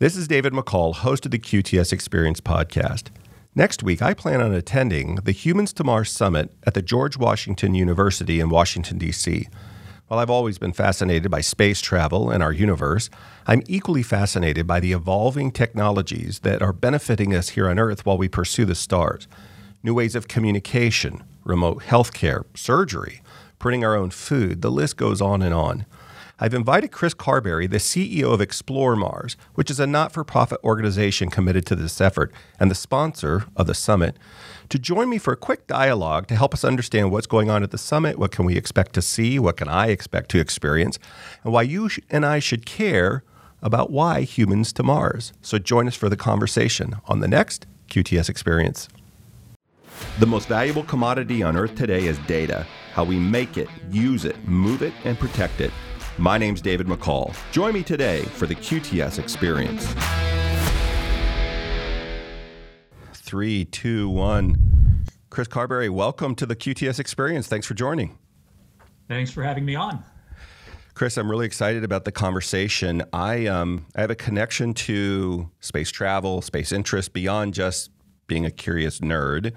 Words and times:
This 0.00 0.16
is 0.16 0.26
David 0.26 0.54
McCall, 0.54 0.94
host 0.94 1.26
of 1.26 1.30
the 1.30 1.38
QTS 1.38 1.92
Experience 1.92 2.40
podcast. 2.40 3.08
Next 3.54 3.82
week, 3.82 4.00
I 4.00 4.14
plan 4.14 4.40
on 4.40 4.54
attending 4.54 5.16
the 5.16 5.30
Humans 5.30 5.74
to 5.74 5.84
Mars 5.84 6.10
Summit 6.10 6.50
at 6.64 6.72
the 6.72 6.80
George 6.80 7.18
Washington 7.18 7.74
University 7.74 8.40
in 8.40 8.48
Washington, 8.48 8.96
D.C. 8.96 9.46
While 10.06 10.18
I've 10.18 10.30
always 10.30 10.56
been 10.56 10.72
fascinated 10.72 11.30
by 11.30 11.42
space 11.42 11.82
travel 11.82 12.30
and 12.30 12.42
our 12.42 12.50
universe, 12.50 13.10
I'm 13.46 13.62
equally 13.66 14.02
fascinated 14.02 14.66
by 14.66 14.80
the 14.80 14.92
evolving 14.92 15.52
technologies 15.52 16.38
that 16.38 16.62
are 16.62 16.72
benefiting 16.72 17.34
us 17.34 17.50
here 17.50 17.68
on 17.68 17.78
Earth 17.78 18.06
while 18.06 18.16
we 18.16 18.26
pursue 18.26 18.64
the 18.64 18.74
stars. 18.74 19.28
New 19.82 19.92
ways 19.92 20.14
of 20.14 20.28
communication, 20.28 21.22
remote 21.44 21.82
healthcare, 21.82 22.44
surgery, 22.54 23.20
printing 23.58 23.84
our 23.84 23.96
own 23.96 24.08
food, 24.08 24.62
the 24.62 24.70
list 24.70 24.96
goes 24.96 25.20
on 25.20 25.42
and 25.42 25.52
on. 25.52 25.84
I've 26.42 26.54
invited 26.54 26.90
Chris 26.90 27.12
Carberry, 27.12 27.66
the 27.66 27.76
CEO 27.76 28.32
of 28.32 28.40
Explore 28.40 28.96
Mars, 28.96 29.36
which 29.56 29.70
is 29.70 29.78
a 29.78 29.86
not 29.86 30.10
for 30.10 30.24
profit 30.24 30.58
organization 30.64 31.28
committed 31.28 31.66
to 31.66 31.76
this 31.76 32.00
effort 32.00 32.32
and 32.58 32.70
the 32.70 32.74
sponsor 32.74 33.44
of 33.56 33.66
the 33.66 33.74
summit, 33.74 34.16
to 34.70 34.78
join 34.78 35.10
me 35.10 35.18
for 35.18 35.34
a 35.34 35.36
quick 35.36 35.66
dialogue 35.66 36.28
to 36.28 36.36
help 36.36 36.54
us 36.54 36.64
understand 36.64 37.12
what's 37.12 37.26
going 37.26 37.50
on 37.50 37.62
at 37.62 37.72
the 37.72 37.78
summit, 37.78 38.18
what 38.18 38.30
can 38.30 38.46
we 38.46 38.56
expect 38.56 38.94
to 38.94 39.02
see, 39.02 39.38
what 39.38 39.58
can 39.58 39.68
I 39.68 39.88
expect 39.88 40.30
to 40.30 40.40
experience, 40.40 40.98
and 41.44 41.52
why 41.52 41.60
you 41.60 41.90
and 42.08 42.24
I 42.24 42.38
should 42.38 42.64
care 42.64 43.22
about 43.60 43.90
why 43.90 44.22
humans 44.22 44.72
to 44.72 44.82
Mars. 44.82 45.34
So 45.42 45.58
join 45.58 45.88
us 45.88 45.94
for 45.94 46.08
the 46.08 46.16
conversation 46.16 46.96
on 47.04 47.20
the 47.20 47.28
next 47.28 47.66
QTS 47.90 48.30
Experience. 48.30 48.88
The 50.18 50.26
most 50.26 50.48
valuable 50.48 50.84
commodity 50.84 51.42
on 51.42 51.58
Earth 51.58 51.74
today 51.74 52.06
is 52.06 52.16
data 52.20 52.66
how 52.94 53.04
we 53.04 53.18
make 53.18 53.58
it, 53.58 53.68
use 53.90 54.24
it, 54.24 54.48
move 54.48 54.82
it, 54.82 54.94
and 55.04 55.18
protect 55.18 55.60
it. 55.60 55.70
My 56.20 56.36
name's 56.36 56.60
David 56.60 56.86
McCall. 56.86 57.34
Join 57.50 57.72
me 57.72 57.82
today 57.82 58.20
for 58.20 58.46
the 58.46 58.54
QTS 58.54 59.18
experience. 59.18 59.86
Three, 63.14 63.64
two, 63.64 64.10
one. 64.10 65.06
Chris 65.30 65.48
Carberry, 65.48 65.88
welcome 65.88 66.34
to 66.34 66.44
the 66.44 66.54
QTS 66.54 67.00
experience. 67.00 67.46
Thanks 67.46 67.66
for 67.66 67.72
joining. 67.72 68.18
Thanks 69.08 69.30
for 69.30 69.42
having 69.42 69.64
me 69.64 69.76
on. 69.76 70.04
Chris, 70.92 71.16
I'm 71.16 71.30
really 71.30 71.46
excited 71.46 71.84
about 71.84 72.04
the 72.04 72.12
conversation. 72.12 73.02
I, 73.14 73.46
um, 73.46 73.86
I 73.96 74.02
have 74.02 74.10
a 74.10 74.14
connection 74.14 74.74
to 74.74 75.48
space 75.60 75.90
travel, 75.90 76.42
space 76.42 76.70
interest 76.70 77.14
beyond 77.14 77.54
just 77.54 77.88
being 78.30 78.46
a 78.46 78.50
curious 78.50 79.00
nerd. 79.00 79.52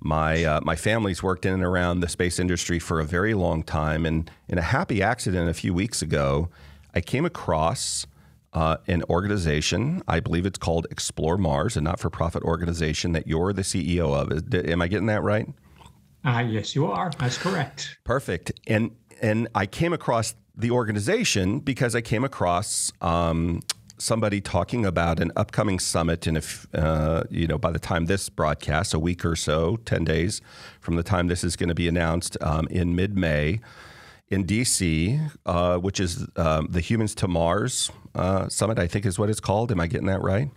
My 0.00 0.44
uh, 0.44 0.60
my 0.62 0.76
family's 0.76 1.22
worked 1.22 1.46
in 1.46 1.54
and 1.54 1.64
around 1.64 2.00
the 2.00 2.08
space 2.08 2.38
industry 2.38 2.78
for 2.78 3.00
a 3.00 3.04
very 3.04 3.32
long 3.32 3.62
time, 3.62 4.04
and 4.04 4.30
in 4.48 4.58
a 4.58 4.62
happy 4.62 5.00
accident 5.00 5.48
a 5.48 5.54
few 5.54 5.72
weeks 5.72 6.02
ago, 6.02 6.50
I 6.92 7.00
came 7.00 7.24
across 7.24 8.06
uh, 8.52 8.76
an 8.88 9.04
organization. 9.08 10.02
I 10.08 10.20
believe 10.20 10.44
it's 10.44 10.58
called 10.58 10.86
Explore 10.90 11.38
Mars, 11.38 11.76
a 11.76 11.80
not-for-profit 11.80 12.42
organization 12.42 13.12
that 13.12 13.26
you're 13.26 13.52
the 13.52 13.62
CEO 13.62 14.14
of. 14.14 14.54
Am 14.54 14.82
I 14.82 14.88
getting 14.88 15.06
that 15.06 15.22
right? 15.22 15.48
Uh, 16.24 16.40
yes, 16.40 16.74
you 16.74 16.86
are. 16.86 17.10
That's 17.18 17.38
correct. 17.38 17.98
Perfect. 18.04 18.52
And 18.66 18.90
and 19.22 19.48
I 19.54 19.66
came 19.66 19.92
across 19.92 20.34
the 20.56 20.72
organization 20.72 21.60
because 21.60 21.94
I 21.94 22.00
came 22.00 22.24
across 22.24 22.92
um, 23.00 23.62
somebody 23.98 24.40
talking 24.40 24.84
about 24.84 25.20
an 25.20 25.32
upcoming 25.36 25.78
summit 25.78 26.26
in 26.26 26.36
if 26.36 26.66
uh, 26.74 27.24
you 27.30 27.46
know 27.46 27.58
by 27.58 27.70
the 27.70 27.78
time 27.78 28.06
this 28.06 28.28
broadcast 28.28 28.94
a 28.94 28.98
week 28.98 29.24
or 29.24 29.36
so 29.36 29.76
10 29.84 30.04
days 30.04 30.40
from 30.80 30.96
the 30.96 31.02
time 31.02 31.28
this 31.28 31.42
is 31.42 31.56
going 31.56 31.68
to 31.68 31.74
be 31.74 31.88
announced 31.88 32.36
um, 32.40 32.66
in 32.68 32.94
mid-may 32.94 33.60
in 34.28 34.44
dc 34.44 35.30
uh, 35.46 35.78
which 35.78 36.00
is 36.00 36.26
um, 36.36 36.66
the 36.70 36.80
humans 36.80 37.14
to 37.14 37.26
mars 37.26 37.90
uh, 38.14 38.48
summit 38.48 38.78
i 38.78 38.86
think 38.86 39.06
is 39.06 39.18
what 39.18 39.30
it's 39.30 39.40
called 39.40 39.72
am 39.72 39.80
i 39.80 39.86
getting 39.86 40.06
that 40.06 40.22
right 40.22 40.50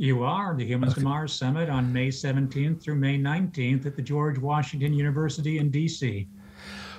you 0.00 0.22
are 0.22 0.54
the 0.54 0.64
Humans 0.64 0.92
okay. 0.92 1.00
to 1.00 1.04
Mars 1.08 1.32
Summit 1.32 1.68
on 1.68 1.92
May 1.92 2.06
17th 2.06 2.80
through 2.80 2.94
May 2.94 3.18
19th 3.18 3.84
at 3.84 3.96
the 3.96 4.02
George 4.02 4.38
Washington 4.38 4.94
University 4.94 5.58
in 5.58 5.72
DC. 5.72 6.28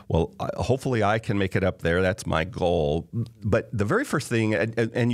Well, 0.09 0.34
hopefully 0.58 1.03
I 1.03 1.20
can 1.20 1.38
make 1.38 1.56
it 1.56 1.64
up 1.64 1.84
there. 1.84 2.02
That's 2.02 2.25
my 2.25 2.44
goal. 2.44 3.08
But 3.44 3.70
the 3.72 3.86
very 3.86 4.03
first 4.03 4.28
thing, 4.28 4.56
and, 4.56 4.78
and 4.78 5.14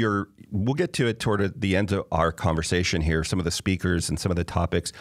we'll 0.51 0.73
get 0.73 0.93
to 0.93 1.07
it 1.07 1.19
toward 1.19 1.59
the 1.59 1.75
end 1.75 1.91
of 1.91 2.05
our 2.13 2.31
conversation 2.31 3.01
here, 3.01 3.23
some 3.25 3.37
of 3.37 3.45
the 3.45 3.51
speakers 3.51 4.07
and 4.07 4.17
some 4.17 4.31
of 4.31 4.37
the 4.37 4.45
topics. 4.45 4.93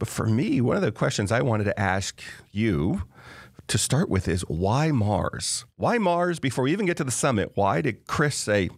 But 0.00 0.08
for 0.08 0.26
me, 0.26 0.60
one 0.60 0.76
of 0.76 0.82
the 0.82 0.90
questions 0.90 1.30
I 1.30 1.42
wanted 1.42 1.64
to 1.64 1.78
ask 1.78 2.20
you 2.50 3.02
to 3.68 3.78
start 3.78 4.08
with 4.08 4.26
is 4.26 4.42
why 4.42 4.90
Mars? 4.90 5.64
Why 5.76 5.98
Mars 5.98 6.40
before 6.40 6.64
we 6.64 6.72
even 6.72 6.86
get 6.86 6.96
to 6.96 7.04
the 7.04 7.12
summit? 7.12 7.52
Why 7.54 7.80
did 7.80 8.08
Chris 8.08 8.34
say, 8.34 8.70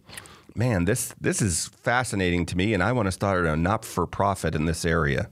man, 0.53 0.85
this, 0.85 1.15
this 1.19 1.41
is 1.41 1.69
fascinating 1.69 2.45
to 2.47 2.57
me 2.57 2.75
and 2.75 2.83
I 2.83 2.91
want 2.91 3.07
to 3.07 3.11
start 3.11 3.47
a 3.47 3.55
not 3.55 3.83
for 3.83 4.05
profit 4.05 4.53
in 4.53 4.65
this 4.65 4.85
area? 4.85 5.31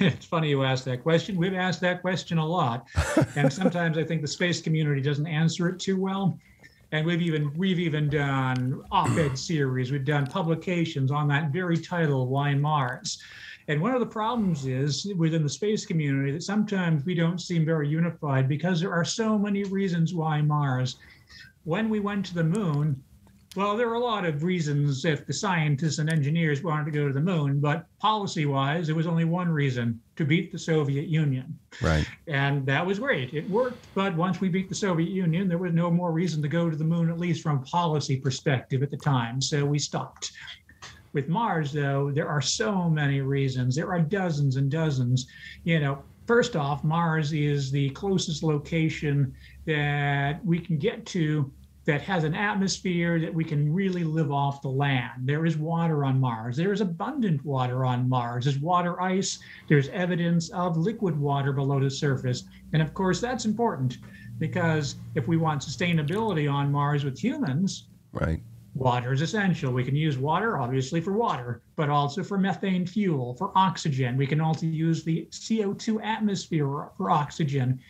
it's 0.02 0.24
funny 0.24 0.48
you 0.48 0.64
asked 0.64 0.86
that 0.86 1.02
question. 1.02 1.36
We've 1.36 1.54
asked 1.54 1.80
that 1.82 2.00
question 2.00 2.38
a 2.38 2.46
lot, 2.46 2.86
and 3.36 3.52
sometimes 3.52 3.98
I 3.98 4.04
think 4.04 4.22
the 4.22 4.28
space 4.28 4.60
community 4.62 5.02
doesn't 5.02 5.26
answer 5.26 5.68
it 5.68 5.78
too 5.78 6.00
well. 6.00 6.38
And 6.92 7.06
we've 7.06 7.20
even 7.20 7.52
we've 7.54 7.78
even 7.78 8.08
done 8.08 8.82
op-ed 8.90 9.38
series. 9.38 9.92
We've 9.92 10.04
done 10.04 10.26
publications 10.26 11.10
on 11.10 11.28
that 11.28 11.52
very 11.52 11.76
title, 11.76 12.28
"Why 12.28 12.54
Mars." 12.54 13.22
And 13.68 13.80
one 13.80 13.92
of 13.92 14.00
the 14.00 14.06
problems 14.06 14.66
is 14.66 15.12
within 15.16 15.42
the 15.42 15.48
space 15.50 15.84
community 15.84 16.32
that 16.32 16.42
sometimes 16.42 17.04
we 17.04 17.14
don't 17.14 17.38
seem 17.38 17.66
very 17.66 17.86
unified 17.86 18.48
because 18.48 18.80
there 18.80 18.92
are 18.92 19.04
so 19.04 19.38
many 19.38 19.64
reasons 19.64 20.14
why 20.14 20.40
Mars. 20.40 20.96
When 21.64 21.90
we 21.90 22.00
went 22.00 22.24
to 22.26 22.34
the 22.34 22.42
moon, 22.42 23.00
well, 23.56 23.76
there 23.76 23.88
are 23.88 23.94
a 23.94 24.00
lot 24.00 24.24
of 24.24 24.44
reasons 24.44 25.04
if 25.04 25.26
the 25.26 25.32
scientists 25.32 25.98
and 25.98 26.08
engineers 26.08 26.62
wanted 26.62 26.84
to 26.84 26.92
go 26.92 27.08
to 27.08 27.12
the 27.12 27.20
moon, 27.20 27.58
but 27.58 27.84
policy 27.98 28.46
wise, 28.46 28.86
there 28.86 28.94
was 28.94 29.08
only 29.08 29.24
one 29.24 29.48
reason 29.48 30.00
to 30.14 30.24
beat 30.24 30.52
the 30.52 30.58
Soviet 30.58 31.08
Union. 31.08 31.58
Right. 31.82 32.06
And 32.28 32.64
that 32.66 32.86
was 32.86 33.00
great. 33.00 33.34
It 33.34 33.48
worked. 33.50 33.84
But 33.94 34.14
once 34.14 34.40
we 34.40 34.48
beat 34.48 34.68
the 34.68 34.74
Soviet 34.76 35.10
Union, 35.10 35.48
there 35.48 35.58
was 35.58 35.72
no 35.72 35.90
more 35.90 36.12
reason 36.12 36.40
to 36.42 36.48
go 36.48 36.70
to 36.70 36.76
the 36.76 36.84
moon, 36.84 37.10
at 37.10 37.18
least 37.18 37.42
from 37.42 37.58
a 37.58 37.62
policy 37.62 38.16
perspective 38.16 38.84
at 38.84 38.90
the 38.92 38.96
time. 38.96 39.40
So 39.40 39.64
we 39.64 39.80
stopped. 39.80 40.30
With 41.12 41.28
Mars, 41.28 41.72
though, 41.72 42.12
there 42.12 42.28
are 42.28 42.40
so 42.40 42.88
many 42.88 43.20
reasons. 43.20 43.74
There 43.74 43.90
are 43.90 44.00
dozens 44.00 44.54
and 44.54 44.70
dozens. 44.70 45.26
You 45.64 45.80
know, 45.80 46.04
first 46.24 46.54
off, 46.54 46.84
Mars 46.84 47.32
is 47.32 47.72
the 47.72 47.90
closest 47.90 48.44
location 48.44 49.34
that 49.66 50.44
we 50.44 50.60
can 50.60 50.78
get 50.78 51.04
to 51.06 51.50
that 51.90 52.02
has 52.02 52.22
an 52.22 52.36
atmosphere 52.36 53.18
that 53.18 53.34
we 53.34 53.42
can 53.42 53.74
really 53.74 54.04
live 54.04 54.30
off 54.30 54.62
the 54.62 54.68
land. 54.68 55.26
There 55.26 55.44
is 55.44 55.56
water 55.56 56.04
on 56.04 56.20
Mars. 56.20 56.56
There 56.56 56.72
is 56.72 56.80
abundant 56.80 57.44
water 57.44 57.84
on 57.84 58.08
Mars. 58.08 58.44
There's 58.44 58.60
water 58.60 59.02
ice. 59.02 59.40
There's 59.68 59.88
evidence 59.88 60.50
of 60.50 60.76
liquid 60.76 61.18
water 61.18 61.52
below 61.52 61.80
the 61.80 61.90
surface. 61.90 62.44
And 62.72 62.80
of 62.80 62.94
course, 62.94 63.20
that's 63.20 63.44
important 63.44 63.98
because 64.38 64.94
if 65.16 65.26
we 65.26 65.36
want 65.36 65.62
sustainability 65.62 66.48
on 66.48 66.70
Mars 66.70 67.02
with 67.02 67.18
humans, 67.18 67.88
right. 68.12 68.40
Water 68.76 69.12
is 69.12 69.20
essential. 69.20 69.72
We 69.72 69.82
can 69.82 69.96
use 69.96 70.16
water, 70.16 70.56
obviously, 70.56 71.00
for 71.00 71.12
water, 71.12 71.60
but 71.74 71.90
also 71.90 72.22
for 72.22 72.38
methane 72.38 72.86
fuel, 72.86 73.34
for 73.34 73.50
oxygen. 73.56 74.16
We 74.16 74.28
can 74.28 74.40
also 74.40 74.66
use 74.66 75.02
the 75.02 75.26
CO2 75.32 76.00
atmosphere 76.04 76.88
for 76.96 77.10
oxygen 77.10 77.80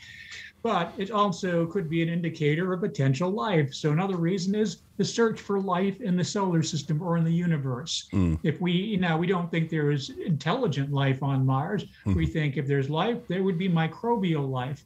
but 0.62 0.92
it 0.98 1.10
also 1.10 1.66
could 1.66 1.88
be 1.88 2.02
an 2.02 2.08
indicator 2.08 2.72
of 2.72 2.80
potential 2.80 3.30
life. 3.30 3.72
So 3.72 3.92
another 3.92 4.16
reason 4.16 4.54
is 4.54 4.82
the 4.98 5.04
search 5.04 5.40
for 5.40 5.58
life 5.58 6.00
in 6.00 6.16
the 6.16 6.24
solar 6.24 6.62
system 6.62 7.00
or 7.02 7.16
in 7.16 7.24
the 7.24 7.32
universe. 7.32 8.08
Mm. 8.12 8.38
If 8.42 8.60
we, 8.60 8.72
you 8.72 8.98
know, 8.98 9.16
we 9.16 9.26
don't 9.26 9.50
think 9.50 9.70
there 9.70 9.90
is 9.90 10.10
intelligent 10.10 10.92
life 10.92 11.22
on 11.22 11.46
Mars, 11.46 11.86
mm. 12.04 12.14
we 12.14 12.26
think 12.26 12.56
if 12.56 12.66
there's 12.66 12.90
life, 12.90 13.26
there 13.28 13.42
would 13.42 13.58
be 13.58 13.68
microbial 13.68 14.48
life. 14.48 14.84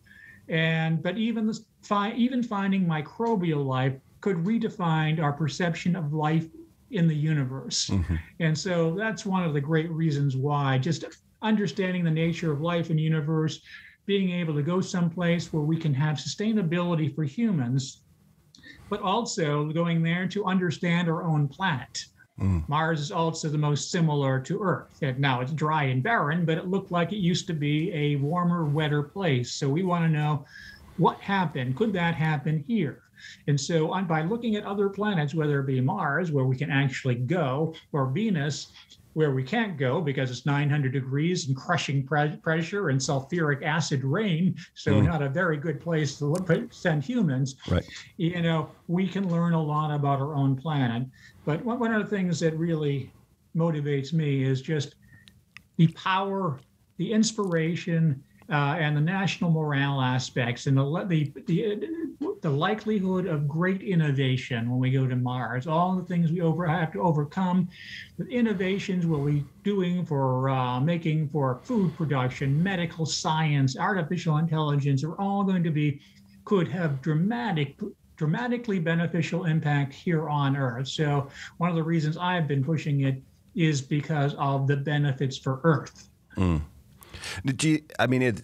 And 0.49 1.03
but 1.03 1.17
even 1.17 1.47
the, 1.47 1.59
fi- 1.83 2.13
even 2.15 2.43
finding 2.43 2.85
microbial 2.87 3.65
life 3.65 3.95
could 4.21 4.37
redefine 4.45 5.23
our 5.23 5.33
perception 5.33 5.97
of 5.97 6.13
life 6.13 6.47
in 6.91 7.09
the 7.09 7.15
universe. 7.15 7.89
Mm-hmm. 7.89 8.17
And 8.41 8.57
so 8.57 8.95
that's 8.95 9.27
one 9.27 9.43
of 9.43 9.53
the 9.53 9.61
great 9.61 9.91
reasons 9.91 10.37
why 10.37 10.79
just 10.79 11.05
understanding 11.43 12.05
the 12.05 12.11
nature 12.11 12.53
of 12.53 12.61
life 12.61 12.91
in 12.91 12.97
the 12.97 13.03
universe 13.03 13.61
being 14.07 14.31
able 14.31 14.55
to 14.55 14.63
go 14.63 14.81
someplace 14.81 15.53
where 15.53 15.63
we 15.63 15.77
can 15.77 15.95
have 15.95 16.17
sustainability 16.17 17.15
for 17.15 17.25
humans, 17.25 18.03
but 18.91 19.01
also 19.01 19.67
going 19.67 20.03
there 20.03 20.27
to 20.29 20.45
understand 20.45 21.09
our 21.09 21.23
own 21.23 21.49
planet. 21.49 22.05
Mm. 22.41 22.69
Mars 22.69 23.01
is 23.01 23.13
also 23.13 23.49
the 23.49 23.59
most 23.59 23.91
similar 23.91 24.41
to 24.41 24.61
Earth. 24.61 25.01
Now 25.19 25.41
it's 25.41 25.53
dry 25.53 25.85
and 25.85 26.03
barren, 26.03 26.45
but 26.45 26.59
it 26.59 26.67
looked 26.67 26.91
like 26.91 27.13
it 27.13 27.19
used 27.19 27.47
to 27.47 27.55
be 27.55 27.93
a 27.93 28.17
warmer, 28.17 28.65
wetter 28.65 29.03
place. 29.03 29.53
So 29.53 29.69
we 29.69 29.85
want 29.85 30.05
to 30.05 30.09
know 30.09 30.45
what 30.97 31.21
happened. 31.21 31.77
Could 31.77 31.93
that 31.93 32.15
happen 32.15 32.65
here? 32.67 33.03
And 33.47 33.59
so, 33.59 33.93
on, 33.93 34.07
by 34.07 34.23
looking 34.23 34.57
at 34.57 34.65
other 34.65 34.89
planets, 34.89 35.35
whether 35.35 35.61
it 35.61 35.67
be 35.67 35.81
Mars, 35.81 36.31
where 36.31 36.45
we 36.45 36.57
can 36.57 36.71
actually 36.71 37.15
go, 37.15 37.75
or 37.93 38.11
Venus, 38.11 38.73
where 39.15 39.31
we 39.31 39.43
can't 39.43 39.79
go 39.79 40.01
because 40.01 40.31
it's 40.31 40.45
900 40.45 40.93
degrees 40.93 41.49
and 41.49 41.57
crushing 41.57 42.05
pre- 42.05 42.37
pressure 42.37 42.91
and 42.91 43.01
sulfuric 43.01 43.65
acid 43.65 44.05
rain. 44.05 44.55
So 44.75 44.93
mm. 44.93 45.07
not 45.07 45.23
a 45.23 45.29
very 45.29 45.57
good 45.57 45.81
place 45.81 46.19
to 46.19 46.27
look, 46.27 46.51
send 46.73 47.05
humans. 47.05 47.57
Right. 47.69 47.85
You 48.17 48.43
know, 48.43 48.71
we 48.89 49.09
can 49.09 49.31
learn 49.31 49.55
a 49.55 49.63
lot 49.63 49.95
about 49.95 50.21
our 50.21 50.35
own 50.35 50.57
planet. 50.57 51.09
But 51.45 51.65
one, 51.65 51.79
one 51.79 51.95
of 51.95 52.03
the 52.03 52.15
things 52.15 52.41
that 52.41 52.57
really 52.59 53.11
motivates 53.57 54.13
me 54.13 54.43
is 54.43 54.61
just 54.61 54.97
the 55.77 55.87
power, 55.89 56.59
the 56.99 57.13
inspiration, 57.13 58.23
uh, 58.51 58.77
and 58.79 58.97
the 58.97 59.01
national 59.01 59.51
morale 59.51 60.01
aspects, 60.01 60.67
and 60.67 60.77
the 60.77 61.05
the 61.09 61.33
the 61.47 61.89
the 62.43 62.51
likelihood 62.51 63.27
of 63.27 63.49
great 63.49 63.81
innovation 63.81 64.71
when 64.71 64.79
we 64.79 64.91
go 64.91 65.07
to 65.07 65.17
Mars. 65.17 65.67
All 65.67 65.97
the 65.97 66.05
things 66.05 66.31
we 66.31 66.43
over 66.43 66.67
have 66.67 66.93
to 66.93 67.01
overcome, 67.01 67.69
the 68.19 68.27
innovations 68.27 69.07
we'll 69.07 69.25
be 69.25 69.45
doing 69.63 70.05
for 70.05 70.51
uh, 70.51 70.79
making 70.79 71.31
for 71.31 71.61
food 71.63 71.97
production, 71.97 72.63
medical 72.63 73.07
science, 73.07 73.79
artificial 73.79 74.37
intelligence, 74.37 75.03
are 75.05 75.19
all 75.19 75.43
going 75.43 75.65
to 75.65 75.71
be 75.71 76.01
could 76.45 76.69
have 76.69 77.01
dramatic 77.01 77.79
dramatically 78.17 78.79
beneficial 78.79 79.45
impact 79.45 79.93
here 79.93 80.29
on 80.29 80.57
Earth. 80.57 80.89
So 80.89 81.29
one 81.57 81.71
of 81.71 81.77
the 81.77 81.83
reasons 81.83 82.17
I've 82.17 82.47
been 82.47 82.63
pushing 82.63 83.01
it 83.01 83.21
is 83.55 83.81
because 83.81 84.35
of 84.35 84.67
the 84.67 84.77
benefits 84.77 85.37
for 85.37 85.61
Earth. 85.65 86.11
Mm. 86.37 86.61
Did 87.45 87.65
you? 87.65 87.83
I 87.99 88.07
mean, 88.07 88.23
it, 88.23 88.43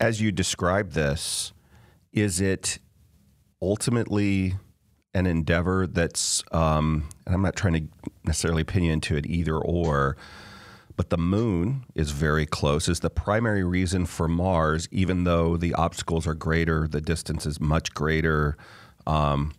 as 0.00 0.20
you 0.20 0.32
describe 0.32 0.92
this, 0.92 1.52
is 2.12 2.40
it 2.40 2.78
ultimately 3.60 4.54
an 5.14 5.26
endeavor 5.26 5.86
that's? 5.86 6.42
Um, 6.52 7.08
and 7.26 7.34
I'm 7.34 7.42
not 7.42 7.56
trying 7.56 7.74
to 7.74 8.10
necessarily 8.24 8.64
pin 8.64 8.84
you 8.84 8.92
into 8.92 9.16
it 9.16 9.26
either 9.26 9.56
or. 9.56 10.16
But 10.96 11.10
the 11.10 11.16
moon 11.16 11.84
is 11.94 12.10
very 12.10 12.44
close. 12.44 12.88
Is 12.88 12.98
the 12.98 13.08
primary 13.08 13.62
reason 13.62 14.04
for 14.04 14.26
Mars, 14.26 14.88
even 14.90 15.22
though 15.22 15.56
the 15.56 15.72
obstacles 15.74 16.26
are 16.26 16.34
greater, 16.34 16.88
the 16.88 17.00
distance 17.00 17.46
is 17.46 17.60
much 17.60 17.94
greater. 17.94 18.56
Um, 19.06 19.52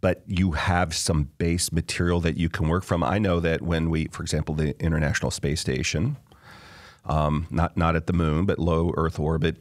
but 0.00 0.22
you 0.26 0.52
have 0.52 0.94
some 0.94 1.30
base 1.38 1.72
material 1.72 2.20
that 2.20 2.36
you 2.36 2.48
can 2.48 2.68
work 2.68 2.84
from. 2.84 3.02
I 3.02 3.18
know 3.18 3.40
that 3.40 3.62
when 3.62 3.88
we, 3.88 4.06
for 4.06 4.22
example, 4.22 4.54
the 4.54 4.78
International 4.82 5.30
Space 5.30 5.60
Station, 5.60 6.16
um, 7.04 7.46
not 7.50 7.76
not 7.76 7.96
at 7.96 8.06
the 8.06 8.12
moon, 8.12 8.46
but 8.46 8.58
low 8.58 8.92
Earth 8.96 9.18
orbit 9.18 9.56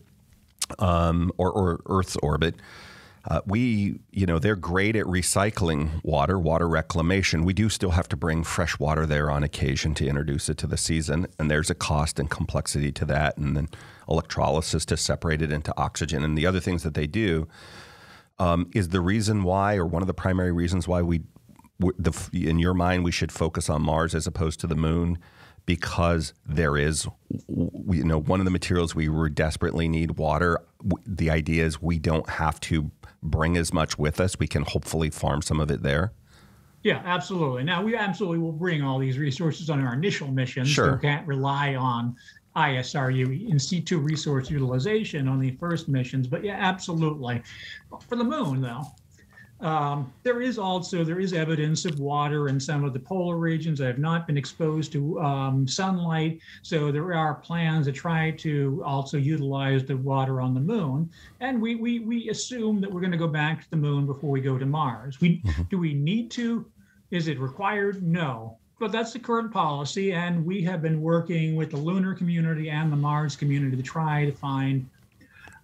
um, 0.80 1.32
or, 1.38 1.52
or, 1.52 1.82
Earth's 1.88 2.16
orbit. 2.18 2.56
Uh, 3.26 3.42
we, 3.46 4.00
you 4.12 4.26
know, 4.26 4.40
they're 4.40 4.56
great 4.56 4.96
at 4.96 5.06
recycling 5.06 6.04
water, 6.04 6.40
water 6.40 6.68
reclamation. 6.68 7.44
We 7.44 7.54
do 7.54 7.70
still 7.70 7.92
have 7.92 8.10
to 8.10 8.18
bring 8.18 8.44
fresh 8.44 8.80
water 8.80 9.06
there 9.06 9.30
on 9.30 9.44
occasion 9.44 9.94
to 9.96 10.08
introduce 10.08 10.50
it 10.50 10.58
to 10.60 10.68
the 10.68 10.78
season, 10.78 11.28
and 11.38 11.52
there's 11.52 11.70
a 11.70 11.76
cost 11.76 12.20
and 12.20 12.30
complexity 12.30 12.92
to 12.94 13.06
that, 13.06 13.38
and 13.38 13.56
then 13.56 13.70
electrolysis 14.10 14.86
to 14.86 14.98
separate 14.98 15.42
it 15.42 15.52
into 15.52 15.76
oxygen 15.78 16.24
and 16.24 16.38
the 16.38 16.46
other 16.46 16.60
things 16.60 16.84
that 16.84 16.96
they 16.96 17.08
do 17.08 17.48
um, 18.40 18.70
is 18.74 18.90
the 18.90 19.00
reason 19.00 19.44
why, 19.44 19.76
or 19.76 19.86
one 19.86 20.02
of 20.02 20.08
the 20.08 20.14
primary 20.16 20.52
reasons 20.52 20.88
why 20.88 21.04
we, 21.04 21.22
the, 21.80 22.12
in 22.34 22.58
your 22.58 22.74
mind, 22.74 23.04
we 23.04 23.12
should 23.12 23.32
focus 23.32 23.70
on 23.70 23.84
Mars 23.84 24.16
as 24.16 24.26
opposed 24.26 24.60
to 24.62 24.68
the 24.68 24.76
Moon, 24.76 25.20
because 25.76 26.34
there 26.46 26.76
is, 26.76 27.08
you 27.48 28.04
know, 28.04 28.20
one 28.20 28.42
of 28.42 28.46
the 28.46 28.52
materials 28.52 28.94
we 28.94 29.08
desperately 29.30 29.88
need 29.88 30.18
water. 30.18 30.60
The 31.06 31.30
idea 31.30 31.66
is 31.66 31.82
we 31.82 31.98
don't 31.98 32.30
have 32.30 32.60
to 32.62 32.92
bring 33.24 33.56
as 33.56 33.72
much 33.72 33.98
with 33.98 34.20
us. 34.20 34.38
We 34.38 34.48
can 34.48 34.64
hopefully 34.64 35.10
farm 35.10 35.42
some 35.42 35.62
of 35.62 35.72
it 35.72 35.82
there. 35.82 36.12
Yeah, 36.84 37.02
absolutely. 37.06 37.64
Now 37.64 37.82
we 37.82 37.96
absolutely 37.96 38.40
will 38.40 38.52
bring 38.52 38.82
all 38.84 39.00
these 39.00 39.18
resources 39.18 39.70
on 39.70 39.80
our 39.80 39.94
initial 39.94 40.28
missions. 40.28 40.68
Sure. 40.68 40.96
We 40.96 41.02
can't 41.04 41.26
rely 41.26 41.76
on 41.76 42.18
ISRU 42.58 43.50
in 43.50 43.58
situ 43.58 44.00
resource 44.00 44.50
utilization 44.50 45.30
on 45.30 45.40
the 45.40 45.52
first 45.52 45.88
missions. 45.88 46.28
But 46.28 46.44
yeah, 46.44 46.58
absolutely. 46.60 47.44
For 48.10 48.18
the 48.18 48.26
moon, 48.26 48.60
though, 48.60 48.84
um, 49.62 50.12
there 50.24 50.42
is 50.42 50.58
also 50.58 51.04
there 51.04 51.20
is 51.20 51.34
evidence 51.34 51.86
of 51.86 52.00
water 52.00 52.48
in 52.48 52.60
some 52.60 52.84
of 52.84 52.94
the 52.94 53.00
polar 53.00 53.38
regions 53.38 53.80
that 53.80 53.88
have 53.88 54.00
not 54.00 54.26
been 54.26 54.38
exposed 54.38 54.92
to 54.94 55.20
um, 55.22 55.68
sunlight. 55.68 56.40
So 56.64 56.92
there 56.92 57.14
are 57.14 57.36
plans 57.36 57.86
to 57.86 57.92
try 57.92 58.32
to 58.32 58.82
also 58.86 59.18
utilize 59.18 59.86
the 59.86 59.98
water 59.98 60.42
on 60.42 60.54
the 60.54 60.60
moon. 60.60 61.10
And 61.40 61.62
we 61.62 61.76
we 61.76 62.00
we 62.00 62.30
assume 62.30 62.82
that 62.82 62.92
we're 62.92 63.02
going 63.02 63.12
to 63.12 63.18
go 63.18 63.28
back 63.28 63.64
to 63.64 63.70
the 63.70 63.78
moon 63.78 64.06
before 64.06 64.32
we 64.32 64.42
go 64.42 64.58
to 64.58 64.66
Mars. 64.66 65.22
We 65.22 65.42
mm-hmm. 65.42 65.64
do 65.70 65.78
we 65.78 65.94
need 65.94 66.32
to? 66.32 66.66
Is 67.12 67.28
it 67.28 67.40
required? 67.40 68.02
No. 68.02 68.58
But 68.80 68.92
that's 68.92 69.14
the 69.14 69.20
current 69.20 69.52
policy, 69.52 70.12
and 70.14 70.44
we 70.44 70.64
have 70.64 70.82
been 70.82 71.04
working 71.04 71.56
with 71.56 71.70
the 71.70 71.78
lunar 71.78 72.16
community 72.16 72.72
and 72.72 72.92
the 72.92 72.96
Mars 72.96 73.36
community 73.36 73.78
to 73.78 73.84
try 73.84 74.26
to 74.26 74.32
find 74.32 74.90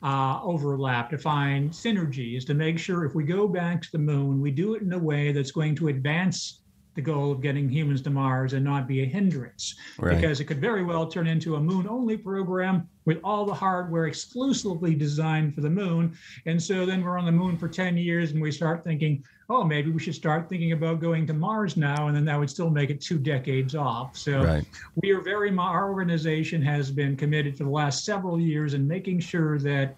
uh, 0.04 0.40
overlap, 0.44 1.10
to 1.10 1.18
find 1.18 1.72
synergies, 1.72 2.46
to 2.46 2.54
make 2.54 2.78
sure 2.78 3.06
if 3.06 3.16
we 3.16 3.24
go 3.24 3.48
back 3.48 3.82
to 3.82 3.92
the 3.92 3.98
moon, 3.98 4.40
we 4.42 4.52
do 4.52 4.76
it 4.76 4.82
in 4.82 4.94
a 4.94 5.00
way 5.00 5.32
that's 5.32 5.52
going 5.52 5.76
to 5.76 5.88
advance 5.88 6.62
the 6.98 7.02
goal 7.02 7.32
of 7.32 7.42
getting 7.42 7.70
humans 7.70 8.02
to 8.02 8.10
Mars 8.10 8.54
and 8.54 8.66
not 8.66 8.88
be 8.88 9.04
a 9.04 9.06
hindrance. 9.06 9.76
Right. 10.00 10.16
Because 10.16 10.40
it 10.40 10.46
could 10.46 10.60
very 10.60 10.84
well 10.84 11.06
turn 11.06 11.28
into 11.28 11.56
a 11.56 11.60
moon 11.60 11.88
only 11.88 12.18
program 12.18 12.90
with 13.06 13.20
all 13.24 13.46
the 13.46 13.54
hardware 13.54 14.08
exclusively 14.08 14.96
designed 14.96 15.54
for 15.54 15.62
the 15.62 15.70
moon. 15.70 16.18
And 16.48 16.62
so 16.62 16.88
then 16.88 17.04
we're 17.04 17.20
on 17.20 17.26
the 17.26 17.32
moon 17.32 17.56
for 17.56 17.70
10 17.70 17.98
years 17.98 18.32
and 18.32 18.42
we 18.42 18.52
start 18.52 18.84
thinking, 18.84 19.24
oh, 19.48 19.64
maybe 19.64 19.92
we 19.92 20.00
should 20.00 20.16
start 20.16 20.50
thinking 20.50 20.72
about 20.72 21.00
going 21.00 21.28
to 21.28 21.34
Mars 21.34 21.78
now. 21.78 22.08
And 22.08 22.16
then 22.16 22.26
that 22.26 22.38
would 22.38 22.50
still 22.50 22.72
make 22.72 22.90
it 22.90 23.00
two 23.00 23.20
decades 23.20 23.76
off. 23.76 24.18
So 24.18 24.44
right. 24.44 24.66
we 24.96 25.12
are 25.12 25.22
very, 25.22 25.56
our 25.56 25.94
organization 25.94 26.64
has 26.64 26.90
been 26.90 27.16
committed 27.16 27.56
for 27.56 27.64
the 27.64 27.70
last 27.70 28.06
several 28.06 28.40
years 28.40 28.74
in 28.74 28.88
making 28.88 29.20
sure 29.20 29.60
that 29.60 29.96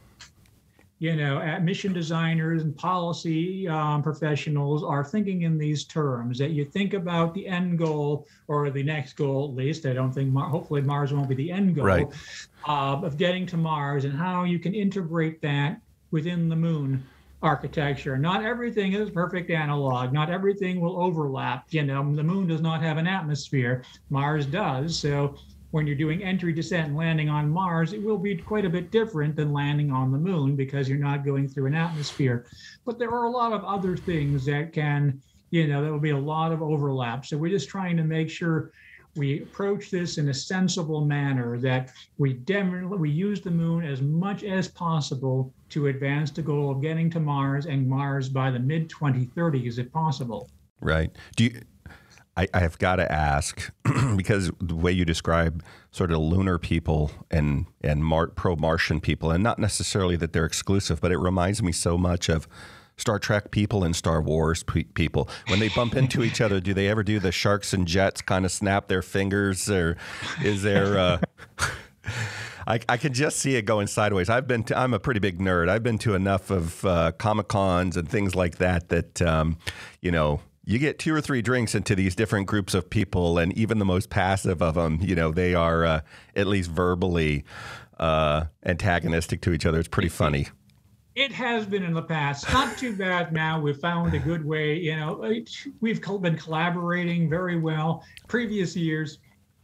you 1.00 1.16
know, 1.16 1.60
mission 1.62 1.94
designers 1.94 2.62
and 2.62 2.76
policy 2.76 3.68
um, 3.70 4.04
professionals 4.04 4.84
are 4.84 5.04
thinking 5.04 5.44
in 5.44 5.58
these 5.58 5.86
terms 5.86 6.38
that 6.38 6.52
you 6.52 6.66
think 6.66 6.94
about 6.94 7.34
the 7.34 7.48
end 7.48 7.78
goal 7.78 8.28
or 8.50 8.70
the 8.70 8.84
next 8.84 9.14
goal, 9.14 9.50
at 9.50 9.56
least. 9.56 9.86
I 9.86 9.94
don't 9.94 10.12
think, 10.12 10.32
Mar- 10.32 10.50
hopefully, 10.50 10.82
Mars 10.82 11.14
won't 11.14 11.30
be 11.30 11.36
the 11.36 11.52
end 11.52 11.76
goal 11.76 11.86
right. 11.86 12.08
uh, 12.68 13.00
of 13.02 13.18
getting 13.18 13.46
to 13.48 13.58
Mars 13.58 14.04
and 14.04 14.14
how 14.14 14.44
you 14.44 14.60
can 14.60 14.76
integrate 14.76 15.42
that 15.42 15.80
within 16.12 16.50
the 16.50 16.56
moon 16.56 17.02
architecture. 17.42 18.18
Not 18.18 18.44
everything 18.44 18.92
is 18.92 19.10
perfect 19.10 19.50
analog. 19.50 20.12
Not 20.12 20.30
everything 20.30 20.82
will 20.82 21.02
overlap. 21.02 21.64
You 21.70 21.84
know, 21.84 22.14
the 22.14 22.24
moon 22.24 22.48
does 22.48 22.60
not 22.60 22.82
have 22.82 22.98
an 22.98 23.08
atmosphere. 23.08 23.84
Mars 24.10 24.46
does. 24.46 25.00
So 25.00 25.38
when 25.72 25.86
you're 25.86 25.96
doing 25.96 26.24
entry, 26.24 26.52
descent, 26.52 26.88
and 26.88 26.98
landing 26.98 27.30
on 27.30 27.50
Mars, 27.50 27.94
it 27.94 28.02
will 28.02 28.18
be 28.18 28.36
quite 28.36 28.66
a 28.66 28.70
bit 28.70 28.92
different 28.92 29.36
than 29.36 29.54
landing 29.54 29.92
on 29.92 30.12
the 30.12 30.18
moon 30.18 30.56
because 30.56 30.90
you're 30.90 30.98
not 30.98 31.24
going 31.24 31.48
through 31.48 31.68
an 31.68 31.76
atmosphere. 31.76 32.46
But 32.86 32.98
there 32.98 33.12
are 33.12 33.26
a 33.26 33.30
lot 33.30 33.54
of 33.54 33.64
other 33.64 33.96
things 33.96 34.46
that 34.46 34.74
can, 34.74 35.22
you 35.52 35.68
know, 35.68 35.84
there 35.84 35.92
will 35.92 36.00
be 36.00 36.10
a 36.10 36.18
lot 36.18 36.52
of 36.52 36.62
overlap. 36.62 37.26
So 37.26 37.38
we're 37.38 37.52
just 37.52 37.70
trying 37.70 37.98
to 37.98 38.04
make 38.04 38.30
sure 38.30 38.72
we 39.16 39.42
approach 39.42 39.90
this 39.90 40.18
in 40.18 40.30
a 40.30 40.34
sensible 40.34 41.04
manner 41.04 41.58
that 41.60 41.92
we 42.18 42.34
definitely 42.34 42.98
we 42.98 43.10
use 43.10 43.42
the 43.42 43.52
moon 43.52 43.84
as 43.84 44.02
much 44.02 44.44
as 44.44 44.68
possible 44.68 45.52
to 45.70 45.88
advance 45.88 46.32
the 46.32 46.42
goal 46.42 46.72
of 46.72 46.82
getting 46.82 47.10
to 47.12 47.20
Mars 47.20 47.66
and 47.66 47.88
Mars 47.88 48.30
by 48.30 48.52
the 48.52 48.60
mid 48.60 48.90
2030s 48.90 49.80
if 49.80 49.92
possible. 49.92 50.50
Right. 50.82 51.12
Do 51.36 51.46
you 51.46 51.62
I, 52.40 52.48
I 52.54 52.60
have 52.60 52.78
got 52.80 52.98
to 52.98 53.12
ask 53.12 53.70
because 54.16 54.50
the 54.62 54.76
way 54.76 54.94
you 54.94 55.04
describe 55.04 55.62
sort 55.92 56.12
of 56.12 56.20
lunar 56.20 56.58
people 56.58 57.12
and 57.30 57.66
and 57.82 58.06
Mar- 58.06 58.28
pro 58.28 58.56
Martian 58.56 59.02
people, 59.02 59.30
and 59.32 59.44
not 59.44 59.60
necessarily 59.60 60.16
that 60.16 60.32
they're 60.32 60.46
exclusive, 60.46 61.02
but 61.02 61.12
it 61.12 61.18
reminds 61.18 61.62
me 61.62 61.74
so 61.74 61.98
much 61.98 62.30
of 62.30 62.48
Star 62.96 63.20
Trek 63.20 63.52
people 63.52 63.84
and 63.84 63.94
Star 63.94 64.22
Wars 64.22 64.64
pe- 64.64 64.84
people. 64.84 65.28
When 65.48 65.60
they 65.60 65.68
bump 65.68 65.96
into 65.96 66.24
each 66.24 66.40
other, 66.40 66.62
do 66.62 66.74
they 66.74 66.88
ever 66.88 67.04
do 67.04 67.20
the 67.20 67.34
sharks 67.34 67.74
and 67.74 67.86
jets 67.86 68.22
kind 68.22 68.46
of 68.46 68.52
snap 68.54 68.88
their 68.88 69.02
fingers, 69.02 69.70
or 69.70 69.98
is 70.42 70.64
there? 70.64 70.98
Uh, 70.98 71.20
I, 72.68 72.80
I, 72.88 72.98
can 72.98 73.14
just 73.14 73.40
see 73.40 73.56
it 73.56 73.64
going 73.64 73.88
sideways. 73.88 74.30
I've 74.30 74.48
been. 74.48 74.64
To, 74.66 74.78
I'm 74.78 74.94
a 74.94 75.00
pretty 75.00 75.20
big 75.20 75.40
nerd. 75.40 75.68
I've 75.68 75.84
been 75.84 75.98
to 76.00 76.14
enough 76.14 76.52
of 76.52 76.86
uh, 76.86 77.12
comic 77.14 77.50
cons 77.50 77.98
and 77.98 78.08
things 78.08 78.34
like 78.36 78.60
that. 78.60 78.90
That 78.90 79.22
um, 79.22 79.58
you 80.02 80.12
know, 80.12 80.40
you 80.70 80.78
get 80.78 81.00
two 81.00 81.16
or 81.16 81.20
three 81.20 81.42
drinks 81.42 81.74
into 81.74 81.96
these 81.96 82.14
different 82.14 82.46
groups 82.46 82.76
of 82.76 82.92
people, 82.92 83.40
and 83.40 83.52
even 83.58 83.80
the 83.80 83.86
most 83.86 84.12
passive 84.12 84.62
of 84.62 84.76
them, 84.76 85.00
you 85.02 85.16
know, 85.16 85.32
they 85.32 85.56
are 85.56 85.84
uh, 85.84 86.02
at 86.36 86.46
least 86.46 86.70
verbally 86.70 87.44
uh, 87.98 88.46
antagonistic 88.64 89.42
to 89.42 89.52
each 89.52 89.66
other. 89.66 89.80
It's 89.80 89.88
pretty 89.88 90.10
funny. 90.10 90.48
It 91.16 91.32
has 91.32 91.66
been 91.66 91.82
in 91.82 91.96
the 91.96 92.04
past. 92.04 92.48
Not 92.54 92.78
too 92.78 92.96
bad 92.96 93.34
now. 93.34 93.60
We've 93.60 93.80
found 93.80 94.14
a 94.14 94.20
good 94.20 94.46
way. 94.46 94.78
You 94.78 94.96
know, 94.96 95.44
we've 95.82 96.02
been 96.22 96.38
collaborating 96.38 97.32
very 97.32 97.58
well. 97.58 98.06
Previous 98.28 98.76
years, 98.76 99.18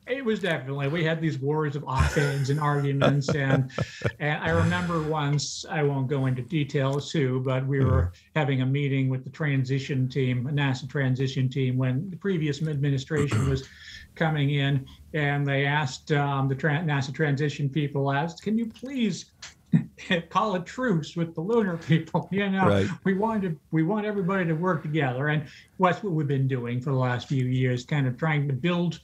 it 0.08 0.24
was 0.24 0.40
definitely 0.40 0.88
we 0.88 1.04
had 1.04 1.20
these 1.20 1.40
wars 1.40 1.76
of 1.76 1.84
offense 1.88 2.50
and 2.50 2.60
arguments 2.60 3.30
and 3.30 3.72
and 4.20 4.44
I 4.44 4.50
remember 4.50 5.02
once 5.02 5.66
I 5.70 5.84
won't 5.84 6.08
go 6.08 6.28
into 6.28 6.42
details 6.42 7.12
too, 7.12 7.42
but 7.42 7.66
we 7.66 7.84
were 7.84 8.04
mm-hmm. 8.04 8.40
having 8.40 8.62
a 8.62 8.66
meeting 8.66 9.10
with 9.10 9.24
the 9.24 9.30
transition 9.30 10.08
team, 10.08 10.48
NASA 10.52 10.90
transition 10.90 11.50
team, 11.50 11.78
when 11.78 12.10
the 12.10 12.18
previous 12.18 12.62
administration 12.62 13.50
was 13.50 13.68
coming 14.16 14.52
in, 14.52 14.86
and 15.14 15.46
they 15.46 15.66
asked 15.66 16.12
um, 16.12 16.48
the 16.48 16.56
tra- 16.56 16.84
NASA 16.86 17.14
transition 17.14 17.70
people 17.70 18.12
asked, 18.12 18.44
"Can 18.44 18.58
you 18.58 18.68
please 18.68 19.32
call 20.30 20.56
a 20.56 20.64
truce 20.64 21.16
with 21.16 21.34
the 21.36 21.42
lunar 21.42 21.78
people. 21.78 22.30
You 22.36 22.50
know, 22.50 22.68
right. 22.68 22.90
we 23.06 23.14
want 23.14 23.44
to 23.44 23.58
we 23.72 23.84
want 23.84 24.06
everybody 24.06 24.46
to 24.46 24.54
work 24.54 24.82
together, 24.82 25.30
and 25.30 25.46
that's 25.80 26.04
what 26.04 26.12
we've 26.12 26.28
been 26.28 26.48
doing 26.48 26.82
for 26.82 26.90
the 26.90 26.98
last 26.98 27.30
few 27.30 27.46
years, 27.46 27.86
kind 27.86 28.08
of 28.08 28.18
trying 28.18 28.48
to 28.48 28.54
build 28.54 29.00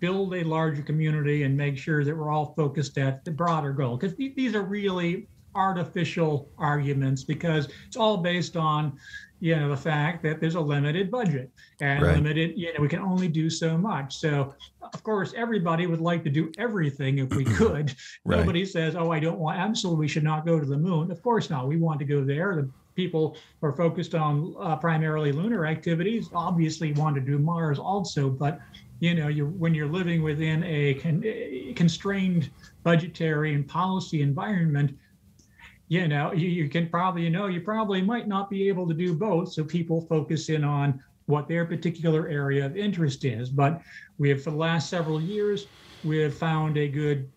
build 0.00 0.34
a 0.34 0.44
larger 0.44 0.82
community 0.82 1.42
and 1.44 1.56
make 1.56 1.78
sure 1.78 2.04
that 2.04 2.16
we're 2.16 2.30
all 2.30 2.54
focused 2.54 2.98
at 2.98 3.24
the 3.24 3.30
broader 3.30 3.72
goal. 3.72 3.96
Because 3.96 4.14
these 4.16 4.54
are 4.54 4.62
really 4.62 5.26
artificial 5.56 6.48
arguments 6.58 7.24
because 7.24 7.68
it's 7.86 7.96
all 7.96 8.18
based 8.18 8.56
on 8.56 8.96
you 9.40 9.54
know 9.56 9.68
the 9.68 9.76
fact 9.76 10.22
that 10.22 10.40
there's 10.40 10.54
a 10.54 10.60
limited 10.60 11.10
budget 11.10 11.50
and 11.80 12.02
right. 12.02 12.16
limited 12.16 12.56
you 12.56 12.72
know 12.72 12.80
we 12.80 12.88
can 12.88 13.00
only 13.00 13.28
do 13.28 13.50
so 13.50 13.76
much 13.76 14.16
so 14.16 14.54
of 14.82 15.02
course 15.02 15.34
everybody 15.36 15.86
would 15.86 16.00
like 16.00 16.22
to 16.22 16.30
do 16.30 16.50
everything 16.58 17.18
if 17.18 17.34
we 17.34 17.44
could 17.56 17.94
right. 18.24 18.38
nobody 18.38 18.64
says 18.64 18.94
oh 18.96 19.10
i 19.10 19.18
don't 19.18 19.38
want 19.38 19.58
absolutely 19.58 20.00
we 20.00 20.08
should 20.08 20.24
not 20.24 20.46
go 20.46 20.58
to 20.60 20.66
the 20.66 20.76
moon 20.76 21.10
of 21.10 21.22
course 21.22 21.50
not 21.50 21.66
we 21.66 21.76
want 21.76 21.98
to 21.98 22.04
go 22.04 22.24
there 22.24 22.54
the 22.56 22.70
people 22.94 23.36
who 23.60 23.66
are 23.66 23.76
focused 23.76 24.14
on 24.14 24.54
uh, 24.58 24.76
primarily 24.76 25.32
lunar 25.32 25.66
activities 25.66 26.30
obviously 26.34 26.92
want 26.92 27.14
to 27.14 27.20
do 27.20 27.38
mars 27.38 27.78
also 27.78 28.30
but 28.30 28.60
you 29.00 29.14
know 29.14 29.28
you 29.28 29.46
when 29.46 29.74
you're 29.74 29.88
living 29.88 30.22
within 30.22 30.62
a, 30.64 30.94
con- 30.94 31.22
a 31.24 31.72
constrained 31.74 32.50
budgetary 32.82 33.54
and 33.54 33.68
policy 33.68 34.22
environment 34.22 34.96
you 35.88 36.08
know, 36.08 36.32
you, 36.32 36.48
you 36.48 36.68
can 36.68 36.88
probably, 36.88 37.22
you 37.22 37.30
know, 37.30 37.46
you 37.46 37.60
probably 37.60 38.02
might 38.02 38.26
not 38.26 38.50
be 38.50 38.68
able 38.68 38.88
to 38.88 38.94
do 38.94 39.14
both. 39.14 39.52
So 39.52 39.62
people 39.62 40.00
focus 40.08 40.48
in 40.48 40.64
on 40.64 41.00
what 41.26 41.48
their 41.48 41.64
particular 41.64 42.28
area 42.28 42.66
of 42.66 42.76
interest 42.76 43.24
is. 43.24 43.50
But 43.50 43.80
we 44.18 44.28
have, 44.30 44.42
for 44.42 44.50
the 44.50 44.56
last 44.56 44.90
several 44.90 45.20
years, 45.20 45.66
we 46.02 46.18
have 46.18 46.36
found 46.36 46.76
a 46.76 46.88
good, 46.88 47.30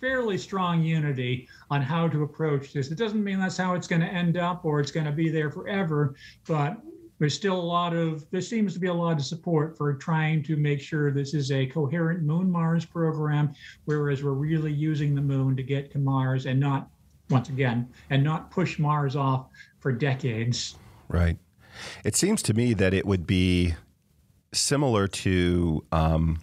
fairly 0.00 0.38
strong 0.38 0.82
unity 0.82 1.48
on 1.70 1.82
how 1.82 2.08
to 2.08 2.22
approach 2.22 2.72
this. 2.72 2.90
It 2.90 2.98
doesn't 2.98 3.22
mean 3.22 3.38
that's 3.38 3.56
how 3.56 3.74
it's 3.74 3.86
going 3.86 4.02
to 4.02 4.08
end 4.08 4.36
up 4.36 4.64
or 4.64 4.80
it's 4.80 4.90
going 4.90 5.06
to 5.06 5.12
be 5.12 5.28
there 5.28 5.50
forever, 5.50 6.16
but 6.46 6.78
there's 7.22 7.34
still 7.34 7.54
a 7.54 7.62
lot 7.62 7.94
of, 7.94 8.28
there 8.32 8.40
seems 8.40 8.74
to 8.74 8.80
be 8.80 8.88
a 8.88 8.92
lot 8.92 9.16
of 9.16 9.24
support 9.24 9.78
for 9.78 9.94
trying 9.94 10.42
to 10.42 10.56
make 10.56 10.80
sure 10.80 11.12
this 11.12 11.34
is 11.34 11.52
a 11.52 11.64
coherent 11.66 12.24
Moon 12.24 12.50
Mars 12.50 12.84
program, 12.84 13.54
whereas 13.84 14.24
we're 14.24 14.32
really 14.32 14.72
using 14.72 15.14
the 15.14 15.20
moon 15.20 15.54
to 15.54 15.62
get 15.62 15.92
to 15.92 16.00
Mars 16.00 16.46
and 16.46 16.58
not 16.58 16.90
once 17.30 17.48
again 17.48 17.88
and 18.10 18.24
not 18.24 18.50
push 18.50 18.80
Mars 18.80 19.14
off 19.14 19.46
for 19.78 19.92
decades. 19.92 20.74
Right. 21.06 21.38
It 22.02 22.16
seems 22.16 22.42
to 22.42 22.54
me 22.54 22.74
that 22.74 22.92
it 22.92 23.06
would 23.06 23.24
be 23.24 23.76
similar 24.52 25.06
to 25.06 25.84
um, 25.92 26.40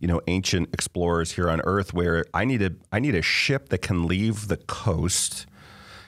you 0.00 0.08
know 0.08 0.20
ancient 0.26 0.70
explorers 0.72 1.30
here 1.30 1.48
on 1.48 1.60
Earth, 1.60 1.94
where 1.94 2.24
I 2.34 2.44
need 2.44 2.62
a 2.62 2.72
I 2.90 2.98
need 2.98 3.14
a 3.14 3.22
ship 3.22 3.68
that 3.68 3.78
can 3.78 4.08
leave 4.08 4.48
the 4.48 4.56
coast. 4.56 5.46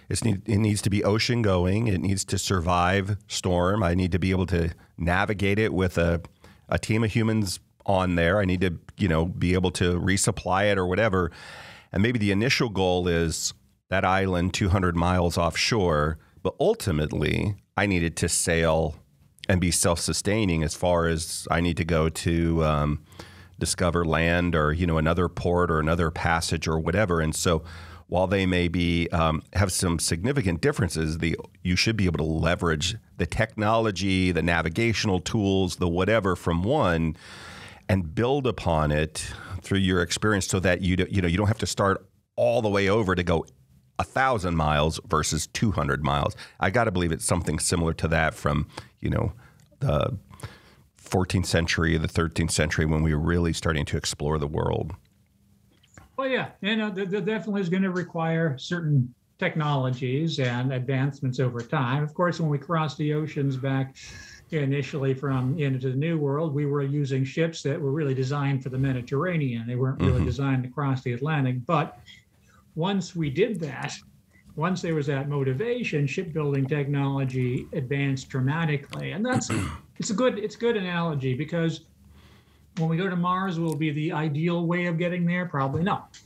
It's 0.09 0.25
need, 0.25 0.49
it 0.49 0.59
needs 0.59 0.81
to 0.83 0.91
be 0.91 1.05
ocean 1.05 1.43
going. 1.43 1.87
It 1.87 2.01
needs 2.01 2.25
to 2.27 2.39
survive 2.39 3.19
storm. 3.27 3.83
I 3.83 3.95
need 3.95 4.13
to 4.13 4.19
be 4.19 4.31
able 4.31 4.47
to 4.47 4.71
navigate 4.97 5.59
it 5.59 5.73
with 5.73 5.99
a 5.99 6.23
a 6.71 6.79
team 6.79 7.03
of 7.03 7.13
humans 7.13 7.61
on 7.87 8.17
there. 8.17 8.39
I 8.39 8.45
need 8.45 8.61
to 8.61 8.79
you 8.97 9.09
know 9.09 9.27
be 9.27 9.55
able 9.55 9.71
to 9.73 9.99
resupply 10.01 10.71
it 10.71 10.79
or 10.79 10.87
whatever. 10.87 11.31
And 11.93 12.03
maybe 12.03 12.19
the 12.19 12.33
initial 12.33 12.69
goal 12.69 13.09
is 13.09 13.55
that 13.89 14.05
island 14.05 14.55
200 14.55 14.97
miles 14.97 15.39
offshore. 15.39 16.19
But 16.43 16.55
ultimately, 16.61 17.57
I 17.77 17.87
needed 17.87 18.17
to 18.19 18.29
sail 18.29 18.97
and 19.49 19.61
be 19.61 19.71
self 19.71 19.99
sustaining 19.99 20.63
as 20.63 20.75
far 20.75 21.07
as 21.07 21.49
I 21.51 21.61
need 21.61 21.77
to 21.79 21.85
go 21.85 22.09
to 22.09 22.65
um, 22.65 23.03
discover 23.59 24.05
land 24.05 24.55
or, 24.55 24.73
you 24.73 24.87
know, 24.87 24.99
another 24.99 25.29
port 25.29 25.71
or 25.71 25.81
another 25.81 26.11
passage 26.11 26.69
or 26.69 26.79
whatever. 26.79 27.21
And 27.21 27.35
so 27.35 27.65
while 28.09 28.27
they 28.27 28.47
may 28.47 28.69
be 28.69 29.09
um, 29.11 29.43
have 29.53 29.71
some 29.71 29.99
significant 29.99 30.61
differences, 30.61 31.19
the 31.19 31.37
you 31.63 31.77
should 31.77 31.97
be 31.97 32.07
able 32.07 32.19
to 32.19 32.25
leverage 32.25 32.97
the 33.19 33.27
technology, 33.27 34.33
the 34.33 34.43
navigational 34.43 35.21
tools, 35.21 35.77
the 35.77 35.89
whatever 35.89 36.35
from 36.35 36.65
one, 36.65 37.17
and 37.89 38.15
build 38.15 38.47
upon 38.47 38.91
it 38.91 39.31
through 39.61 39.79
your 39.79 40.01
experience, 40.01 40.47
so 40.47 40.59
that 40.61 40.81
you 40.81 40.97
do, 40.97 41.07
you 41.11 41.21
know 41.21 41.29
you 41.29 41.37
don't 41.37 41.49
have 41.49 41.59
to 41.59 41.67
start 41.67 42.07
all 42.37 42.63
the 42.63 42.69
way 42.69 42.89
over 42.89 43.15
to 43.15 43.23
go 43.23 43.45
a 43.99 44.05
thousand 44.05 44.57
miles 44.57 45.01
versus 45.07 45.47
200 45.49 46.03
miles. 46.03 46.37
I 46.61 46.71
got 46.71 46.85
to 46.85 46.91
believe 46.91 47.13
it's 47.13 47.25
something 47.25 47.59
similar 47.59 47.93
to 47.95 48.09
that 48.09 48.33
from, 48.35 48.69
you 49.01 49.11
know, 49.11 49.33
the 49.81 50.17
14th 51.03 51.47
century, 51.47 51.99
the 51.99 52.09
13th 52.09 52.53
century, 52.53 52.87
when 52.87 53.03
we 53.03 53.13
were 53.13 53.21
really 53.21 53.53
starting 53.53 53.85
to 53.87 53.97
explore 53.97 54.39
the 54.39 54.47
world. 54.47 54.95
Well, 56.19 56.27
yeah, 56.27 56.49
and 56.63 56.83
uh, 56.83 56.91
there 56.91 57.21
definitely 57.21 57.61
is 57.61 57.69
going 57.69 57.85
to 57.85 57.93
require 57.93 58.59
certain 58.59 59.15
technologies 59.39 60.41
and 60.41 60.73
advancements 60.73 61.39
over 61.39 61.61
time. 61.61 62.03
Of 62.03 62.13
course, 62.13 62.41
when 62.41 62.51
we 62.51 62.59
crossed 62.59 62.99
the 62.99 63.15
oceans 63.15 63.57
back 63.57 63.95
initially 64.51 65.15
from 65.15 65.57
into 65.61 65.91
the 65.91 65.97
New 65.97 66.19
World, 66.19 66.53
we 66.53 66.67
were 66.67 66.83
using 66.83 67.23
ships 67.23 67.63
that 67.63 67.81
were 67.81 67.93
really 67.93 68.15
designed 68.15 68.65
for 68.65 68.69
the 68.69 68.79
Mediterranean. 68.79 69.65
They 69.65 69.77
weren't 69.77 70.01
really 70.01 70.15
mm-hmm. 70.15 70.25
designed 70.25 70.65
to 70.65 70.69
cross 70.71 71.03
the 71.03 71.13
Atlantic, 71.13 71.65
but 71.67 72.01
once 72.75 73.15
we 73.15 73.31
did 73.31 73.61
that, 73.61 73.97
once 74.57 74.83
there 74.83 74.97
was 74.97 75.07
that 75.07 75.29
motivation, 75.29 76.05
shipbuilding 76.05 76.67
technology 76.67 77.69
advanced 77.75 78.29
dramatically. 78.29 79.13
And 79.13 79.25
that's 79.25 79.51
it's 80.01 80.11
a 80.11 80.15
good 80.15 80.41
it's 80.41 80.57
a 80.57 80.59
good 80.59 80.77
analogy 80.77 81.35
because 81.35 81.83
when 82.79 82.89
we 82.89 82.97
go 82.97 83.09
to 83.09 83.17
Mars, 83.17 83.59
will 83.59 83.77
be 83.77 83.91
the 83.91 84.13
ideal 84.13 84.67
way 84.67 84.87
of 84.87 84.99
getting 84.99 85.27
there? 85.27 85.47
Probably 85.47 85.83
not. 85.83 86.19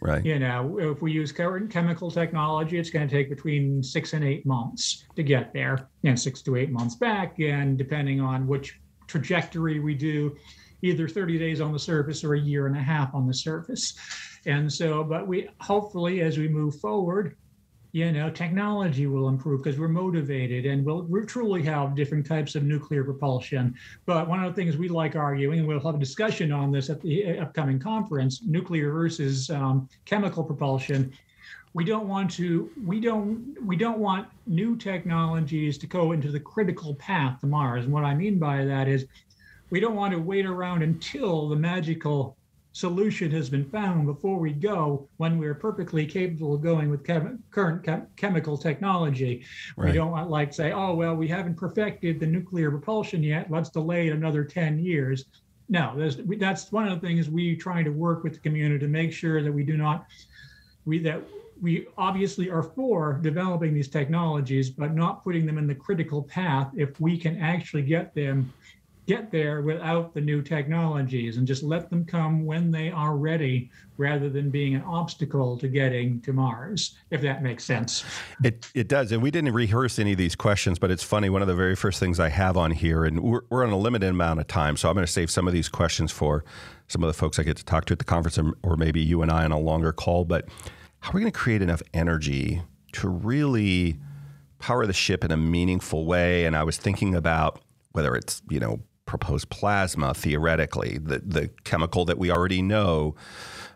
Right. 0.00 0.24
You 0.24 0.38
know, 0.38 0.78
if 0.78 1.00
we 1.00 1.12
use 1.12 1.32
current 1.32 1.70
chemical 1.70 2.10
technology, 2.10 2.78
it's 2.78 2.90
going 2.90 3.08
to 3.08 3.14
take 3.14 3.30
between 3.30 3.82
six 3.82 4.12
and 4.12 4.24
eight 4.24 4.44
months 4.44 5.04
to 5.16 5.22
get 5.22 5.52
there, 5.54 5.88
and 6.04 6.18
six 6.18 6.42
to 6.42 6.56
eight 6.56 6.70
months 6.70 6.96
back. 6.96 7.38
And 7.40 7.78
depending 7.78 8.20
on 8.20 8.46
which 8.46 8.78
trajectory 9.06 9.80
we 9.80 9.94
do, 9.94 10.36
either 10.82 11.08
30 11.08 11.38
days 11.38 11.60
on 11.60 11.72
the 11.72 11.78
surface 11.78 12.22
or 12.24 12.34
a 12.34 12.40
year 12.40 12.66
and 12.66 12.76
a 12.76 12.82
half 12.82 13.14
on 13.14 13.26
the 13.26 13.34
surface. 13.34 13.94
And 14.44 14.72
so, 14.72 15.02
but 15.02 15.26
we 15.26 15.48
hopefully, 15.60 16.20
as 16.20 16.38
we 16.38 16.46
move 16.46 16.78
forward, 16.78 17.36
you 17.96 18.12
know, 18.12 18.28
technology 18.28 19.06
will 19.06 19.30
improve 19.30 19.62
because 19.62 19.80
we're 19.80 19.88
motivated 19.88 20.66
and 20.66 20.84
we'll, 20.84 21.04
we'll 21.04 21.24
truly 21.24 21.62
have 21.62 21.94
different 21.94 22.26
types 22.26 22.54
of 22.54 22.62
nuclear 22.62 23.02
propulsion. 23.02 23.74
But 24.04 24.28
one 24.28 24.44
of 24.44 24.54
the 24.54 24.62
things 24.62 24.76
we 24.76 24.88
like 24.88 25.16
arguing, 25.16 25.60
and 25.60 25.66
we'll 25.66 25.80
have 25.80 25.94
a 25.94 25.98
discussion 25.98 26.52
on 26.52 26.70
this 26.70 26.90
at 26.90 27.00
the 27.00 27.38
upcoming 27.38 27.78
conference, 27.78 28.42
nuclear 28.44 28.92
versus 28.92 29.48
um, 29.48 29.88
chemical 30.04 30.44
propulsion. 30.44 31.10
We 31.72 31.84
don't 31.84 32.06
want 32.06 32.30
to. 32.32 32.70
We 32.84 33.00
don't. 33.00 33.56
We 33.64 33.76
don't 33.76 33.98
want 33.98 34.28
new 34.46 34.76
technologies 34.76 35.78
to 35.78 35.86
go 35.86 36.12
into 36.12 36.30
the 36.30 36.40
critical 36.40 36.96
path 36.96 37.40
to 37.40 37.46
Mars. 37.46 37.84
And 37.84 37.94
what 37.94 38.04
I 38.04 38.14
mean 38.14 38.38
by 38.38 38.66
that 38.66 38.88
is, 38.88 39.06
we 39.70 39.80
don't 39.80 39.94
want 39.94 40.12
to 40.12 40.18
wait 40.18 40.44
around 40.44 40.82
until 40.82 41.48
the 41.48 41.56
magical 41.56 42.36
solution 42.76 43.30
has 43.30 43.48
been 43.48 43.64
found 43.64 44.04
before 44.04 44.38
we 44.38 44.52
go 44.52 45.08
when 45.16 45.38
we're 45.38 45.54
perfectly 45.54 46.04
capable 46.04 46.52
of 46.52 46.60
going 46.60 46.90
with 46.90 47.02
chem- 47.02 47.42
current 47.50 47.82
chem- 47.82 48.06
chemical 48.16 48.58
technology. 48.58 49.46
Right. 49.78 49.86
We 49.86 49.92
don't 49.92 50.10
want 50.10 50.28
like 50.28 50.52
say, 50.52 50.72
oh 50.72 50.94
well, 50.94 51.14
we 51.14 51.26
haven't 51.26 51.56
perfected 51.56 52.20
the 52.20 52.26
nuclear 52.26 52.70
propulsion 52.70 53.22
yet. 53.22 53.50
Let's 53.50 53.70
delay 53.70 54.08
it 54.08 54.12
another 54.12 54.44
10 54.44 54.78
years. 54.78 55.24
No, 55.70 55.94
that's 56.38 56.70
one 56.70 56.86
of 56.86 57.00
the 57.00 57.06
things 57.06 57.30
we 57.30 57.56
try 57.56 57.82
to 57.82 57.88
work 57.88 58.22
with 58.22 58.34
the 58.34 58.40
community 58.40 58.78
to 58.80 58.88
make 58.88 59.10
sure 59.10 59.42
that 59.42 59.50
we 59.50 59.64
do 59.64 59.78
not 59.78 60.04
we 60.84 60.98
that 60.98 61.22
we 61.62 61.86
obviously 61.96 62.50
are 62.50 62.62
for 62.62 63.14
developing 63.22 63.72
these 63.72 63.88
technologies, 63.88 64.68
but 64.68 64.94
not 64.94 65.24
putting 65.24 65.46
them 65.46 65.56
in 65.56 65.66
the 65.66 65.74
critical 65.74 66.22
path 66.24 66.70
if 66.76 67.00
we 67.00 67.16
can 67.16 67.40
actually 67.40 67.84
get 67.84 68.14
them 68.14 68.52
get 69.06 69.30
there 69.30 69.62
without 69.62 70.12
the 70.14 70.20
new 70.20 70.42
technologies 70.42 71.36
and 71.36 71.46
just 71.46 71.62
let 71.62 71.88
them 71.90 72.04
come 72.04 72.44
when 72.44 72.70
they 72.70 72.90
are 72.90 73.16
ready 73.16 73.70
rather 73.96 74.28
than 74.28 74.50
being 74.50 74.74
an 74.74 74.82
obstacle 74.82 75.56
to 75.56 75.68
getting 75.68 76.20
to 76.20 76.32
Mars, 76.32 76.96
if 77.10 77.20
that 77.22 77.42
makes 77.42 77.64
sense. 77.64 78.04
It, 78.42 78.68
it 78.74 78.88
does. 78.88 79.12
And 79.12 79.22
we 79.22 79.30
didn't 79.30 79.54
rehearse 79.54 79.98
any 79.98 80.12
of 80.12 80.18
these 80.18 80.34
questions, 80.34 80.78
but 80.78 80.90
it's 80.90 81.04
funny. 81.04 81.30
One 81.30 81.40
of 81.40 81.48
the 81.48 81.54
very 81.54 81.76
first 81.76 82.00
things 82.00 82.18
I 82.18 82.28
have 82.28 82.56
on 82.56 82.72
here, 82.72 83.04
and 83.04 83.20
we're, 83.20 83.42
we're 83.48 83.64
on 83.64 83.70
a 83.70 83.78
limited 83.78 84.10
amount 84.10 84.40
of 84.40 84.48
time, 84.48 84.76
so 84.76 84.88
I'm 84.88 84.94
going 84.94 85.06
to 85.06 85.12
save 85.12 85.30
some 85.30 85.46
of 85.46 85.54
these 85.54 85.68
questions 85.68 86.10
for 86.10 86.44
some 86.88 87.02
of 87.02 87.06
the 87.06 87.14
folks 87.14 87.38
I 87.38 87.42
get 87.42 87.56
to 87.56 87.64
talk 87.64 87.84
to 87.86 87.92
at 87.92 87.98
the 87.98 88.04
conference, 88.04 88.38
or 88.62 88.76
maybe 88.76 89.00
you 89.00 89.22
and 89.22 89.30
I 89.30 89.44
on 89.44 89.52
a 89.52 89.58
longer 89.58 89.92
call. 89.92 90.24
But 90.24 90.48
how 91.00 91.10
are 91.10 91.14
we 91.14 91.20
going 91.20 91.32
to 91.32 91.38
create 91.38 91.62
enough 91.62 91.82
energy 91.94 92.62
to 92.92 93.08
really 93.08 93.98
power 94.58 94.86
the 94.86 94.92
ship 94.92 95.24
in 95.24 95.30
a 95.30 95.36
meaningful 95.36 96.06
way? 96.06 96.44
And 96.44 96.56
I 96.56 96.64
was 96.64 96.76
thinking 96.76 97.14
about 97.14 97.60
whether 97.92 98.14
it's, 98.14 98.42
you 98.50 98.60
know, 98.60 98.80
proposed 99.06 99.48
plasma 99.48 100.12
theoretically, 100.14 100.98
the 100.98 101.20
the 101.20 101.50
chemical 101.64 102.04
that 102.04 102.18
we 102.18 102.30
already 102.30 102.62
know. 102.62 103.14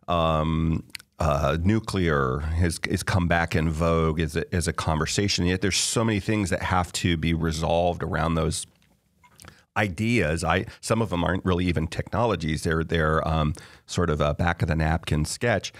Um, 0.08 0.84
uh, 1.20 1.58
nuclear 1.62 2.38
has, 2.38 2.80
has 2.90 3.02
come 3.02 3.28
back 3.28 3.54
in 3.54 3.68
vogue 3.68 4.18
as 4.18 4.36
a, 4.36 4.54
as 4.54 4.66
a 4.66 4.72
conversation. 4.72 5.44
Yet 5.44 5.60
there's 5.60 5.76
so 5.76 6.02
many 6.02 6.18
things 6.18 6.48
that 6.48 6.62
have 6.62 6.90
to 6.94 7.18
be 7.18 7.34
resolved 7.34 8.02
around 8.02 8.36
those 8.36 8.66
ideas. 9.76 10.42
I 10.42 10.66
some 10.80 11.02
of 11.02 11.10
them 11.10 11.22
aren't 11.22 11.44
really 11.44 11.66
even 11.66 11.86
technologies. 11.86 12.62
They're 12.62 12.84
they're 12.84 13.26
um, 13.26 13.54
sort 13.86 14.10
of 14.10 14.20
a 14.20 14.34
back 14.34 14.62
of 14.62 14.68
the 14.68 14.76
napkin 14.76 15.24
sketch. 15.24 15.72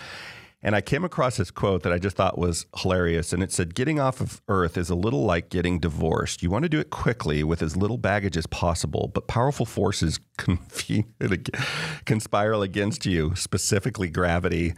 And 0.63 0.77
I 0.77 0.83
came 0.83 1.05
across 1.05 1.39
this 1.39 1.51
quote 1.51 1.83
that 1.85 1.93
I 1.93 1.99
just 1.99 2.17
thought 2.17 2.37
was 2.37 2.67
hilarious. 2.77 3.33
And 3.33 3.43
it 3.43 3.51
said, 3.51 3.75
Getting 3.75 3.99
off 3.99 4.21
of 4.21 4.43
Earth 4.47 4.77
is 4.77 4.91
a 4.91 4.95
little 4.95 5.25
like 5.25 5.49
getting 5.49 5.79
divorced. 5.79 6.43
You 6.43 6.51
want 6.51 6.65
to 6.65 6.69
do 6.69 6.79
it 6.79 6.91
quickly 6.91 7.43
with 7.43 7.63
as 7.63 7.77
little 7.77 7.97
baggage 7.97 8.37
as 8.37 8.47
possible, 8.47 9.11
but 9.15 9.27
powerful 9.27 9.65
forces 9.65 10.21
conspire 12.05 12.55
against 12.55 13.07
you, 13.07 13.35
specifically 13.37 14.09
gravity. 14.09 14.75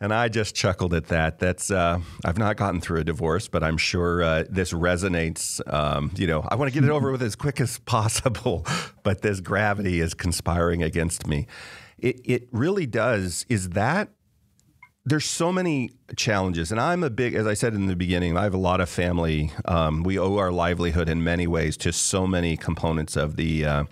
And 0.00 0.12
I 0.12 0.28
just 0.28 0.56
chuckled 0.56 0.92
at 0.94 1.06
that. 1.06 1.38
That's 1.38 1.70
uh, 1.70 2.00
I've 2.24 2.38
not 2.38 2.56
gotten 2.56 2.80
through 2.80 2.98
a 3.00 3.04
divorce, 3.04 3.46
but 3.46 3.62
I'm 3.62 3.76
sure 3.76 4.24
uh, 4.24 4.44
this 4.50 4.72
resonates. 4.72 5.60
Um, 5.72 6.10
you 6.16 6.26
know, 6.26 6.44
I 6.48 6.56
want 6.56 6.72
to 6.72 6.74
get 6.74 6.84
it 6.84 6.90
over 6.90 7.12
with 7.12 7.22
as 7.22 7.36
quick 7.36 7.60
as 7.60 7.78
possible, 7.84 8.66
but 9.04 9.22
this 9.22 9.38
gravity 9.38 10.00
is 10.00 10.14
conspiring 10.14 10.82
against 10.82 11.28
me. 11.28 11.46
It 11.98 12.20
it 12.24 12.48
really 12.50 12.86
does. 12.86 13.46
Is 13.48 13.68
that 13.70 14.08
there's 15.04 15.24
so 15.24 15.52
many 15.52 15.90
challenges, 16.16 16.70
and 16.70 16.80
I'm 16.80 17.02
a 17.02 17.10
big, 17.10 17.34
as 17.34 17.46
I 17.46 17.54
said 17.54 17.74
in 17.74 17.86
the 17.86 17.96
beginning, 17.96 18.36
I 18.36 18.44
have 18.44 18.54
a 18.54 18.58
lot 18.58 18.80
of 18.80 18.88
family. 18.88 19.50
Um, 19.64 20.04
we 20.04 20.18
owe 20.18 20.36
our 20.36 20.52
livelihood 20.52 21.08
in 21.08 21.24
many 21.24 21.46
ways 21.46 21.76
to 21.78 21.92
so 21.92 22.26
many 22.26 22.56
components 22.56 23.16
of 23.16 23.34
the 23.34 23.64
uh, 23.64 23.84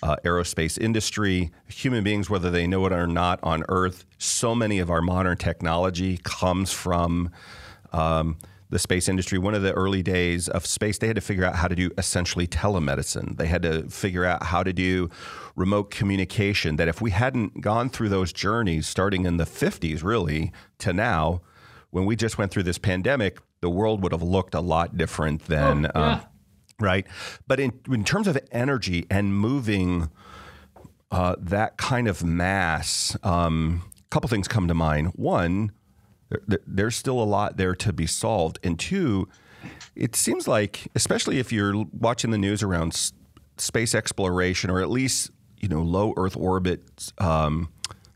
uh, 0.00 0.16
aerospace 0.24 0.78
industry. 0.78 1.50
Human 1.66 2.04
beings, 2.04 2.30
whether 2.30 2.50
they 2.50 2.68
know 2.68 2.86
it 2.86 2.92
or 2.92 3.08
not, 3.08 3.40
on 3.42 3.64
Earth, 3.68 4.04
so 4.18 4.54
many 4.54 4.78
of 4.78 4.90
our 4.90 5.02
modern 5.02 5.36
technology 5.36 6.18
comes 6.22 6.70
from. 6.70 7.30
Um, 7.92 8.38
the 8.70 8.78
space 8.78 9.08
industry, 9.08 9.38
one 9.38 9.54
of 9.54 9.62
the 9.62 9.72
early 9.72 10.02
days 10.02 10.48
of 10.48 10.66
space, 10.66 10.98
they 10.98 11.06
had 11.06 11.16
to 11.16 11.22
figure 11.22 11.44
out 11.44 11.56
how 11.56 11.68
to 11.68 11.74
do 11.74 11.90
essentially 11.96 12.46
telemedicine. 12.46 13.36
They 13.36 13.46
had 13.46 13.62
to 13.62 13.88
figure 13.88 14.24
out 14.24 14.44
how 14.44 14.62
to 14.62 14.72
do 14.72 15.08
remote 15.56 15.90
communication. 15.90 16.76
That 16.76 16.88
if 16.88 17.00
we 17.00 17.10
hadn't 17.10 17.60
gone 17.60 17.88
through 17.88 18.10
those 18.10 18.32
journeys, 18.32 18.86
starting 18.86 19.24
in 19.24 19.38
the 19.38 19.44
50s, 19.44 20.02
really, 20.02 20.52
to 20.78 20.92
now, 20.92 21.40
when 21.90 22.04
we 22.04 22.16
just 22.16 22.36
went 22.36 22.50
through 22.50 22.64
this 22.64 22.78
pandemic, 22.78 23.38
the 23.60 23.70
world 23.70 24.02
would 24.02 24.12
have 24.12 24.22
looked 24.22 24.54
a 24.54 24.60
lot 24.60 24.96
different 24.96 25.46
than. 25.46 25.86
Oh, 25.86 25.90
yeah. 26.00 26.12
um, 26.12 26.20
right? 26.80 27.06
But 27.46 27.60
in, 27.60 27.72
in 27.90 28.04
terms 28.04 28.28
of 28.28 28.38
energy 28.52 29.06
and 29.10 29.34
moving 29.34 30.10
uh, 31.10 31.36
that 31.38 31.76
kind 31.76 32.06
of 32.06 32.22
mass, 32.22 33.16
um, 33.22 33.82
a 33.98 34.08
couple 34.10 34.28
things 34.28 34.46
come 34.46 34.68
to 34.68 34.74
mind. 34.74 35.08
One, 35.16 35.72
there's 36.66 36.96
still 36.96 37.20
a 37.20 37.24
lot 37.24 37.56
there 37.56 37.74
to 37.74 37.92
be 37.92 38.06
solved. 38.06 38.58
And 38.62 38.78
two, 38.78 39.28
it 39.96 40.14
seems 40.14 40.46
like, 40.46 40.88
especially 40.94 41.38
if 41.38 41.52
you're 41.52 41.84
watching 41.92 42.30
the 42.30 42.38
news 42.38 42.62
around 42.62 43.12
space 43.56 43.94
exploration 43.94 44.70
or 44.70 44.80
at 44.80 44.90
least 44.90 45.30
you 45.58 45.68
know 45.68 45.82
low 45.82 46.14
Earth 46.16 46.36
orbit 46.36 47.12
um, 47.18 47.68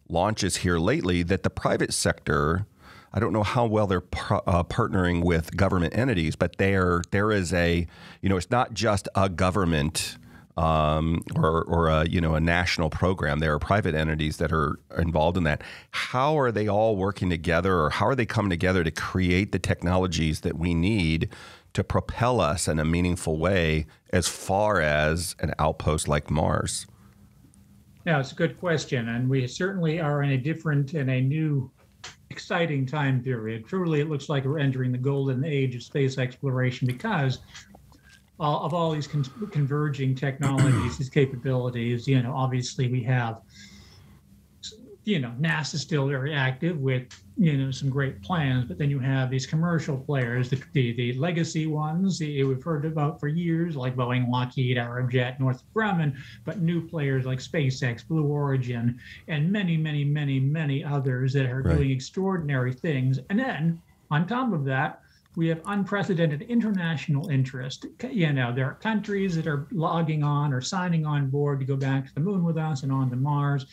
launches 0.09 0.59
here 0.59 0.78
lately, 0.78 1.23
that 1.23 1.42
the 1.42 1.50
private 1.50 1.92
sector. 1.92 2.66
I 3.14 3.21
don't 3.21 3.35
know 3.35 3.42
how 3.42 3.66
well 3.66 3.87
they're 3.87 4.00
par- 4.00 4.42
uh, 4.47 4.64
partnering 4.64 5.23
with 5.23 5.54
government 5.54 5.95
entities, 5.95 6.35
but 6.35 6.57
there 6.57 7.02
there 7.11 7.31
is 7.31 7.52
a 7.52 7.87
you 8.23 8.28
know 8.31 8.38
it's 8.38 8.50
not 8.50 8.73
just 8.73 9.07
a 9.14 9.28
government 9.28 10.16
um, 10.57 11.23
or, 11.35 11.63
or 11.65 11.89
a, 11.89 12.07
you 12.07 12.21
know 12.21 12.35
a 12.35 12.41
national 12.41 12.91
program. 12.91 13.39
There 13.39 13.53
are 13.55 13.59
private 13.59 13.95
entities 13.95 14.37
that 14.39 14.53
are 14.53 14.79
involved 14.99 15.37
in 15.37 15.45
that. 15.45 15.63
How 15.91 16.39
are 16.39 16.53
they 16.53 16.69
all 16.69 16.97
working 16.97 17.31
together, 17.31 17.81
or 17.81 17.91
how 17.91 18.07
are 18.07 18.15
they 18.15 18.27
coming 18.27 18.51
together 18.51 18.85
to 18.85 18.91
create 18.91 19.53
the 19.53 19.59
technologies 19.59 20.41
that 20.41 20.59
we 20.59 20.75
need 20.75 21.31
to 21.73 21.83
propel 21.83 22.41
us 22.41 22.69
in 22.69 22.79
a 22.79 22.85
meaningful 22.85 23.39
way 23.39 23.87
as 24.11 24.29
far 24.29 24.81
as 24.81 25.35
an 25.41 25.55
outpost 25.59 26.07
like 26.07 26.31
Mars? 26.31 26.87
Yeah, 28.05 28.19
it's 28.19 28.33
a 28.33 28.35
good 28.35 28.59
question, 28.59 29.09
and 29.09 29.29
we 29.29 29.47
certainly 29.47 30.01
are 30.01 30.23
in 30.23 30.31
a 30.31 30.37
different 30.37 30.93
and 30.95 31.11
a 31.11 31.21
new 31.21 31.71
exciting 32.31 32.85
time 32.85 33.23
period. 33.23 33.67
Truly, 33.67 34.01
it 34.01 34.09
looks 34.09 34.29
like 34.29 34.45
we're 34.45 34.59
entering 34.59 34.91
the 34.91 34.99
golden 34.99 35.45
age 35.45 35.77
of 35.77 35.83
space 35.83 36.19
exploration 36.19 36.87
because 36.87 37.39
all, 38.43 38.65
of 38.65 38.75
all 38.75 38.91
these 38.91 39.07
con- 39.07 39.25
converging 39.51 40.15
technologies, 40.15 40.99
these 40.99 41.09
capabilities. 41.09 42.09
You 42.09 42.23
know, 42.23 42.35
obviously 42.35 42.89
we 42.89 43.03
have, 43.05 43.41
you 45.05 45.19
know, 45.19 45.33
NASA 45.41 45.77
still 45.77 46.07
very 46.09 46.35
active 46.35 46.79
with 46.79 47.05
you 47.37 47.57
know 47.57 47.71
some 47.71 47.88
great 47.88 48.21
plans, 48.23 48.66
but 48.66 48.79
then 48.79 48.90
you 48.90 48.99
have 48.99 49.31
these 49.31 49.47
commercial 49.47 49.97
players, 49.97 50.51
the 50.51 50.61
the, 50.73 50.93
the 50.93 51.12
legacy 51.14 51.66
ones 51.66 52.19
the, 52.19 52.45
we've 52.45 52.62
heard 52.62 52.85
about 52.85 53.19
for 53.19 53.29
years, 53.29 53.75
like 53.75 53.97
Boeing, 53.97 54.29
Lockheed, 54.29 54.77
Jet, 55.11 55.40
Northrop 55.40 55.64
Grumman, 55.75 56.16
but 56.45 56.61
new 56.61 56.87
players 56.87 57.25
like 57.25 57.38
SpaceX, 57.38 58.07
Blue 58.07 58.25
Origin, 58.27 58.99
and 59.29 59.51
many, 59.51 59.77
many, 59.77 60.05
many, 60.05 60.38
many 60.38 60.85
others 60.85 61.33
that 61.33 61.47
are 61.47 61.62
right. 61.62 61.77
doing 61.77 61.90
extraordinary 61.90 62.73
things. 62.73 63.19
And 63.31 63.38
then 63.38 63.81
on 64.11 64.27
top 64.27 64.53
of 64.53 64.64
that, 64.66 65.01
we 65.35 65.49
have 65.49 65.61
unprecedented 65.66 66.42
international 66.42 67.31
interest. 67.31 67.87
You 68.11 68.33
know, 68.33 68.53
there 68.53 68.66
are 68.66 68.75
countries 68.75 69.35
that 69.37 69.47
are 69.47 69.66
logging 69.73 70.23
on 70.23 70.53
or 70.53 70.61
signing 70.61 71.07
on 71.07 71.31
board 71.31 71.61
to 71.61 71.66
go 71.66 71.77
back 71.77 72.07
to 72.07 72.14
the 72.14 72.21
moon 72.21 72.45
with 72.45 72.59
us 72.59 72.83
and 72.83 72.92
on 72.92 73.09
to 73.11 73.16
Mars. 73.16 73.66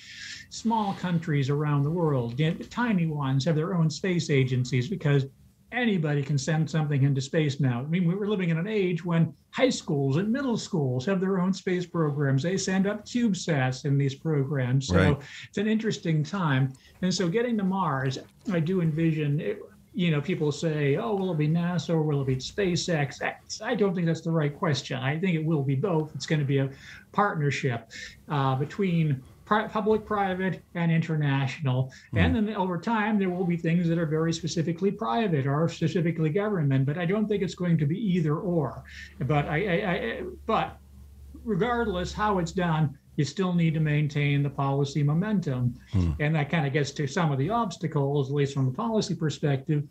Small 0.50 0.94
countries 0.94 1.50
around 1.50 1.84
the 1.84 1.92
world, 1.92 2.40
tiny 2.70 3.08
ones, 3.08 3.46
have 3.46 3.56
their 3.56 3.74
own 3.74 3.90
space 3.90 4.30
agencies 4.30 4.88
because 4.88 5.26
anybody 5.72 6.24
can 6.24 6.38
send 6.38 6.70
something 6.70 7.04
into 7.04 7.22
space 7.22 7.60
now. 7.60 7.82
I 7.82 7.84
mean, 7.84 8.08
we're 8.08 8.28
living 8.28 8.50
in 8.50 8.58
an 8.58 8.68
age 8.68 9.06
when 9.06 9.34
high 9.52 9.70
schools 9.70 10.18
and 10.18 10.32
middle 10.32 10.58
schools 10.58 11.06
have 11.06 11.20
their 11.20 11.40
own 11.40 11.54
space 11.54 11.86
programs. 11.86 12.42
They 12.42 12.58
send 12.58 12.88
up 12.88 13.06
CubeSats 13.06 13.86
in 13.86 13.98
these 13.98 14.16
programs. 14.16 14.88
So 14.88 14.96
right. 14.96 15.18
it's 15.48 15.58
an 15.58 15.68
interesting 15.68 16.24
time. 16.24 16.74
And 17.02 17.14
so 17.14 17.28
getting 17.28 17.58
to 17.58 17.64
Mars, 17.64 18.18
I 18.52 18.60
do 18.60 18.82
envision 18.82 19.40
it, 19.40 19.60
you 19.94 20.12
know, 20.12 20.22
people 20.22 20.52
say, 20.52 20.98
oh, 20.98 21.16
will 21.16 21.32
it 21.34 21.38
be 21.38 21.48
NASA 21.48 21.90
or 21.90 22.04
will 22.04 22.22
it 22.22 22.28
be 22.28 22.36
SpaceX? 22.36 23.22
I 23.62 23.76
don't 23.76 23.96
think 23.96 24.06
that's 24.06 24.22
the 24.22 24.32
right 24.32 24.56
question. 24.56 24.98
I 24.98 25.20
think 25.20 25.36
it 25.36 25.44
will 25.44 25.64
be 25.64 25.76
both. 25.76 26.14
It's 26.16 26.26
going 26.26 26.40
to 26.40 26.46
be 26.46 26.60
a 26.60 26.70
partnership 27.12 27.90
uh, 28.30 28.56
between 28.56 29.22
public, 29.46 30.06
private, 30.06 30.62
and 30.76 30.92
international. 30.92 31.92
Mm. 32.14 32.20
And 32.20 32.36
then 32.36 32.56
over 32.56 32.78
time, 32.78 33.18
there 33.18 33.30
will 33.30 33.46
be 33.46 33.58
things 33.58 33.88
that 33.88 33.98
are 33.98 34.06
very 34.06 34.32
specifically 34.32 34.92
private 34.92 35.48
or 35.48 35.68
specifically 35.70 36.30
government. 36.30 36.86
But 36.86 36.98
I 37.00 37.06
don't 37.06 37.28
think 37.28 37.42
it's 37.42 37.56
going 37.56 37.78
to 37.80 37.86
be 37.86 37.98
either 37.98 38.36
or. 38.38 38.84
But 39.22 39.48
I, 39.48 39.58
I, 39.66 39.92
I 39.92 40.24
but 40.46 40.78
regardless 41.44 42.14
how 42.14 42.38
it's 42.38 42.52
done, 42.52 42.98
you 43.20 43.26
still 43.26 43.52
need 43.52 43.74
to 43.74 43.82
maintain 43.82 44.42
the 44.42 44.50
policy 44.50 45.04
momentum. 45.04 45.78
Hmm. 45.92 46.12
And 46.22 46.34
that 46.36 46.50
kind 46.50 46.66
of 46.66 46.72
gets 46.72 46.92
to 46.92 47.06
some 47.06 47.34
of 47.34 47.38
the 47.38 47.50
obstacles, 47.50 48.30
at 48.30 48.34
least 48.34 48.54
from 48.54 48.70
a 48.70 48.72
policy 48.72 49.14
perspective, 49.14 49.84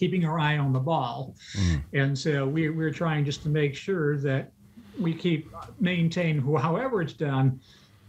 keeping 0.00 0.24
our 0.24 0.40
eye 0.40 0.58
on 0.58 0.72
the 0.72 0.80
ball. 0.80 1.36
Hmm. 1.56 1.76
And 1.92 2.18
so 2.18 2.44
we, 2.44 2.70
we're 2.70 2.90
trying 2.90 3.24
just 3.24 3.44
to 3.44 3.48
make 3.48 3.76
sure 3.76 4.18
that 4.18 4.50
we 4.98 5.14
keep 5.14 5.48
maintain 5.78 6.40
however 6.56 7.02
it's 7.02 7.12
done, 7.12 7.60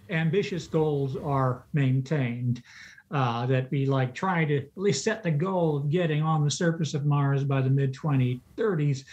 ambitious 0.09 0.65
goals 0.65 1.15
are 1.17 1.67
maintained. 1.73 2.63
Uh, 3.11 3.45
that 3.45 3.69
we 3.69 3.85
like 3.85 4.15
try 4.15 4.43
to 4.43 4.57
at 4.57 4.69
least 4.75 5.03
set 5.03 5.21
the 5.21 5.29
goal 5.29 5.77
of 5.77 5.91
getting 5.91 6.23
on 6.23 6.43
the 6.43 6.49
surface 6.49 6.95
of 6.95 7.05
Mars 7.05 7.43
by 7.43 7.61
the 7.61 7.69
mid 7.69 7.93
2030s. 7.93 9.03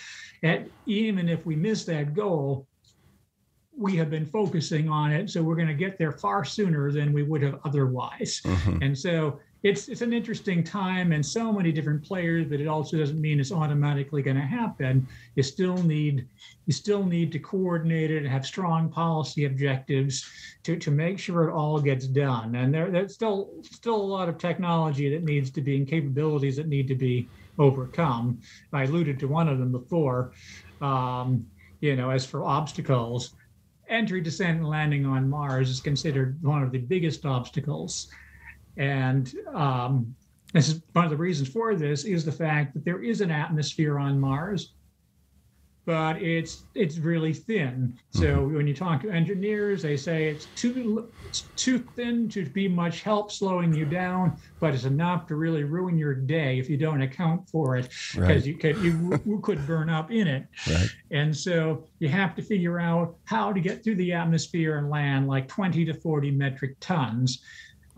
And 0.43 0.71
even 0.87 1.29
if 1.29 1.45
we 1.45 1.55
miss 1.55 1.85
that 1.85 2.15
goal, 2.15 2.67
we 3.77 3.97
have 3.97 4.11
been 4.11 4.27
focusing 4.27 4.89
on 4.89 5.13
it, 5.13 5.31
so 5.31 5.43
we're 5.43 5.57
going 5.57 5.69
to 5.69 5.75
get 5.75 5.99
there 5.99 6.13
far 6.13 6.45
sooner 6.45 6.93
than 6.93 7.13
we 7.13 7.23
would 7.23 7.43
have 7.43 7.59
otherwise. 7.65 8.41
Mm-hmm. 8.45 8.83
And 8.83 8.99
so 8.99 9.41
it's 9.63 9.89
it's 9.89 10.03
an 10.03 10.13
interesting 10.13 10.65
time 10.65 11.13
and 11.13 11.25
so 11.25 11.53
many 11.53 11.71
different 11.71 12.03
players, 12.03 12.47
but 12.49 12.61
it 12.61 12.67
also 12.67 12.99
doesn't 12.99 13.21
mean 13.21 13.39
it's 13.39 13.53
automatically 13.53 14.21
going 14.21 14.37
to 14.37 14.43
happen. 14.43 15.07
You 15.37 15.43
still 15.43 15.77
need 15.77 16.27
you 16.67 16.73
still 16.73 17.05
need 17.05 17.31
to 17.33 17.39
coordinate 17.39 18.11
it 18.11 18.19
and 18.19 18.29
have 18.29 18.45
strong 18.45 18.89
policy 18.89 19.45
objectives 19.45 20.29
to, 20.65 20.77
to 20.77 20.91
make 20.91 21.19
sure 21.19 21.49
it 21.49 21.53
all 21.53 21.81
gets 21.81 22.07
done. 22.07 22.57
And 22.57 22.75
there, 22.75 22.91
there's 22.91 23.15
still 23.15 23.51
still 23.63 23.97
a 23.97 24.11
lot 24.17 24.29
of 24.29 24.37
technology 24.37 25.09
that 25.11 25.23
needs 25.23 25.51
to 25.51 25.61
be 25.61 25.77
and 25.77 25.87
capabilities 25.87 26.57
that 26.57 26.67
need 26.69 26.89
to 26.89 26.97
be 26.97 27.29
overcome. 27.59 28.41
I 28.73 28.85
alluded 28.85 29.19
to 29.21 29.29
one 29.29 29.49
of 29.49 29.59
them 29.59 29.73
before. 29.73 30.33
Um, 30.81 31.47
you 31.81 31.97
know, 31.97 32.11
as 32.11 32.25
for 32.25 32.45
obstacles, 32.45 33.35
entry, 33.93 34.21
descent, 34.21 34.59
and 34.59 34.69
landing 34.69 35.07
on 35.07 35.29
Mars 35.29 35.71
is 35.71 35.81
considered 35.81 36.43
one 36.43 36.63
of 36.63 36.73
the 36.73 36.79
biggest 36.79 37.25
obstacles. 37.27 38.09
And 38.77 39.33
um, 39.55 40.15
this 40.53 40.69
is 40.69 40.83
one 40.93 41.05
of 41.05 41.11
the 41.11 41.17
reasons 41.17 41.49
for 41.49 41.75
this 41.75 42.05
is 42.05 42.25
the 42.25 42.33
fact 42.33 42.75
that 42.75 42.85
there 42.85 43.03
is 43.03 43.21
an 43.21 43.31
atmosphere 43.31 43.99
on 43.99 44.19
Mars 44.19 44.73
but 45.85 46.23
it's 46.23 46.63
it's 46.75 46.99
really 46.99 47.33
thin. 47.33 47.99
So 48.11 48.37
mm-hmm. 48.37 48.57
when 48.57 48.67
you 48.67 48.75
talk 48.75 49.03
to 49.03 49.11
engineers, 49.11 49.83
they 49.83 49.97
say 49.97 50.29
it's 50.29 50.47
too 50.55 51.09
it's 51.27 51.43
too 51.57 51.79
thin 51.97 52.29
to 52.31 52.45
be 52.47 52.69
much 52.69 53.03
help 53.03 53.33
slowing 53.33 53.75
you 53.75 53.85
down, 53.85 54.37
but 54.61 54.75
it's 54.75 54.85
enough 54.85 55.27
to 55.29 55.35
really 55.35 55.65
ruin 55.65 55.99
your 55.99 56.15
day 56.15 56.59
if 56.59 56.71
you 56.71 56.77
don't 56.77 57.03
account 57.03 57.49
for 57.49 57.77
it 57.77 57.89
because 58.15 58.17
right. 58.17 58.45
you 58.45 58.57
could 58.57 58.77
you, 58.79 59.21
you, 59.27 59.41
could 59.41 59.67
burn 59.67 59.91
up 59.91 60.13
in 60.13 60.29
it. 60.29 60.47
Right. 60.69 60.89
And 61.11 61.37
so 61.37 61.85
you 61.99 62.09
have 62.09 62.37
to 62.37 62.43
figure 62.43 62.79
out 62.79 63.17
how 63.25 63.53
to 63.53 63.61
get 63.61 63.83
through 63.83 63.97
the 63.97 64.13
atmosphere 64.13 64.79
and 64.79 64.89
land 64.89 65.27
like 65.27 65.49
20 65.49 65.85
to 65.87 65.95
40 65.95 66.31
metric 66.31 66.77
tons. 66.81 67.43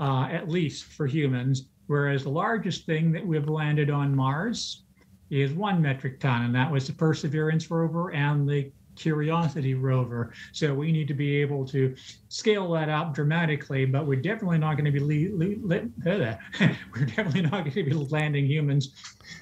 Uh, 0.01 0.27
at 0.33 0.49
least 0.49 0.87
for 0.87 1.07
humans, 1.07 1.69
whereas 1.87 2.25
the 2.25 2.29
largest 2.29 2.85
thing 2.85 3.13
that 3.13 3.25
we've 3.25 3.49
landed 3.49 3.91
on 3.91 4.13
Mars 4.13 4.84
is 5.31 5.53
one 5.53 5.81
metric 5.81 6.21
ton, 6.21 6.43
and 6.43 6.55
that 6.55 6.71
was 6.71 6.87
the 6.87 6.93
Perseverance 6.93 7.71
rover 7.71 8.13
and 8.13 8.49
the 8.49 8.71
Curiosity 8.97 9.75
rover. 9.75 10.33
So 10.53 10.73
we 10.73 10.93
need 10.93 11.09
to 11.09 11.15
be 11.15 11.37
able 11.41 11.67
to 11.67 11.97
scale 12.29 12.71
that 12.73 12.89
up 12.89 13.13
dramatically, 13.13 13.87
but 13.87 14.07
we're 14.07 14.21
definitely 14.21 14.59
not 14.59 14.77
going 14.77 14.85
to 14.85 14.93
be 14.93 15.01
le- 15.01 15.37
le- 15.37 15.91
le- 16.05 16.39
we're 16.95 17.07
definitely 17.07 17.43
not 17.43 17.65
going 17.65 17.73
to 17.73 17.83
be 17.83 17.93
landing 17.93 18.47
humans 18.47 18.95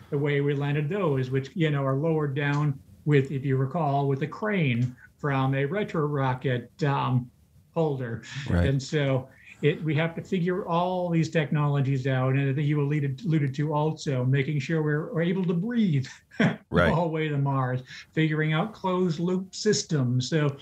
the 0.08 0.16
way 0.16 0.40
we 0.40 0.54
landed 0.54 0.88
those, 0.88 1.30
which 1.30 1.50
you 1.54 1.70
know 1.70 1.84
are 1.84 1.96
lowered 1.96 2.34
down 2.34 2.78
with, 3.04 3.30
if 3.30 3.44
you 3.44 3.56
recall, 3.56 4.08
with 4.08 4.22
a 4.22 4.26
crane 4.26 4.96
from 5.18 5.54
a 5.54 5.66
retro 5.66 6.06
rocket 6.06 6.70
um, 6.84 7.30
holder, 7.74 8.22
right. 8.48 8.68
and 8.68 8.82
so 8.82 9.28
it, 9.62 9.82
we 9.82 9.94
have 9.94 10.14
to 10.16 10.22
figure 10.22 10.66
all 10.66 11.08
these 11.08 11.30
technologies 11.30 12.06
out, 12.06 12.34
and 12.34 12.54
that 12.56 12.62
you 12.62 12.80
alluded, 12.80 13.22
alluded 13.24 13.54
to 13.54 13.72
also 13.72 14.24
making 14.24 14.58
sure 14.58 14.82
we're, 14.82 15.14
we're 15.14 15.22
able 15.22 15.44
to 15.44 15.54
breathe 15.54 16.06
right. 16.70 16.92
all 16.92 17.04
the 17.04 17.10
way 17.10 17.28
to 17.28 17.38
Mars, 17.38 17.82
figuring 18.12 18.52
out 18.52 18.72
closed 18.72 19.20
loop 19.20 19.54
systems. 19.54 20.28
So 20.28 20.56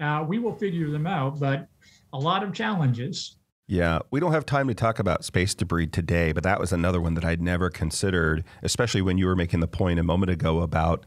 uh, 0.00 0.24
we 0.26 0.38
will 0.38 0.54
figure 0.54 0.90
them 0.90 1.06
out, 1.06 1.38
but 1.38 1.68
a 2.12 2.18
lot 2.18 2.42
of 2.42 2.52
challenges. 2.52 3.36
Yeah, 3.68 4.00
we 4.10 4.20
don't 4.20 4.32
have 4.32 4.44
time 4.44 4.68
to 4.68 4.74
talk 4.74 4.98
about 4.98 5.24
space 5.24 5.54
debris 5.54 5.86
today, 5.86 6.32
but 6.32 6.42
that 6.42 6.60
was 6.60 6.72
another 6.72 7.00
one 7.00 7.14
that 7.14 7.24
I'd 7.24 7.40
never 7.40 7.70
considered, 7.70 8.44
especially 8.62 9.02
when 9.02 9.18
you 9.18 9.26
were 9.26 9.36
making 9.36 9.60
the 9.60 9.68
point 9.68 9.98
a 9.98 10.02
moment 10.02 10.30
ago 10.30 10.60
about 10.60 11.06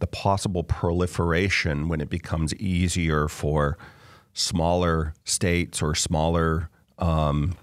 the 0.00 0.06
possible 0.06 0.64
proliferation 0.64 1.88
when 1.88 2.00
it 2.00 2.10
becomes 2.10 2.54
easier 2.56 3.28
for 3.28 3.78
smaller 4.40 5.14
states 5.24 5.82
or 5.82 5.94
smaller 5.94 6.70
um, 6.98 7.54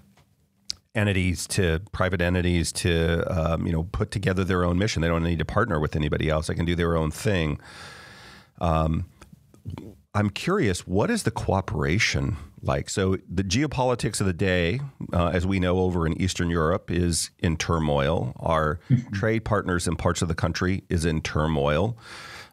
entities 0.94 1.46
to 1.46 1.80
private 1.92 2.20
entities 2.20 2.72
to 2.72 3.24
um, 3.30 3.66
you 3.66 3.72
know 3.72 3.84
put 3.84 4.10
together 4.10 4.44
their 4.44 4.64
own 4.64 4.78
mission. 4.78 5.02
They 5.02 5.08
don't 5.08 5.22
need 5.22 5.38
to 5.38 5.44
partner 5.44 5.80
with 5.80 5.96
anybody 5.96 6.28
else. 6.28 6.46
They 6.46 6.54
can 6.54 6.66
do 6.66 6.74
their 6.74 6.96
own 6.96 7.10
thing. 7.10 7.60
Um, 8.60 9.06
I'm 10.14 10.30
curious, 10.30 10.86
what 10.86 11.10
is 11.10 11.22
the 11.22 11.30
cooperation 11.30 12.38
like? 12.62 12.90
So 12.90 13.18
the 13.28 13.44
geopolitics 13.44 14.20
of 14.20 14.26
the 14.26 14.32
day, 14.32 14.80
uh, 15.12 15.28
as 15.28 15.46
we 15.46 15.60
know 15.60 15.78
over 15.78 16.06
in 16.06 16.20
Eastern 16.20 16.50
Europe, 16.50 16.90
is 16.90 17.30
in 17.38 17.56
turmoil. 17.56 18.32
Our 18.40 18.80
trade 19.12 19.44
partners 19.44 19.86
in 19.86 19.96
parts 19.96 20.22
of 20.22 20.28
the 20.28 20.34
country 20.34 20.82
is 20.88 21.04
in 21.04 21.20
turmoil. 21.20 21.96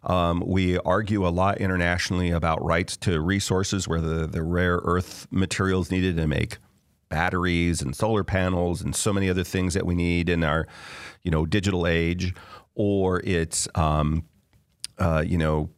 Um, 0.06 0.44
we 0.46 0.78
argue 0.80 1.28
a 1.28 1.30
lot 1.30 1.58
internationally 1.58 2.30
about 2.30 2.64
rights 2.64 2.96
to 2.98 3.20
resources, 3.20 3.88
where 3.88 4.02
the, 4.02 4.28
the 4.28 4.44
rare 4.44 4.80
earth 4.84 5.28
materials 5.32 5.90
needed 5.90 6.16
to 6.18 6.28
make 6.28 6.58
batteries 7.10 7.82
and 7.82 7.96
solar 7.96 8.24
panels 8.24 8.82
and 8.82 8.96
so 8.96 9.12
many 9.12 9.30
other 9.30 9.44
things 9.44 9.74
that 9.74 9.86
we 9.86 9.96
need 9.96 10.30
in 10.30 10.44
our, 10.44 10.68
you 11.24 11.32
know, 11.32 11.46
digital 11.46 11.88
age, 11.88 12.34
or 12.76 13.22
it's, 13.24 13.68
um, 13.76 14.24
uh, 15.00 15.24
you 15.26 15.38
know, 15.38 15.70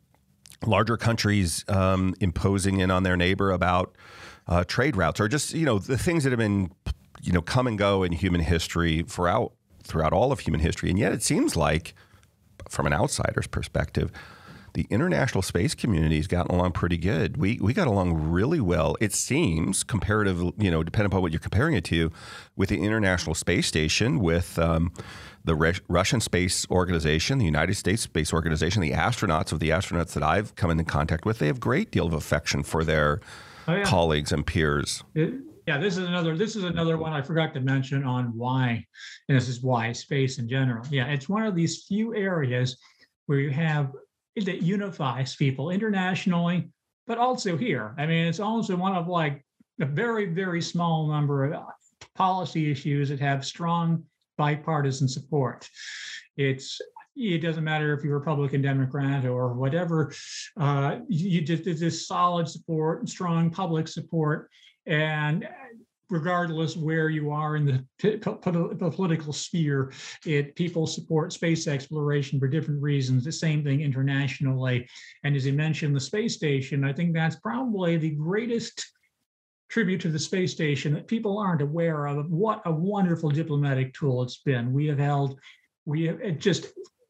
larger 0.66 0.98
countries 0.98 1.64
um, 1.68 2.16
imposing 2.20 2.80
in 2.80 2.92
on 2.92 3.04
their 3.04 3.18
neighbor 3.18 3.52
about 3.52 3.96
uh, 4.48 4.64
trade 4.64 4.96
routes, 4.96 5.20
or 5.20 5.28
just 5.28 5.54
you 5.54 5.66
know 5.66 5.78
the 5.80 5.98
things 5.98 6.24
that 6.24 6.32
have 6.32 6.40
been, 6.40 6.72
you 7.22 7.32
know, 7.32 7.42
come 7.42 7.68
and 7.68 7.78
go 7.78 8.04
in 8.04 8.12
human 8.12 8.42
history 8.42 9.04
throughout 9.04 9.54
throughout 9.84 10.14
all 10.14 10.32
of 10.32 10.40
human 10.40 10.60
history, 10.60 10.90
and 10.90 10.98
yet 10.98 11.12
it 11.12 11.22
seems 11.22 11.56
like 11.56 11.94
from 12.70 12.86
an 12.86 12.94
outsider's 12.94 13.48
perspective, 13.48 14.12
the 14.74 14.86
international 14.90 15.42
space 15.42 15.74
community 15.74 16.18
has 16.18 16.28
gotten 16.28 16.54
along 16.54 16.72
pretty 16.74 16.98
good. 16.98 17.38
We 17.38 17.58
we 17.60 17.74
got 17.74 17.88
along 17.88 18.14
really 18.30 18.60
well. 18.60 18.96
It 19.00 19.12
seems 19.14 19.84
comparative, 19.84 20.40
you 20.58 20.70
know, 20.70 20.84
depending 20.84 21.08
upon 21.08 21.22
what 21.24 21.32
you're 21.32 21.40
comparing 21.40 21.74
it 21.74 21.84
to, 21.86 22.12
with 22.56 22.70
the 22.70 22.80
International 22.84 23.34
Space 23.34 23.66
Station, 23.66 24.20
with 24.20 24.60
um, 24.60 24.92
the 25.44 25.56
Re- 25.56 25.80
Russian 25.88 26.20
Space 26.20 26.68
Organization, 26.70 27.40
the 27.40 27.46
United 27.46 27.76
States 27.76 28.04
Space 28.04 28.32
Organization, 28.32 28.82
the 28.82 28.92
astronauts 28.92 29.52
of 29.52 29.60
the 29.60 29.70
astronauts 29.70 30.14
that 30.14 30.22
I've 30.22 30.54
come 30.56 30.70
into 30.70 30.84
contact 30.84 31.26
with, 31.26 31.40
they 31.40 31.48
have 31.48 31.60
great 31.60 31.90
deal 31.90 32.06
of 32.06 32.14
affection 32.14 32.62
for 32.62 32.84
their 32.84 33.22
oh, 33.68 33.76
yeah. 33.76 33.84
colleagues 33.84 34.32
and 34.32 34.46
peers. 34.46 35.04
It, 35.16 35.34
yeah, 35.68 35.78
this 35.78 35.98
is 35.98 36.08
another. 36.08 36.38
This 36.38 36.56
is 36.56 36.64
another 36.64 36.98
one 36.98 37.12
I 37.12 37.22
forgot 37.22 37.54
to 37.54 37.60
mention 37.60 38.06
on 38.06 38.36
why, 38.38 38.86
and 39.28 39.38
this 39.38 39.50
is 39.50 39.62
why 39.62 39.92
space 39.92 40.40
in 40.40 40.48
general. 40.48 40.86
Yeah, 40.90 41.08
it's 41.08 41.28
one 41.28 41.44
of 41.44 41.56
these 41.56 41.84
few 41.84 42.16
areas 42.16 42.78
where 43.26 43.40
you 43.40 43.50
have 43.50 43.92
that 44.38 44.62
unifies 44.62 45.36
people 45.36 45.72
internationally, 45.72 46.70
but 47.06 47.18
also 47.18 47.58
here. 47.58 47.94
I 47.98 48.06
mean, 48.06 48.26
it's 48.28 48.40
also 48.40 48.78
one 48.78 48.96
of 48.96 49.10
like 49.10 49.46
a 49.82 49.86
very 49.86 50.28
very 50.28 50.62
small 50.62 51.08
number 51.08 51.52
of 51.52 51.62
policy 52.16 52.72
issues 52.72 53.10
that 53.10 53.20
have 53.20 53.46
strong 53.46 54.04
bipartisan 54.38 55.10
support. 55.10 55.70
It's 56.38 56.80
it 57.18 57.40
doesn't 57.40 57.64
matter 57.64 57.94
if 57.94 58.06
you're 58.06 58.18
Republican, 58.18 58.62
Democrat, 58.62 59.26
or 59.26 59.54
whatever. 59.54 60.14
Uh, 60.56 61.00
you 61.10 61.42
just 61.42 61.66
this 61.66 62.08
solid 62.08 62.48
support, 62.48 63.10
strong 63.10 63.50
public 63.50 63.88
support, 63.88 64.50
and 64.88 65.48
regardless 66.10 66.78
where 66.78 67.10
you 67.10 67.32
are 67.32 67.58
in 67.58 67.66
the, 67.66 67.86
the 68.00 68.92
political 68.92 69.34
sphere, 69.34 69.92
it 70.26 70.56
people 70.56 70.88
support 70.88 71.34
space 71.34 71.68
exploration 71.68 72.40
for 72.40 72.48
different 72.48 72.82
reasons. 72.82 73.24
The 73.24 73.32
same 73.32 73.64
thing 73.64 73.82
internationally, 73.82 74.88
and 75.24 75.36
as 75.36 75.46
you 75.46 75.54
mentioned, 75.54 75.96
the 75.96 76.00
space 76.00 76.36
station. 76.36 76.84
I 76.84 76.94
think 76.94 77.14
that's 77.14 77.36
probably 77.36 77.98
the 77.98 78.12
greatest 78.12 78.86
tribute 79.70 80.00
to 80.00 80.10
the 80.10 80.20
space 80.20 80.54
station 80.54 80.94
that 80.94 81.08
people 81.08 81.38
aren't 81.38 81.62
aware 81.62 82.08
of. 82.08 82.32
What 82.32 82.62
a 82.66 82.72
wonderful 82.72 83.30
diplomatic 83.30 83.94
tool 83.94 84.24
it's 84.24 84.38
been. 84.38 84.72
We 84.72 84.88
have 84.88 85.00
held, 85.00 85.38
we 85.86 86.06
have 86.06 86.40
just 86.40 86.68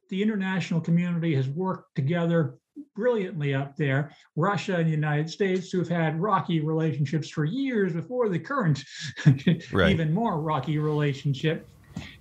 the 0.09 0.23
international 0.23 0.81
community 0.81 1.35
has 1.35 1.47
worked 1.47 1.95
together 1.95 2.57
brilliantly 2.95 3.53
up 3.53 3.75
there. 3.75 4.11
Russia 4.35 4.75
and 4.75 4.87
the 4.87 4.91
United 4.91 5.29
States, 5.29 5.71
who 5.71 5.79
have 5.79 5.89
had 5.89 6.19
rocky 6.19 6.59
relationships 6.59 7.29
for 7.29 7.45
years 7.45 7.93
before 7.93 8.29
the 8.29 8.39
current, 8.39 8.83
right. 9.71 9.91
even 9.91 10.13
more 10.13 10.39
rocky 10.39 10.77
relationship, 10.77 11.67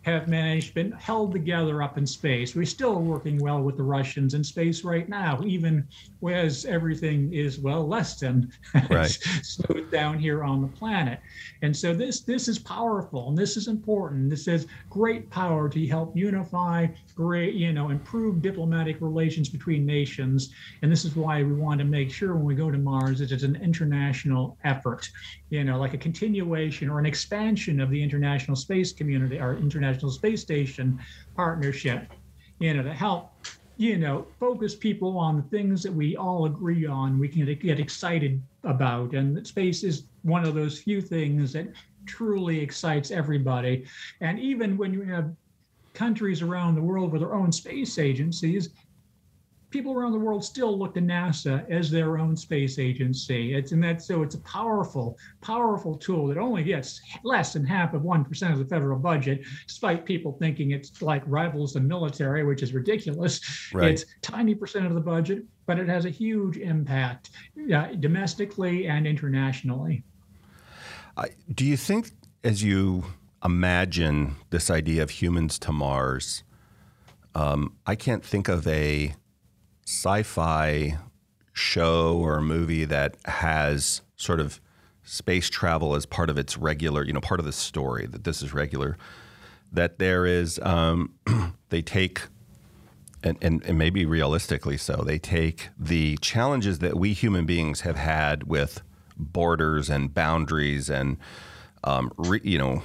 have 0.06 0.28
managed 0.28 0.72
been 0.72 0.92
held 0.92 1.32
together 1.32 1.82
up 1.82 1.98
in 1.98 2.06
space. 2.06 2.54
We're 2.54 2.64
still 2.64 3.02
working 3.02 3.38
well 3.38 3.60
with 3.60 3.76
the 3.76 3.82
Russians 3.82 4.34
in 4.34 4.44
space 4.44 4.84
right 4.84 5.08
now, 5.08 5.42
even 5.44 5.84
as 6.30 6.64
everything 6.64 7.32
is 7.34 7.58
well 7.58 7.86
less 7.86 8.20
than 8.20 8.52
right. 8.90 9.10
smooth 9.42 9.90
down 9.90 10.20
here 10.20 10.44
on 10.44 10.62
the 10.62 10.68
planet. 10.68 11.18
And 11.62 11.76
so 11.76 11.92
this 11.92 12.20
this 12.20 12.46
is 12.46 12.56
powerful 12.56 13.28
and 13.28 13.36
this 13.36 13.56
is 13.56 13.66
important. 13.66 14.30
This 14.30 14.46
is 14.46 14.68
great 14.90 15.28
power 15.28 15.68
to 15.68 15.86
help 15.88 16.16
unify, 16.16 16.86
great 17.16 17.54
you 17.54 17.72
know, 17.72 17.90
improve 17.90 18.40
diplomatic 18.40 19.00
relations 19.00 19.48
between 19.48 19.84
nations. 19.84 20.50
And 20.82 20.92
this 20.92 21.04
is 21.04 21.16
why 21.16 21.42
we 21.42 21.52
want 21.52 21.80
to 21.80 21.84
make 21.84 22.12
sure 22.12 22.36
when 22.36 22.44
we 22.44 22.54
go 22.54 22.70
to 22.70 22.78
Mars 22.78 23.18
that 23.18 23.32
it's 23.32 23.42
an 23.42 23.56
international 23.56 24.56
effort, 24.62 25.10
you 25.50 25.64
know, 25.64 25.80
like 25.80 25.94
a 25.94 25.98
continuation 25.98 26.88
or 26.88 27.00
an 27.00 27.06
expansion 27.06 27.80
of 27.80 27.90
the 27.90 28.00
international 28.00 28.56
space 28.56 28.92
community, 28.92 29.40
our 29.40 29.56
international 29.56 29.95
International 29.96 30.10
Space 30.10 30.42
Station 30.42 31.00
partnership, 31.34 32.12
you 32.58 32.74
know, 32.74 32.82
to 32.82 32.92
help, 32.92 33.32
you 33.78 33.96
know, 33.96 34.26
focus 34.38 34.74
people 34.74 35.18
on 35.18 35.36
the 35.36 35.42
things 35.42 35.82
that 35.82 35.92
we 35.92 36.16
all 36.16 36.44
agree 36.44 36.86
on, 36.86 37.18
we 37.18 37.28
can 37.28 37.46
get 37.54 37.80
excited 37.80 38.42
about. 38.64 39.14
And 39.14 39.46
space 39.46 39.82
is 39.84 40.04
one 40.22 40.44
of 40.44 40.54
those 40.54 40.78
few 40.78 41.00
things 41.00 41.52
that 41.54 41.68
truly 42.04 42.60
excites 42.60 43.10
everybody. 43.10 43.86
And 44.20 44.38
even 44.38 44.76
when 44.76 44.92
you 44.92 45.02
have 45.02 45.34
countries 45.94 46.42
around 46.42 46.74
the 46.74 46.82
world 46.82 47.10
with 47.10 47.22
their 47.22 47.34
own 47.34 47.50
space 47.50 47.98
agencies, 47.98 48.70
people 49.70 49.92
around 49.92 50.12
the 50.12 50.18
world 50.18 50.44
still 50.44 50.78
look 50.78 50.94
to 50.94 51.00
NASA 51.00 51.68
as 51.70 51.90
their 51.90 52.18
own 52.18 52.36
space 52.36 52.78
agency. 52.78 53.54
It's 53.54 53.72
and 53.72 53.82
that 53.84 54.02
so 54.02 54.22
it's 54.22 54.34
a 54.34 54.40
powerful, 54.40 55.18
powerful 55.40 55.96
tool 55.96 56.28
that 56.28 56.38
only 56.38 56.62
gets 56.62 57.00
less 57.24 57.52
than 57.52 57.64
half 57.64 57.94
of 57.94 58.02
one 58.02 58.24
percent 58.24 58.52
of 58.52 58.58
the 58.58 58.64
federal 58.64 58.98
budget, 58.98 59.44
despite 59.66 60.04
people 60.04 60.32
thinking 60.32 60.70
it's 60.70 61.02
like 61.02 61.22
rivals 61.26 61.72
the 61.74 61.80
military, 61.80 62.44
which 62.44 62.62
is 62.62 62.72
ridiculous. 62.72 63.40
Right. 63.72 63.90
It's 63.90 64.04
tiny 64.22 64.54
percent 64.54 64.86
of 64.86 64.94
the 64.94 65.00
budget, 65.00 65.44
but 65.66 65.78
it 65.78 65.88
has 65.88 66.04
a 66.04 66.10
huge 66.10 66.56
impact 66.58 67.30
uh, 67.74 67.88
domestically 68.00 68.86
and 68.86 69.06
internationally. 69.06 70.04
Uh, 71.16 71.26
do 71.54 71.64
you 71.64 71.76
think, 71.76 72.10
as 72.44 72.62
you 72.62 73.04
imagine 73.44 74.36
this 74.50 74.70
idea 74.70 75.02
of 75.02 75.10
humans 75.10 75.58
to 75.60 75.72
Mars, 75.72 76.44
um, 77.34 77.74
I 77.86 77.94
can't 77.94 78.24
think 78.24 78.48
of 78.48 78.66
a 78.66 79.14
sci-fi 79.86 80.98
show 81.52 82.18
or 82.18 82.40
movie 82.40 82.84
that 82.84 83.16
has 83.24 84.02
sort 84.16 84.40
of 84.40 84.60
space 85.04 85.48
travel 85.48 85.94
as 85.94 86.04
part 86.04 86.28
of 86.28 86.36
its 86.36 86.58
regular, 86.58 87.04
you 87.04 87.12
know, 87.12 87.20
part 87.20 87.40
of 87.40 87.46
the 87.46 87.52
story 87.52 88.06
that 88.06 88.24
this 88.24 88.42
is 88.42 88.52
regular. 88.52 88.98
That 89.72 89.98
there 89.98 90.26
is, 90.26 90.58
um, 90.62 91.14
they 91.70 91.82
take, 91.82 92.22
and, 93.22 93.38
and, 93.40 93.64
and 93.64 93.78
maybe 93.78 94.04
realistically 94.04 94.76
so, 94.76 94.96
they 94.96 95.18
take 95.18 95.68
the 95.78 96.16
challenges 96.18 96.80
that 96.80 96.96
we 96.96 97.12
human 97.12 97.46
beings 97.46 97.82
have 97.82 97.96
had 97.96 98.44
with 98.44 98.82
borders 99.16 99.88
and 99.88 100.12
boundaries 100.12 100.90
and, 100.90 101.16
um, 101.84 102.12
re, 102.16 102.40
you 102.42 102.58
know, 102.58 102.82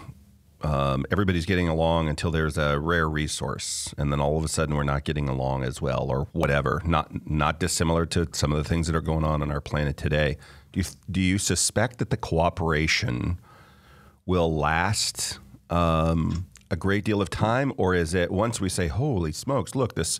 um, 0.63 1.05
everybody's 1.11 1.45
getting 1.45 1.67
along 1.67 2.07
until 2.07 2.31
there's 2.31 2.57
a 2.57 2.79
rare 2.79 3.09
resource, 3.09 3.93
and 3.97 4.11
then 4.11 4.19
all 4.19 4.37
of 4.37 4.45
a 4.45 4.47
sudden 4.47 4.75
we're 4.75 4.83
not 4.83 5.03
getting 5.03 5.27
along 5.27 5.63
as 5.63 5.81
well, 5.81 6.07
or 6.09 6.27
whatever. 6.33 6.81
Not 6.85 7.29
not 7.29 7.59
dissimilar 7.59 8.05
to 8.07 8.27
some 8.33 8.51
of 8.51 8.57
the 8.57 8.63
things 8.63 8.87
that 8.87 8.95
are 8.95 9.01
going 9.01 9.23
on 9.23 9.41
on 9.41 9.51
our 9.51 9.61
planet 9.61 9.97
today. 9.97 10.37
Do 10.71 10.79
you 10.79 10.85
do 11.09 11.21
you 11.21 11.37
suspect 11.37 11.97
that 11.99 12.09
the 12.09 12.17
cooperation 12.17 13.39
will 14.25 14.55
last 14.55 15.39
um, 15.69 16.47
a 16.69 16.75
great 16.75 17.03
deal 17.05 17.21
of 17.21 17.29
time, 17.29 17.73
or 17.77 17.95
is 17.95 18.13
it 18.13 18.31
once 18.31 18.61
we 18.61 18.69
say, 18.69 18.87
"Holy 18.87 19.31
smokes! 19.31 19.75
Look 19.75 19.95
this." 19.95 20.19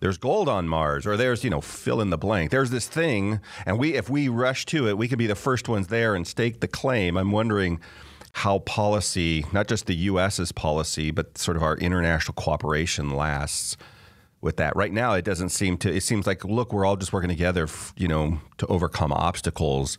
There's 0.00 0.18
gold 0.18 0.50
on 0.50 0.68
Mars, 0.68 1.06
or 1.06 1.16
there's 1.16 1.44
you 1.44 1.50
know 1.50 1.60
fill 1.60 2.00
in 2.00 2.10
the 2.10 2.18
blank. 2.18 2.50
There's 2.50 2.70
this 2.70 2.86
thing, 2.86 3.40
and 3.64 3.78
we 3.78 3.94
if 3.94 4.10
we 4.10 4.28
rush 4.28 4.66
to 4.66 4.88
it, 4.88 4.98
we 4.98 5.08
could 5.08 5.18
be 5.18 5.26
the 5.26 5.34
first 5.34 5.68
ones 5.68 5.86
there 5.86 6.14
and 6.14 6.26
stake 6.26 6.60
the 6.60 6.68
claim. 6.68 7.16
I'm 7.16 7.30
wondering 7.30 7.80
how 8.34 8.58
policy, 8.60 9.46
not 9.52 9.68
just 9.68 9.86
the 9.86 9.94
U.S.'s 9.94 10.50
policy, 10.52 11.12
but 11.12 11.38
sort 11.38 11.56
of 11.56 11.62
our 11.62 11.76
international 11.76 12.34
cooperation 12.34 13.10
lasts 13.10 13.76
with 14.40 14.56
that. 14.56 14.74
Right 14.76 14.92
now, 14.92 15.14
it 15.14 15.24
doesn't 15.24 15.50
seem 15.50 15.78
to. 15.78 15.92
It 15.92 16.02
seems 16.02 16.26
like 16.26 16.44
look, 16.44 16.72
we're 16.72 16.84
all 16.84 16.96
just 16.96 17.12
working 17.12 17.30
together, 17.30 17.68
you 17.96 18.08
know, 18.08 18.40
to 18.58 18.66
overcome 18.66 19.12
obstacles, 19.12 19.98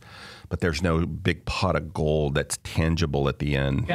but 0.49 0.59
there's 0.59 0.83
no 0.83 1.05
big 1.05 1.45
pot 1.45 1.75
of 1.77 1.93
gold 1.93 2.35
that's 2.35 2.59
tangible 2.63 3.27
at 3.29 3.39
the 3.39 3.55
end. 3.55 3.87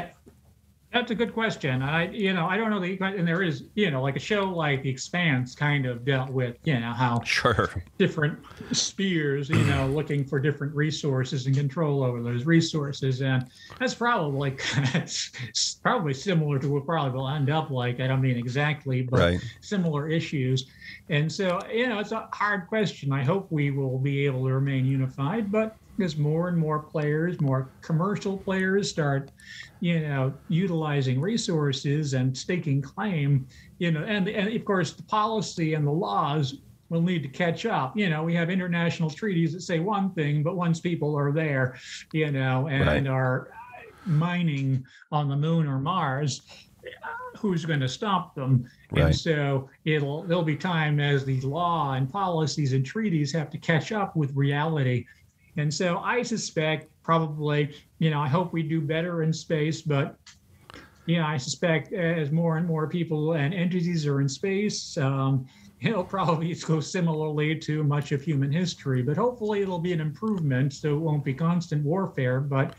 That's 0.92 1.12
a 1.12 1.14
good 1.14 1.33
question. 1.33 1.83
I, 1.83 2.11
you 2.11 2.33
know, 2.33 2.46
I 2.46 2.57
don't 2.57 2.70
know 2.70 2.81
the, 2.81 2.98
and 3.00 3.26
there 3.26 3.42
is, 3.42 3.64
you 3.74 3.92
know, 3.92 4.03
like 4.03 4.16
a 4.16 4.20
show 4.20 4.42
like 4.42 4.83
The 4.83 4.90
Expanse 4.90 5.55
kind 5.55 5.87
of 5.87 6.05
dealt 6.05 6.31
with, 6.31 6.57
you 6.64 6.81
know, 6.81 6.92
how 6.92 7.22
sure 7.22 7.70
different 7.96 8.38
spheres, 8.72 9.48
you 9.48 9.57
know, 9.57 9.85
mm-hmm. 9.85 9.94
looking 9.94 10.24
for 10.24 10.40
different 10.40 10.74
resources 10.74 11.46
and 11.46 11.55
control 11.55 12.03
over 12.03 12.20
those 12.20 12.44
resources, 12.44 13.22
and 13.22 13.46
that's 13.79 13.94
probably 13.94 14.57
it's 14.94 15.74
probably 15.83 16.12
similar 16.12 16.59
to 16.59 16.68
what 16.68 16.87
probably 16.87 17.16
will 17.16 17.29
end 17.29 17.50
up 17.50 17.70
like. 17.70 18.00
I 18.00 18.09
don't 18.09 18.20
mean 18.20 18.37
exactly, 18.37 19.03
but 19.03 19.20
right. 19.20 19.40
similar 19.61 20.09
issues. 20.09 20.66
And 21.09 21.31
so, 21.31 21.61
you 21.72 21.88
know, 21.88 22.00
it's 22.00 22.12
a 22.12 22.29
hard 22.33 22.66
question. 22.66 23.12
I 23.12 23.22
hope 23.22 23.46
we 23.50 23.70
will 23.70 23.98
be 23.98 24.26
able 24.26 24.44
to 24.46 24.55
remain 24.55 24.87
unified, 24.87 25.53
but 25.53 25.76
as 25.98 26.16
more 26.16 26.48
and 26.48 26.57
more 26.57 26.79
players, 26.79 27.40
more 27.40 27.68
commercial 27.83 28.37
players 28.37 28.88
start, 28.88 29.31
you 29.81 30.00
know, 30.00 30.33
utilizing 30.48 31.20
resources 31.20 32.14
and 32.14 32.37
staking 32.37 32.81
claim, 32.81 33.46
you 33.79 33.90
know, 33.90 34.03
and, 34.05 34.29
and 34.29 34.55
of 34.55 34.64
course 34.64 34.92
the 34.92 35.03
policy 35.05 35.74
and 35.74 35.87
the 35.87 35.90
laws 35.90 36.59
will 36.88 37.03
need 37.03 37.22
to 37.22 37.29
catch 37.29 37.66
up. 37.66 37.96
You 37.96 38.11
know, 38.11 38.22
we 38.22 38.35
have 38.35 38.50
international 38.50 39.11
treaties 39.11 39.53
that 39.53 39.62
say 39.62 39.79
one 39.79 40.11
thing, 40.11 40.42
but 40.42 40.57
once 40.57 40.81
people 40.81 41.16
are 41.16 41.33
there, 41.33 41.79
you 42.12 42.31
know, 42.31 42.68
and 42.68 42.87
right. 42.87 43.07
are 43.07 43.53
mining 44.07 44.85
on 45.12 45.29
the 45.29 45.37
moon 45.37 45.66
or 45.66 45.79
Mars, 45.79 46.42
who's 47.38 47.64
going 47.64 47.81
to 47.81 47.88
stop 47.88 48.35
them? 48.35 48.68
Right. 48.90 49.07
And 49.07 49.16
so 49.16 49.68
it'll 49.85 50.22
there'll 50.24 50.42
be 50.42 50.57
time 50.57 51.00
as 51.00 51.24
the 51.24 51.40
law 51.42 51.94
and 51.94 52.11
policies 52.11 52.72
and 52.72 52.85
treaties 52.85 53.33
have 53.33 53.50
to 53.50 53.59
catch 53.59 53.92
up 53.92 54.16
with 54.16 54.35
reality 54.35 55.07
and 55.61 55.73
so 55.73 55.99
I 55.99 56.23
suspect 56.23 56.88
probably, 57.03 57.75
you 57.99 58.11
know, 58.11 58.20
I 58.20 58.29
hope 58.29 58.53
we 58.53 58.62
do 58.62 58.81
better 58.81 59.23
in 59.23 59.33
space, 59.33 59.83
but 59.83 60.16
you 61.07 61.18
know, 61.18 61.27
I 61.27 61.37
suspect 61.37 61.92
as 61.92 62.31
more 62.31 62.57
and 62.57 62.66
more 62.66 62.87
people 62.87 63.33
and 63.33 63.53
entities 63.53 64.07
are 64.07 64.20
in 64.20 64.29
space, 64.29 64.96
um, 64.96 65.46
it'll 65.81 66.05
probably 66.05 66.51
it's 66.51 66.64
go 66.73 66.81
similarly 66.81 67.57
to 67.57 67.83
much 67.85 68.12
of 68.12 68.23
human 68.23 68.51
history. 68.53 69.03
But 69.03 69.16
hopefully, 69.16 69.62
it'll 69.62 69.79
be 69.79 69.92
an 69.92 70.01
improvement, 70.01 70.73
so 70.73 70.94
it 70.94 71.01
won't 71.01 71.25
be 71.25 71.35
constant 71.35 71.85
warfare. 71.85 72.40
But 72.40 72.75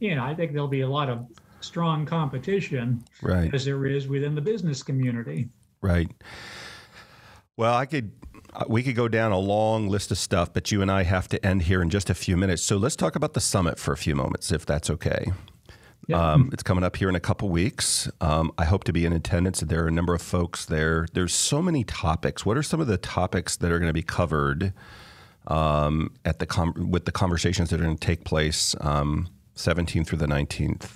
you 0.00 0.14
know, 0.14 0.24
I 0.24 0.34
think 0.34 0.52
there'll 0.52 0.68
be 0.68 0.82
a 0.82 0.88
lot 0.88 1.08
of 1.08 1.26
strong 1.60 2.06
competition, 2.06 3.04
right, 3.22 3.52
as 3.54 3.64
there 3.64 3.86
is 3.86 4.08
within 4.08 4.34
the 4.34 4.40
business 4.40 4.82
community. 4.82 5.48
Right. 5.80 6.10
Well, 7.56 7.74
I 7.74 7.86
could 7.86 8.12
we 8.68 8.82
could 8.82 8.94
go 8.94 9.08
down 9.08 9.32
a 9.32 9.38
long 9.38 9.88
list 9.88 10.10
of 10.10 10.18
stuff, 10.18 10.52
but 10.52 10.70
you 10.70 10.82
and 10.82 10.90
I 10.90 11.02
have 11.02 11.28
to 11.28 11.44
end 11.44 11.62
here 11.62 11.82
in 11.82 11.90
just 11.90 12.10
a 12.10 12.14
few 12.14 12.36
minutes. 12.36 12.62
So 12.62 12.76
let's 12.76 12.96
talk 12.96 13.16
about 13.16 13.34
the 13.34 13.40
summit 13.40 13.78
for 13.78 13.92
a 13.92 13.96
few 13.96 14.14
moments, 14.14 14.52
if 14.52 14.64
that's 14.64 14.90
okay. 14.90 15.32
Yeah. 16.06 16.32
Um, 16.32 16.50
it's 16.52 16.62
coming 16.62 16.84
up 16.84 16.96
here 16.96 17.08
in 17.08 17.16
a 17.16 17.20
couple 17.20 17.48
weeks. 17.48 18.08
Um, 18.20 18.52
I 18.58 18.64
hope 18.64 18.84
to 18.84 18.92
be 18.92 19.04
in 19.04 19.12
attendance. 19.12 19.60
There 19.60 19.84
are 19.84 19.88
a 19.88 19.92
number 19.92 20.14
of 20.14 20.22
folks 20.22 20.64
there. 20.64 21.06
There's 21.12 21.34
so 21.34 21.60
many 21.60 21.82
topics. 21.82 22.46
What 22.46 22.56
are 22.56 22.62
some 22.62 22.80
of 22.80 22.86
the 22.86 22.96
topics 22.98 23.56
that 23.56 23.72
are 23.72 23.78
going 23.78 23.88
to 23.88 23.94
be 23.94 24.02
covered 24.02 24.72
um, 25.48 26.12
at 26.24 26.38
the 26.38 26.46
com- 26.46 26.90
with 26.90 27.06
the 27.06 27.12
conversations 27.12 27.70
that 27.70 27.80
are 27.80 27.84
going 27.84 27.96
to 27.96 28.06
take 28.06 28.24
place 28.24 28.74
17th 28.76 29.96
um, 29.96 30.04
through 30.04 30.18
the 30.18 30.26
19th? 30.26 30.90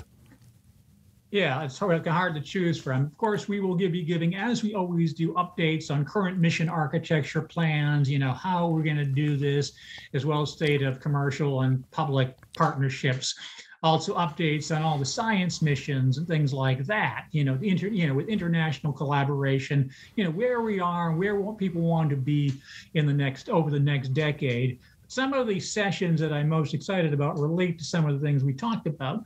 Yeah, 1.30 1.62
it's 1.62 1.78
hard, 1.78 2.04
hard 2.04 2.34
to 2.34 2.40
choose 2.40 2.80
from. 2.80 3.04
Of 3.04 3.16
course, 3.16 3.46
we 3.46 3.60
will 3.60 3.76
give, 3.76 3.92
be 3.92 4.02
giving, 4.02 4.34
as 4.34 4.64
we 4.64 4.74
always 4.74 5.14
do, 5.14 5.32
updates 5.34 5.88
on 5.88 6.04
current 6.04 6.38
mission 6.38 6.68
architecture 6.68 7.42
plans, 7.42 8.10
you 8.10 8.18
know, 8.18 8.32
how 8.32 8.66
we're 8.66 8.82
going 8.82 8.96
to 8.96 9.04
do 9.04 9.36
this, 9.36 9.72
as 10.12 10.26
well 10.26 10.42
as 10.42 10.50
state 10.50 10.82
of 10.82 10.98
commercial 10.98 11.60
and 11.60 11.88
public 11.92 12.34
partnerships. 12.56 13.36
Also 13.84 14.14
updates 14.16 14.74
on 14.76 14.82
all 14.82 14.98
the 14.98 15.04
science 15.04 15.62
missions 15.62 16.18
and 16.18 16.26
things 16.26 16.52
like 16.52 16.84
that, 16.84 17.26
you 17.30 17.44
know, 17.44 17.56
inter, 17.62 17.86
you 17.86 18.08
know, 18.08 18.14
with 18.14 18.28
international 18.28 18.92
collaboration, 18.92 19.88
you 20.16 20.24
know, 20.24 20.30
where 20.30 20.62
we 20.62 20.80
are 20.80 21.10
and 21.10 21.18
where 21.18 21.40
people 21.52 21.80
want 21.80 22.10
to 22.10 22.16
be 22.16 22.52
in 22.94 23.06
the 23.06 23.14
next, 23.14 23.48
over 23.48 23.70
the 23.70 23.80
next 23.80 24.08
decade. 24.14 24.80
Some 25.06 25.32
of 25.32 25.46
the 25.46 25.58
sessions 25.58 26.20
that 26.20 26.32
I'm 26.32 26.48
most 26.48 26.74
excited 26.74 27.14
about 27.14 27.38
relate 27.38 27.78
to 27.78 27.84
some 27.84 28.06
of 28.06 28.20
the 28.20 28.24
things 28.24 28.44
we 28.44 28.52
talked 28.52 28.86
about. 28.86 29.24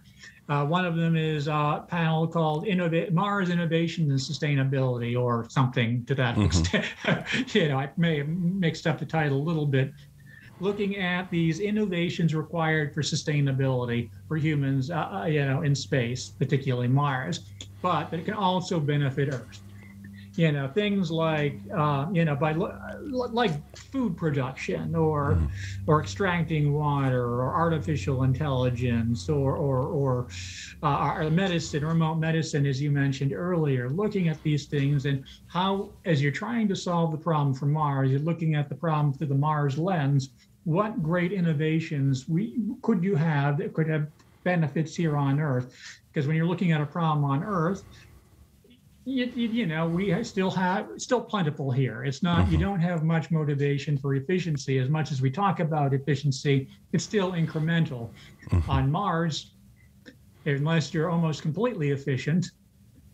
Uh, 0.48 0.64
one 0.64 0.84
of 0.84 0.96
them 0.96 1.16
is 1.16 1.48
a 1.48 1.84
panel 1.88 2.26
called 2.26 2.66
Innova- 2.66 3.10
Mars 3.10 3.48
Innovation 3.48 4.10
and 4.10 4.20
Sustainability, 4.20 5.18
or 5.18 5.46
something 5.48 6.04
to 6.04 6.14
that 6.14 6.36
mm-hmm. 6.36 6.44
extent. 6.44 7.54
you 7.54 7.68
know, 7.68 7.78
I 7.78 7.90
may 7.96 8.18
have 8.18 8.28
mixed 8.28 8.86
up 8.86 8.98
the 8.98 9.06
title 9.06 9.38
a 9.38 9.42
little 9.42 9.66
bit. 9.66 9.92
Looking 10.60 10.98
at 10.98 11.30
these 11.30 11.60
innovations 11.60 12.34
required 12.34 12.94
for 12.94 13.00
sustainability 13.00 14.10
for 14.28 14.36
humans, 14.36 14.90
uh, 14.90 15.22
uh 15.22 15.24
you 15.24 15.44
know, 15.44 15.62
in 15.62 15.74
space, 15.74 16.28
particularly 16.28 16.88
Mars, 16.88 17.40
but 17.80 18.10
that 18.10 18.20
it 18.20 18.24
can 18.24 18.34
also 18.34 18.78
benefit 18.78 19.32
Earth 19.32 19.63
you 20.36 20.50
know 20.50 20.66
things 20.68 21.10
like 21.10 21.60
uh, 21.76 22.06
you 22.12 22.24
know 22.24 22.34
by 22.34 22.52
like 22.52 23.52
food 23.76 24.16
production 24.16 24.94
or 24.94 25.34
mm-hmm. 25.34 25.46
or 25.86 26.00
extracting 26.00 26.72
water 26.72 27.24
or 27.24 27.54
artificial 27.54 28.24
intelligence 28.24 29.28
or 29.28 29.56
or 29.56 29.86
or 29.86 30.26
uh, 30.82 31.28
medicine 31.30 31.84
remote 31.84 32.16
medicine 32.16 32.66
as 32.66 32.82
you 32.82 32.90
mentioned 32.90 33.32
earlier 33.32 33.88
looking 33.88 34.28
at 34.28 34.42
these 34.42 34.66
things 34.66 35.06
and 35.06 35.24
how 35.46 35.90
as 36.04 36.20
you're 36.20 36.32
trying 36.32 36.66
to 36.66 36.74
solve 36.76 37.12
the 37.12 37.18
problem 37.18 37.54
for 37.54 37.66
mars 37.66 38.10
you're 38.10 38.20
looking 38.20 38.54
at 38.54 38.68
the 38.68 38.74
problem 38.74 39.12
through 39.12 39.28
the 39.28 39.34
mars 39.34 39.78
lens 39.78 40.30
what 40.64 41.02
great 41.02 41.32
innovations 41.32 42.28
we 42.28 42.58
could 42.82 43.04
you 43.04 43.14
have 43.14 43.58
that 43.58 43.72
could 43.72 43.88
have 43.88 44.08
benefits 44.42 44.96
here 44.96 45.16
on 45.16 45.38
earth 45.40 46.00
because 46.12 46.26
when 46.26 46.36
you're 46.36 46.46
looking 46.46 46.72
at 46.72 46.80
a 46.80 46.86
problem 46.86 47.24
on 47.24 47.42
earth 47.44 47.84
you, 49.04 49.26
you, 49.26 49.66
know, 49.66 49.86
we 49.86 50.22
still 50.24 50.50
have 50.50 50.88
still 50.96 51.20
plentiful 51.20 51.70
here. 51.70 52.04
It's 52.04 52.22
not, 52.22 52.50
you 52.50 52.56
mm-hmm. 52.56 52.66
don't 52.66 52.80
have 52.80 53.04
much 53.04 53.30
motivation 53.30 53.98
for 53.98 54.14
efficiency 54.14 54.78
as 54.78 54.88
much 54.88 55.12
as 55.12 55.20
we 55.20 55.30
talk 55.30 55.60
about 55.60 55.92
efficiency. 55.92 56.68
It's 56.92 57.04
still 57.04 57.32
incremental. 57.32 58.08
Mm-hmm. 58.50 58.70
On 58.70 58.90
Mars, 58.90 59.52
unless 60.46 60.94
you're 60.94 61.10
almost 61.10 61.42
completely 61.42 61.90
efficient, 61.90 62.46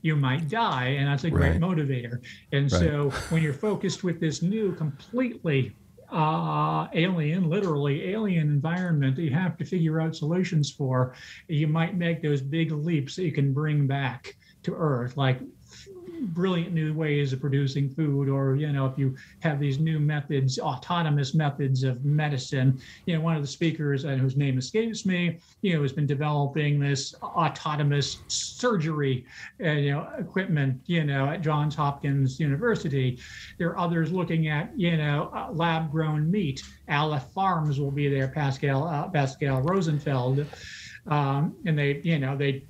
you 0.03 0.15
might 0.15 0.49
die. 0.49 0.87
And 0.99 1.09
that's 1.09 1.25
a 1.25 1.31
great 1.31 1.53
right. 1.53 1.61
motivator. 1.61 2.21
And 2.53 2.71
right. 2.71 2.81
so 2.81 3.11
when 3.31 3.43
you're 3.43 3.53
focused 3.53 4.05
with 4.05 4.21
this 4.21 4.43
new, 4.43 4.75
completely 4.77 5.75
uh, 6.13 6.87
alien, 6.95 7.49
literally 7.49 8.11
alien 8.11 8.49
environment 8.49 9.17
that 9.17 9.23
you 9.23 9.31
have 9.31 9.57
to 9.59 9.65
figure 9.65 10.01
out 10.01 10.15
solutions 10.15 10.71
for, 10.71 11.15
you 11.49 11.67
might 11.67 11.97
make 11.97 12.23
those 12.23 12.41
big 12.41 12.71
leaps 12.71 13.17
that 13.17 13.25
you 13.25 13.33
can 13.33 13.53
bring 13.53 13.89
back 13.89 14.37
to 14.63 14.75
Earth, 14.75 15.17
like 15.17 15.41
brilliant 16.21 16.73
new 16.73 16.93
ways 16.95 17.33
of 17.33 17.41
producing 17.41 17.89
food 17.89 18.29
or 18.29 18.57
you 18.57 18.73
know 18.73 18.87
if 18.87 18.99
you 18.99 19.17
have 19.41 19.59
these 19.59 19.79
new 19.79 19.99
methods 19.99 20.59
autonomous 20.59 21.35
methods 21.35 21.83
of 21.83 22.05
medicine. 22.05 22.81
You 23.07 23.15
know 23.15 23.21
one 23.21 23.37
of 23.37 23.43
the 23.43 23.49
speakers 23.49 24.05
uh, 24.05 24.17
whose 24.17 24.37
name 24.37 24.59
escapes 24.59 25.07
me 25.07 25.39
you 25.63 25.75
know 25.75 25.83
has 25.83 25.93
been 25.93 26.07
developing 26.07 26.79
this 26.79 27.15
autonomous 27.23 28.25
surgery 28.29 29.25
uh, 29.65 29.71
you 29.71 29.93
know 29.93 30.09
equipment 30.19 30.81
you 30.87 31.05
know 31.05 31.27
at 31.29 31.43
johns 31.43 31.75
hopkins 31.75 32.39
university. 32.41 33.19
There 33.59 33.69
are 33.71 33.79
others 33.79 34.13
looking 34.13 34.49
at 34.49 34.71
you 34.77 34.97
know 34.97 35.31
uh, 35.35 35.51
lab 35.53 35.91
grown 35.91 36.31
meat. 36.31 36.63
Aleph 36.89 37.31
farms 37.33 37.81
will 37.81 37.91
be 37.91 38.09
there 38.09 38.29
pascal 38.29 38.87
uh, 38.87 39.09
pascal 39.09 39.63
rosenfeld. 39.63 40.47
Um, 41.07 41.57
and 41.67 41.79
they 41.79 42.01
you 42.05 42.19
know 42.19 42.37
they 42.37 42.67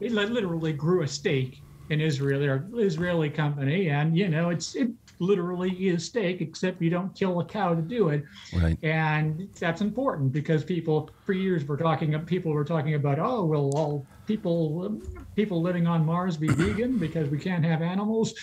they 0.00 0.08
literally 0.08 0.72
grew 0.72 1.02
a 1.02 1.08
steak 1.08 1.61
in 1.92 2.00
Israel. 2.00 2.40
They're 2.40 2.64
Israeli 2.74 3.30
company, 3.30 3.90
and 3.90 4.16
you 4.16 4.28
know 4.28 4.50
it's 4.50 4.74
it 4.74 4.90
literally 5.18 5.70
is 5.70 6.04
steak, 6.04 6.40
except 6.40 6.82
you 6.82 6.90
don't 6.90 7.14
kill 7.14 7.40
a 7.40 7.44
cow 7.44 7.74
to 7.74 7.82
do 7.82 8.08
it. 8.08 8.24
Right. 8.54 8.76
And 8.82 9.48
that's 9.60 9.80
important 9.80 10.32
because 10.32 10.64
people 10.64 11.10
for 11.24 11.34
years 11.34 11.64
were 11.64 11.76
talking 11.76 12.18
people 12.24 12.52
were 12.52 12.64
talking 12.64 12.94
about 12.94 13.18
oh 13.18 13.44
well 13.44 13.70
all 13.76 14.06
people 14.26 15.00
people 15.36 15.62
living 15.62 15.86
on 15.86 16.04
Mars 16.04 16.36
be 16.36 16.48
vegan 16.62 16.98
because 16.98 17.28
we 17.28 17.38
can't 17.38 17.64
have 17.64 17.82
animals. 17.82 18.34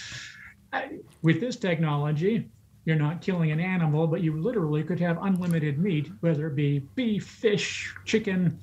With 1.23 1.41
this 1.41 1.55
technology, 1.55 2.47
you're 2.85 2.95
not 2.95 3.21
killing 3.21 3.51
an 3.51 3.59
animal, 3.59 4.05
but 4.05 4.21
you 4.21 4.39
literally 4.39 4.83
could 4.83 4.99
have 4.99 5.17
unlimited 5.23 5.79
meat, 5.79 6.11
whether 6.19 6.47
it 6.47 6.55
be 6.55 6.79
beef, 6.93 7.25
fish, 7.25 7.91
chicken, 8.05 8.57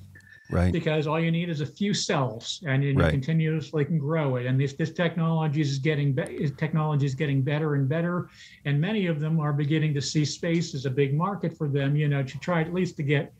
right. 0.49 0.71
Because 0.71 1.07
all 1.07 1.19
you 1.19 1.31
need 1.31 1.49
is 1.49 1.61
a 1.61 1.65
few 1.65 1.93
cells 1.93 2.61
and 2.65 2.83
you 2.83 2.93
right. 2.93 3.11
continuously 3.11 3.85
can 3.85 3.97
grow 3.97 4.35
it. 4.37 4.45
And 4.45 4.59
this 4.59 4.73
this 4.73 4.91
technology 4.91 5.61
is 5.61 5.79
getting 5.79 6.13
be- 6.13 6.49
technology 6.57 7.05
is 7.05 7.15
getting 7.15 7.41
better 7.41 7.75
and 7.75 7.87
better. 7.87 8.29
And 8.65 8.79
many 8.79 9.07
of 9.07 9.19
them 9.19 9.39
are 9.39 9.53
beginning 9.53 9.93
to 9.95 10.01
see 10.01 10.25
space 10.25 10.73
as 10.75 10.85
a 10.85 10.89
big 10.89 11.13
market 11.13 11.57
for 11.57 11.67
them 11.67 11.95
you 11.95 12.07
know 12.07 12.23
to 12.23 12.39
try 12.39 12.61
at 12.61 12.73
least 12.73 12.97
to 12.97 13.03
get 13.03 13.33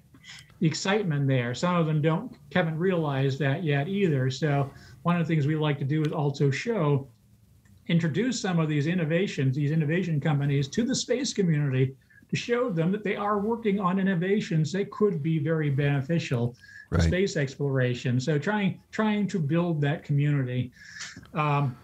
the 0.59 0.67
excitement 0.67 1.27
there. 1.27 1.53
Some 1.53 1.75
of 1.75 1.85
them 1.85 2.01
don't 2.01 2.35
haven't 2.53 2.77
realized 2.77 3.39
that 3.39 3.63
yet 3.63 3.87
either. 3.87 4.29
So 4.29 4.69
one 5.03 5.19
of 5.19 5.25
the 5.25 5.33
things 5.33 5.47
we 5.47 5.55
like 5.55 5.77
to 5.79 5.85
do 5.85 6.01
is 6.01 6.11
also 6.11 6.51
show 6.51 7.07
introduce 7.87 8.39
some 8.39 8.59
of 8.59 8.67
these 8.67 8.87
innovations 8.87 9.55
these 9.55 9.71
innovation 9.71 10.19
companies 10.19 10.67
to 10.67 10.83
the 10.83 10.93
space 10.93 11.33
community 11.33 11.95
to 12.29 12.35
show 12.35 12.69
them 12.69 12.91
that 12.91 13.03
they 13.03 13.15
are 13.15 13.39
working 13.39 13.79
on 13.79 13.99
innovations 13.99 14.71
that 14.73 14.91
could 14.91 15.23
be 15.23 15.39
very 15.39 15.69
beneficial 15.69 16.55
right. 16.89 17.01
space 17.01 17.37
exploration. 17.37 18.19
So 18.19 18.37
trying 18.37 18.81
trying 18.91 19.27
to 19.27 19.39
build 19.39 19.81
that 19.81 20.03
community. 20.03 20.71
Um, 21.33 21.75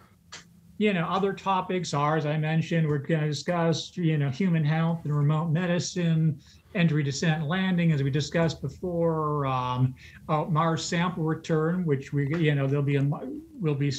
you 0.79 0.91
know, 0.91 1.05
other 1.05 1.33
topics 1.33 1.93
are, 1.93 2.17
as 2.17 2.25
I 2.25 2.37
mentioned, 2.37 2.87
we're 2.87 2.97
going 2.97 3.21
to 3.21 3.27
discuss, 3.27 3.95
you 3.95 4.17
know, 4.17 4.29
human 4.29 4.65
health 4.65 5.01
and 5.05 5.15
remote 5.15 5.49
medicine, 5.49 6.39
entry, 6.73 7.03
descent, 7.03 7.47
landing, 7.47 7.91
as 7.91 8.01
we 8.01 8.09
discussed 8.09 8.61
before, 8.61 9.45
um, 9.45 9.93
uh, 10.27 10.45
Mars 10.45 10.83
sample 10.83 11.23
return, 11.23 11.85
which 11.85 12.11
we, 12.11 12.35
you 12.35 12.55
know, 12.55 12.65
there'll 12.65 12.83
be 12.83 12.95
a, 12.95 13.07
we'll 13.59 13.75
be 13.75 13.93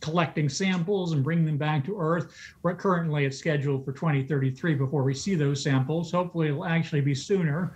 collecting 0.00 0.48
samples 0.48 1.12
and 1.12 1.24
bring 1.24 1.44
them 1.44 1.56
back 1.56 1.84
to 1.86 1.98
Earth. 1.98 2.36
Where 2.60 2.74
currently 2.74 3.24
it's 3.24 3.38
scheduled 3.38 3.84
for 3.84 3.92
2033 3.92 4.74
before 4.74 5.02
we 5.02 5.14
see 5.14 5.34
those 5.34 5.62
samples. 5.62 6.12
Hopefully, 6.12 6.48
it'll 6.48 6.66
actually 6.66 7.00
be 7.00 7.14
sooner. 7.14 7.74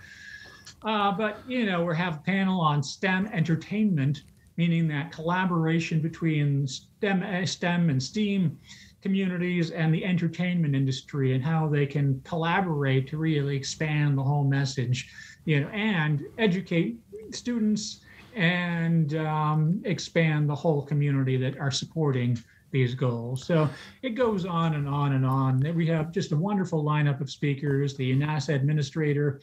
Uh, 0.83 1.11
but 1.11 1.39
you 1.47 1.65
know, 1.65 1.83
we 1.83 1.95
have 1.95 2.17
a 2.17 2.19
panel 2.19 2.59
on 2.59 2.83
STEM 2.83 3.27
entertainment, 3.27 4.23
meaning 4.57 4.87
that 4.87 5.11
collaboration 5.11 5.99
between 5.99 6.67
STEM, 6.67 7.23
uh, 7.23 7.45
STEM 7.45 7.89
and 7.89 8.01
STEAM 8.01 8.57
communities 9.01 9.71
and 9.71 9.93
the 9.93 10.03
entertainment 10.05 10.73
industry 10.75 11.33
and 11.33 11.43
how 11.43 11.67
they 11.67 11.85
can 11.85 12.21
collaborate 12.23 13.07
to 13.09 13.17
really 13.17 13.55
expand 13.55 14.17
the 14.17 14.23
whole 14.23 14.45
message, 14.45 15.09
you 15.45 15.59
know, 15.59 15.67
and 15.69 16.23
educate 16.37 16.97
students 17.31 17.99
and 18.35 19.15
um, 19.15 19.81
expand 19.83 20.49
the 20.49 20.55
whole 20.55 20.81
community 20.81 21.37
that 21.37 21.57
are 21.57 21.69
supporting 21.69 22.41
these 22.71 22.95
goals. 22.95 23.45
So 23.45 23.69
it 24.01 24.11
goes 24.11 24.45
on 24.45 24.73
and 24.73 24.87
on 24.87 25.13
and 25.13 25.25
on. 25.25 25.59
We 25.75 25.85
have 25.87 26.11
just 26.11 26.31
a 26.31 26.35
wonderful 26.35 26.83
lineup 26.83 27.21
of 27.21 27.29
speakers. 27.29 27.95
The 27.95 28.15
NASA 28.15 28.55
administrator, 28.55 29.41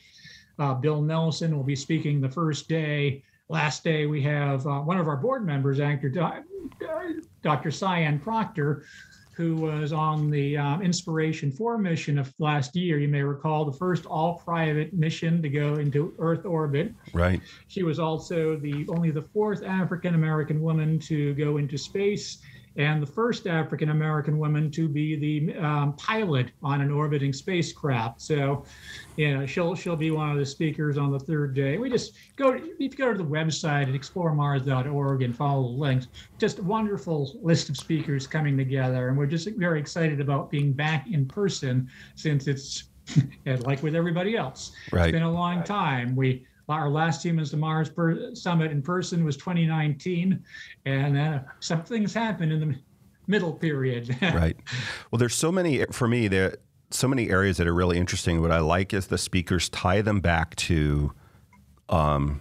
uh, 0.60 0.74
Bill 0.74 1.00
Nelson, 1.00 1.56
will 1.56 1.64
be 1.64 1.74
speaking 1.74 2.20
the 2.20 2.28
first 2.28 2.68
day. 2.68 3.24
Last 3.48 3.82
day, 3.82 4.06
we 4.06 4.22
have 4.22 4.64
uh, 4.66 4.80
one 4.80 4.98
of 4.98 5.08
our 5.08 5.16
board 5.16 5.44
members, 5.44 5.80
actor 5.80 6.08
Dr. 7.42 7.70
Sian 7.70 8.20
Proctor, 8.20 8.84
who 9.32 9.56
was 9.56 9.92
on 9.92 10.30
the 10.30 10.56
um, 10.56 10.82
Inspiration 10.82 11.50
4 11.50 11.78
mission 11.78 12.18
of 12.18 12.32
last 12.38 12.76
year. 12.76 12.98
You 12.98 13.08
may 13.08 13.22
recall 13.22 13.64
the 13.64 13.72
first 13.72 14.04
all 14.04 14.34
private 14.34 14.92
mission 14.92 15.42
to 15.42 15.48
go 15.48 15.76
into 15.76 16.14
Earth 16.18 16.44
orbit. 16.44 16.92
Right. 17.14 17.40
She 17.66 17.82
was 17.82 17.98
also 17.98 18.56
the 18.56 18.86
only 18.88 19.10
the 19.10 19.22
fourth 19.22 19.64
African 19.64 20.14
American 20.14 20.60
woman 20.60 20.98
to 21.00 21.34
go 21.34 21.56
into 21.56 21.78
space 21.78 22.38
and 22.76 23.02
the 23.02 23.06
first 23.06 23.46
African 23.46 23.90
American 23.90 24.38
woman 24.38 24.70
to 24.70 24.88
be 24.88 25.16
the 25.16 25.58
um, 25.58 25.92
pilot 25.94 26.52
on 26.62 26.80
an 26.80 26.90
orbiting 26.90 27.32
spacecraft. 27.32 28.20
So, 28.20 28.64
you 29.16 29.36
know, 29.36 29.46
she'll 29.46 29.74
she'll 29.74 29.96
be 29.96 30.10
one 30.10 30.30
of 30.30 30.38
the 30.38 30.46
speakers 30.46 30.96
on 30.96 31.10
the 31.10 31.18
third 31.18 31.54
day. 31.54 31.78
We 31.78 31.90
just 31.90 32.14
go 32.36 32.52
if 32.52 32.78
you 32.78 32.88
go 32.90 33.12
to 33.12 33.18
the 33.18 33.24
website 33.24 33.88
at 33.88 34.00
exploremars.org 34.00 35.22
and 35.22 35.36
follow 35.36 35.62
the 35.62 35.78
links. 35.78 36.08
Just 36.38 36.60
a 36.60 36.62
wonderful 36.62 37.38
list 37.42 37.68
of 37.68 37.76
speakers 37.76 38.26
coming 38.26 38.56
together, 38.56 39.08
and 39.08 39.18
we're 39.18 39.26
just 39.26 39.48
very 39.56 39.80
excited 39.80 40.20
about 40.20 40.50
being 40.50 40.72
back 40.72 41.06
in 41.10 41.26
person 41.26 41.90
since 42.14 42.46
it's 42.46 42.84
like 43.46 43.82
with 43.82 43.96
everybody 43.96 44.36
else. 44.36 44.72
Right. 44.92 45.06
It's 45.06 45.12
been 45.12 45.22
a 45.22 45.32
long 45.32 45.64
time. 45.64 46.14
We 46.14 46.46
our 46.70 46.88
last 46.88 47.24
Humans 47.24 47.50
to 47.50 47.56
Mars 47.56 47.88
per, 47.88 48.34
summit 48.34 48.70
in 48.70 48.82
person 48.82 49.24
was 49.24 49.36
2019, 49.36 50.42
and 50.86 51.18
uh, 51.18 51.40
some 51.60 51.82
things 51.82 52.14
happened 52.14 52.52
in 52.52 52.60
the 52.60 52.76
middle 53.26 53.52
period. 53.52 54.16
right. 54.22 54.56
Well, 55.10 55.18
there's 55.18 55.34
so 55.34 55.50
many 55.50 55.84
for 55.86 56.08
me 56.08 56.28
there. 56.28 56.56
So 56.92 57.06
many 57.06 57.30
areas 57.30 57.56
that 57.58 57.68
are 57.68 57.74
really 57.74 57.98
interesting. 57.98 58.40
What 58.40 58.50
I 58.50 58.58
like 58.58 58.92
is 58.92 59.06
the 59.06 59.18
speakers 59.18 59.68
tie 59.68 60.02
them 60.02 60.20
back 60.20 60.56
to 60.56 61.12
um, 61.88 62.40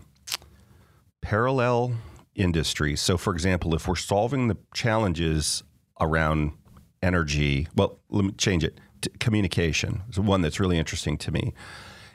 parallel 1.21 1.93
industries. 2.35 2.99
So, 2.99 3.15
for 3.15 3.31
example, 3.31 3.75
if 3.75 3.87
we're 3.87 3.95
solving 3.95 4.47
the 4.47 4.57
challenges 4.73 5.63
around 6.01 6.53
energy, 7.03 7.67
well, 7.75 7.99
let 8.09 8.25
me 8.25 8.31
change 8.33 8.63
it. 8.63 8.79
communication 9.19 10.01
is 10.09 10.19
one 10.19 10.41
that's 10.41 10.59
really 10.59 10.79
interesting 10.79 11.17
to 11.19 11.31
me. 11.31 11.53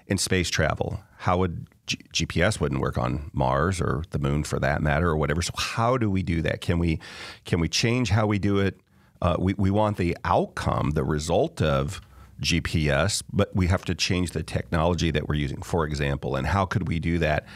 In 0.07 0.19
space 0.19 0.51
travel, 0.51 1.01
how 1.19 1.39
would 1.39 1.67
G- 1.87 1.99
GPS 2.13 2.61
wouldn't 2.61 2.81
work 2.81 2.97
on 2.99 3.31
Mars 3.33 3.81
or 3.81 4.05
the 4.11 4.19
moon 4.19 4.45
for 4.45 4.59
that 4.59 4.83
matter 4.83 5.09
or 5.09 5.17
whatever. 5.17 5.43
So 5.43 5.53
how 5.57 5.97
do 5.97 6.11
we 6.11 6.23
do 6.23 6.43
that? 6.43 6.61
Can 6.61 6.79
we 6.79 7.01
can 7.45 7.61
we 7.61 7.69
change 7.69 8.11
how 8.11 8.27
we 8.27 8.39
do 8.39 8.59
it? 8.59 8.81
Uh, 9.21 9.37
we 9.39 9.55
we 9.55 9.71
want 9.71 9.97
the 9.97 10.17
outcome, 10.25 10.91
the 10.91 11.05
result 11.05 11.61
of 11.63 12.01
GPS, 12.41 13.23
but 13.33 13.55
we 13.55 13.67
have 13.69 13.85
to 13.85 13.95
change 13.95 14.33
the 14.33 14.43
technology 14.43 15.11
that 15.11 15.29
we're 15.29 15.37
using. 15.37 15.63
For 15.63 15.87
example, 15.87 16.37
and 16.37 16.47
how 16.47 16.65
could 16.67 16.89
we 16.89 16.99
do 16.99 17.19
that? 17.19 17.47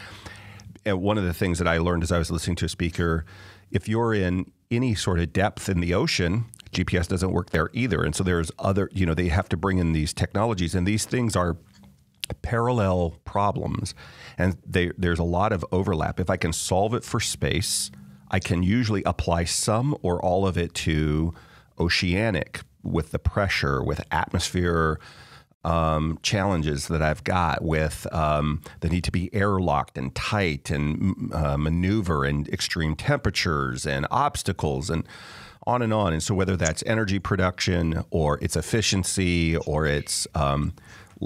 And 0.85 1.01
one 1.01 1.17
of 1.17 1.23
the 1.23 1.33
things 1.33 1.59
that 1.59 1.67
I 1.67 1.77
learned 1.77 2.03
as 2.03 2.11
I 2.11 2.17
was 2.17 2.31
listening 2.31 2.55
to 2.57 2.65
a 2.65 2.69
speaker, 2.69 3.25
if 3.71 3.87
you're 3.87 4.13
in 4.13 4.51
any 4.71 4.95
sort 4.95 5.19
of 5.19 5.33
depth 5.33 5.67
in 5.67 5.79
the 5.79 5.93
ocean, 5.93 6.45
GPS 6.71 7.07
doesn't 7.07 7.31
work 7.31 7.49
there 7.49 7.69
either. 7.73 8.03
And 8.03 8.15
so 8.15 8.23
there's 8.23 8.51
other, 8.59 8.89
you 8.93 9.05
know, 9.05 9.13
they 9.13 9.29
have 9.29 9.49
to 9.49 9.57
bring 9.57 9.79
in 9.79 9.91
these 9.91 10.13
technologies, 10.13 10.75
and 10.75 10.87
these 10.87 11.05
things 11.05 11.35
are 11.35 11.57
parallel 12.35 13.19
problems, 13.25 13.93
and 14.37 14.57
they, 14.65 14.91
there's 14.97 15.19
a 15.19 15.23
lot 15.23 15.51
of 15.51 15.65
overlap. 15.71 16.19
If 16.19 16.29
I 16.29 16.37
can 16.37 16.53
solve 16.53 16.93
it 16.93 17.03
for 17.03 17.19
space, 17.19 17.91
I 18.31 18.39
can 18.39 18.63
usually 18.63 19.03
apply 19.03 19.45
some 19.45 19.97
or 20.01 20.23
all 20.23 20.47
of 20.47 20.57
it 20.57 20.73
to 20.75 21.33
oceanic 21.79 22.61
with 22.83 23.11
the 23.11 23.19
pressure, 23.19 23.83
with 23.83 24.01
atmosphere 24.11 24.99
um, 25.65 26.19
challenges 26.21 26.87
that 26.87 27.01
I've 27.01 27.23
got, 27.23 27.63
with 27.63 28.07
um, 28.13 28.61
the 28.79 28.89
need 28.89 29.03
to 29.05 29.11
be 29.11 29.29
airlocked 29.29 29.97
and 29.97 30.13
tight 30.15 30.69
and 30.69 31.33
uh, 31.33 31.57
maneuver 31.57 32.23
and 32.23 32.47
extreme 32.49 32.95
temperatures 32.95 33.85
and 33.85 34.07
obstacles 34.09 34.89
and 34.89 35.05
on 35.67 35.81
and 35.81 35.93
on. 35.93 36.13
And 36.13 36.23
so, 36.23 36.33
whether 36.33 36.55
that's 36.55 36.83
energy 36.85 37.19
production 37.19 38.03
or 38.09 38.39
its 38.41 38.55
efficiency 38.55 39.57
or 39.57 39.85
its 39.85 40.27
um, 40.33 40.73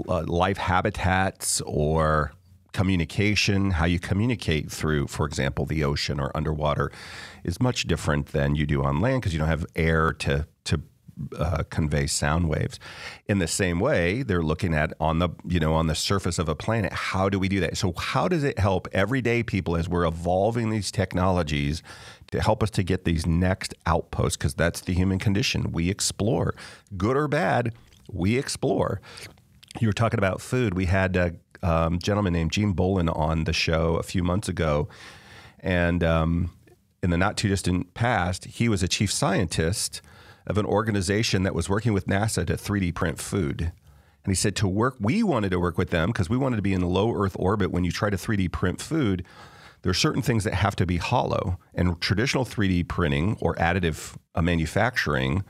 uh, 0.08 0.24
life 0.24 0.58
habitats 0.58 1.62
or 1.62 2.34
communication, 2.74 3.72
how 3.72 3.86
you 3.86 4.00
communicate 4.00 4.70
through, 4.70 5.08
for 5.08 5.26
example, 5.26 5.66
the 5.66 5.84
ocean 5.84 6.20
or 6.20 6.36
underwater, 6.36 6.92
is 7.44 7.62
much 7.62 7.88
different 7.88 8.28
than 8.28 8.56
you 8.56 8.66
do 8.66 8.84
on 8.84 9.00
land 9.00 9.22
because 9.22 9.34
you 9.34 9.40
don't 9.40 9.48
have 9.48 9.66
air 9.76 10.12
to 10.12 10.48
to 10.66 10.82
uh, 11.38 11.64
convey 11.70 12.08
sound 12.08 12.50
waves. 12.50 12.80
In 13.28 13.38
the 13.38 13.48
same 13.48 13.80
way, 13.80 14.24
they're 14.24 14.42
looking 14.42 14.74
at 14.74 14.94
on 15.00 15.20
the 15.20 15.30
you 15.48 15.60
know 15.60 15.74
on 15.74 15.88
the 15.88 15.96
surface 15.96 16.40
of 16.40 16.50
a 16.50 16.56
planet. 16.56 16.92
How 16.92 17.30
do 17.30 17.40
we 17.40 17.48
do 17.48 17.60
that? 17.62 17.78
So 17.78 17.94
how 17.98 18.28
does 18.28 18.44
it 18.44 18.60
help 18.60 18.88
everyday 18.92 19.44
people 19.44 19.78
as 19.78 19.88
we're 19.88 20.06
evolving 20.06 20.70
these 20.70 20.92
technologies 20.92 21.84
to 22.32 22.42
help 22.42 22.64
us 22.64 22.72
to 22.72 22.84
get 22.84 23.06
these 23.06 23.26
next 23.28 23.76
outposts? 23.86 24.38
Because 24.38 24.56
that's 24.56 24.82
the 24.82 24.94
human 24.94 25.20
condition. 25.20 25.72
We 25.72 25.90
explore, 25.90 26.56
good 26.98 27.16
or 27.16 27.28
bad. 27.28 27.74
We 28.12 28.38
explore 28.38 29.00
you 29.80 29.88
were 29.88 29.94
talking 29.94 30.20
about 30.20 30.42
food. 30.42 30.74
We 30.74 30.86
had 30.86 31.16
a 31.16 31.36
um, 31.62 32.00
gentleman 32.00 32.34
named 32.34 32.52
Gene 32.52 32.74
Bolin 32.74 33.10
on 33.16 33.46
the 33.46 33.54
show 33.54 33.96
a 33.96 34.04
few 34.04 34.24
months 34.24 34.50
ago, 34.50 34.88
and 35.60 36.04
um, 36.04 36.52
in 37.02 37.10
the 37.10 37.18
not 37.18 37.38
too 37.38 37.50
distant 37.50 37.94
past, 37.94 38.46
he 38.46 38.70
was 38.70 38.84
a 38.84 38.88
chief 38.88 39.12
scientist 39.12 40.02
of 40.46 40.58
an 40.58 40.66
organization 40.66 41.44
that 41.44 41.56
was 41.56 41.70
working 41.70 41.94
with 41.94 42.08
NASA 42.08 42.46
to 42.46 42.54
3D 42.54 42.94
print 42.94 43.20
food. 43.20 43.62
And 43.62 44.32
he 44.32 44.36
said 44.36 44.56
to 44.58 44.68
work, 44.68 44.96
we 45.00 45.22
wanted 45.22 45.52
to 45.52 45.60
work 45.60 45.78
with 45.78 45.90
them 45.90 46.10
because 46.10 46.30
we 46.30 46.38
wanted 46.38 46.56
to 46.58 46.62
be 46.62 46.74
in 46.74 46.82
low 46.82 47.14
Earth 47.14 47.36
orbit. 47.38 47.72
When 47.72 47.84
you 47.84 47.92
try 47.92 48.10
to 48.10 48.18
3D 48.18 48.52
print 48.52 48.82
food, 48.82 49.26
there 49.82 49.90
are 49.90 49.94
certain 49.94 50.22
things 50.22 50.46
that 50.46 50.54
have 50.54 50.76
to 50.78 50.86
be 50.86 50.98
hollow. 50.98 51.60
And 51.74 52.00
traditional 52.00 52.46
3D 52.46 52.88
printing 52.88 53.38
or 53.42 53.54
additive 53.56 54.16
manufacturing 54.42 55.44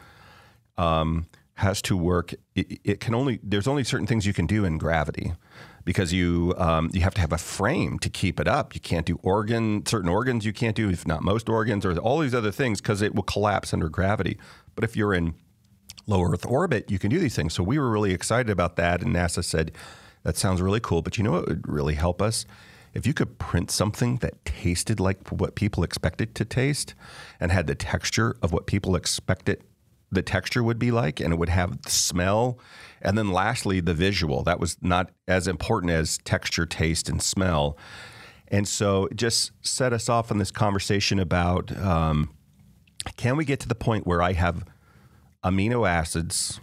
um, 0.77 1.27
has 1.55 1.81
to 1.83 1.95
work. 1.95 2.33
It, 2.55 2.79
it, 2.83 2.99
can 2.99 3.13
only 3.13 3.39
there's 3.43 3.67
only 3.67 3.83
certain 3.83 4.07
things 4.07 4.25
you 4.25 4.33
can 4.33 4.47
do 4.47 4.65
in 4.65 4.77
gravity 4.77 5.33
because 5.85 6.13
you 6.13 6.53
um, 6.57 6.89
you 6.93 7.01
have 7.01 7.13
to 7.15 7.21
have 7.21 7.31
a 7.31 7.37
frame 7.37 7.99
to 7.99 8.09
keep 8.09 8.39
it 8.39 8.47
up. 8.47 8.73
You 8.73 8.81
can't 8.81 9.05
do 9.05 9.19
organ 9.21 9.85
certain 9.85 10.09
organs 10.09 10.45
you 10.45 10.53
can't 10.53 10.75
do 10.75 10.89
if 10.89 11.07
not 11.07 11.23
most 11.23 11.49
organs 11.49 11.85
or 11.85 11.97
all 11.97 12.19
these 12.19 12.33
other 12.33 12.51
things 12.51 12.81
because 12.81 13.01
it 13.01 13.13
will 13.13 13.23
collapse 13.23 13.73
under 13.73 13.89
gravity. 13.89 14.37
But 14.75 14.83
if 14.83 14.95
you're 14.95 15.13
in 15.13 15.35
low 16.07 16.21
Earth 16.23 16.45
orbit, 16.45 16.89
you 16.89 16.99
can 16.99 17.09
do 17.09 17.19
these 17.19 17.35
things. 17.35 17.53
So 17.53 17.63
we 17.63 17.77
were 17.77 17.89
really 17.89 18.13
excited 18.13 18.49
about 18.49 18.75
that, 18.77 19.01
and 19.01 19.15
NASA 19.15 19.43
said 19.43 19.71
that 20.23 20.37
sounds 20.37 20.61
really 20.61 20.79
cool. 20.79 21.01
But 21.01 21.17
you 21.17 21.23
know 21.23 21.31
what 21.31 21.47
would 21.47 21.67
really 21.67 21.95
help 21.95 22.21
us? 22.21 22.45
If 22.93 23.07
you 23.07 23.13
could 23.13 23.39
print 23.39 23.71
something 23.71 24.17
that 24.17 24.45
tasted 24.45 24.99
like 24.99 25.27
what 25.29 25.55
people 25.55 25.83
expected 25.83 26.35
to 26.35 26.45
taste 26.45 26.93
and 27.39 27.51
had 27.51 27.65
the 27.65 27.73
texture 27.73 28.35
of 28.41 28.53
what 28.53 28.67
people 28.67 28.95
expected 28.95 29.63
the 30.13 30.21
texture 30.21 30.63
would 30.63 30.79
be 30.79 30.91
like, 30.91 31.19
and 31.19 31.33
it 31.33 31.37
would 31.37 31.49
have 31.49 31.81
the 31.81 31.89
smell. 31.89 32.59
And 33.01 33.17
then 33.17 33.31
lastly, 33.31 33.79
the 33.79 33.93
visual. 33.93 34.43
That 34.43 34.59
was 34.59 34.77
not 34.81 35.11
as 35.27 35.47
important 35.47 35.91
as 35.91 36.17
texture, 36.19 36.65
taste, 36.65 37.09
and 37.09 37.21
smell. 37.21 37.77
And 38.47 38.67
so 38.67 39.07
it 39.07 39.17
just 39.17 39.51
set 39.61 39.93
us 39.93 40.09
off 40.09 40.31
on 40.31 40.37
this 40.37 40.51
conversation 40.51 41.19
about 41.19 41.75
um, 41.77 42.29
can 43.17 43.35
we 43.35 43.45
get 43.45 43.59
to 43.61 43.67
the 43.67 43.75
point 43.75 44.07
where 44.07 44.21
I 44.21 44.33
have 44.33 44.63
amino 45.43 45.87
acids 45.87 46.59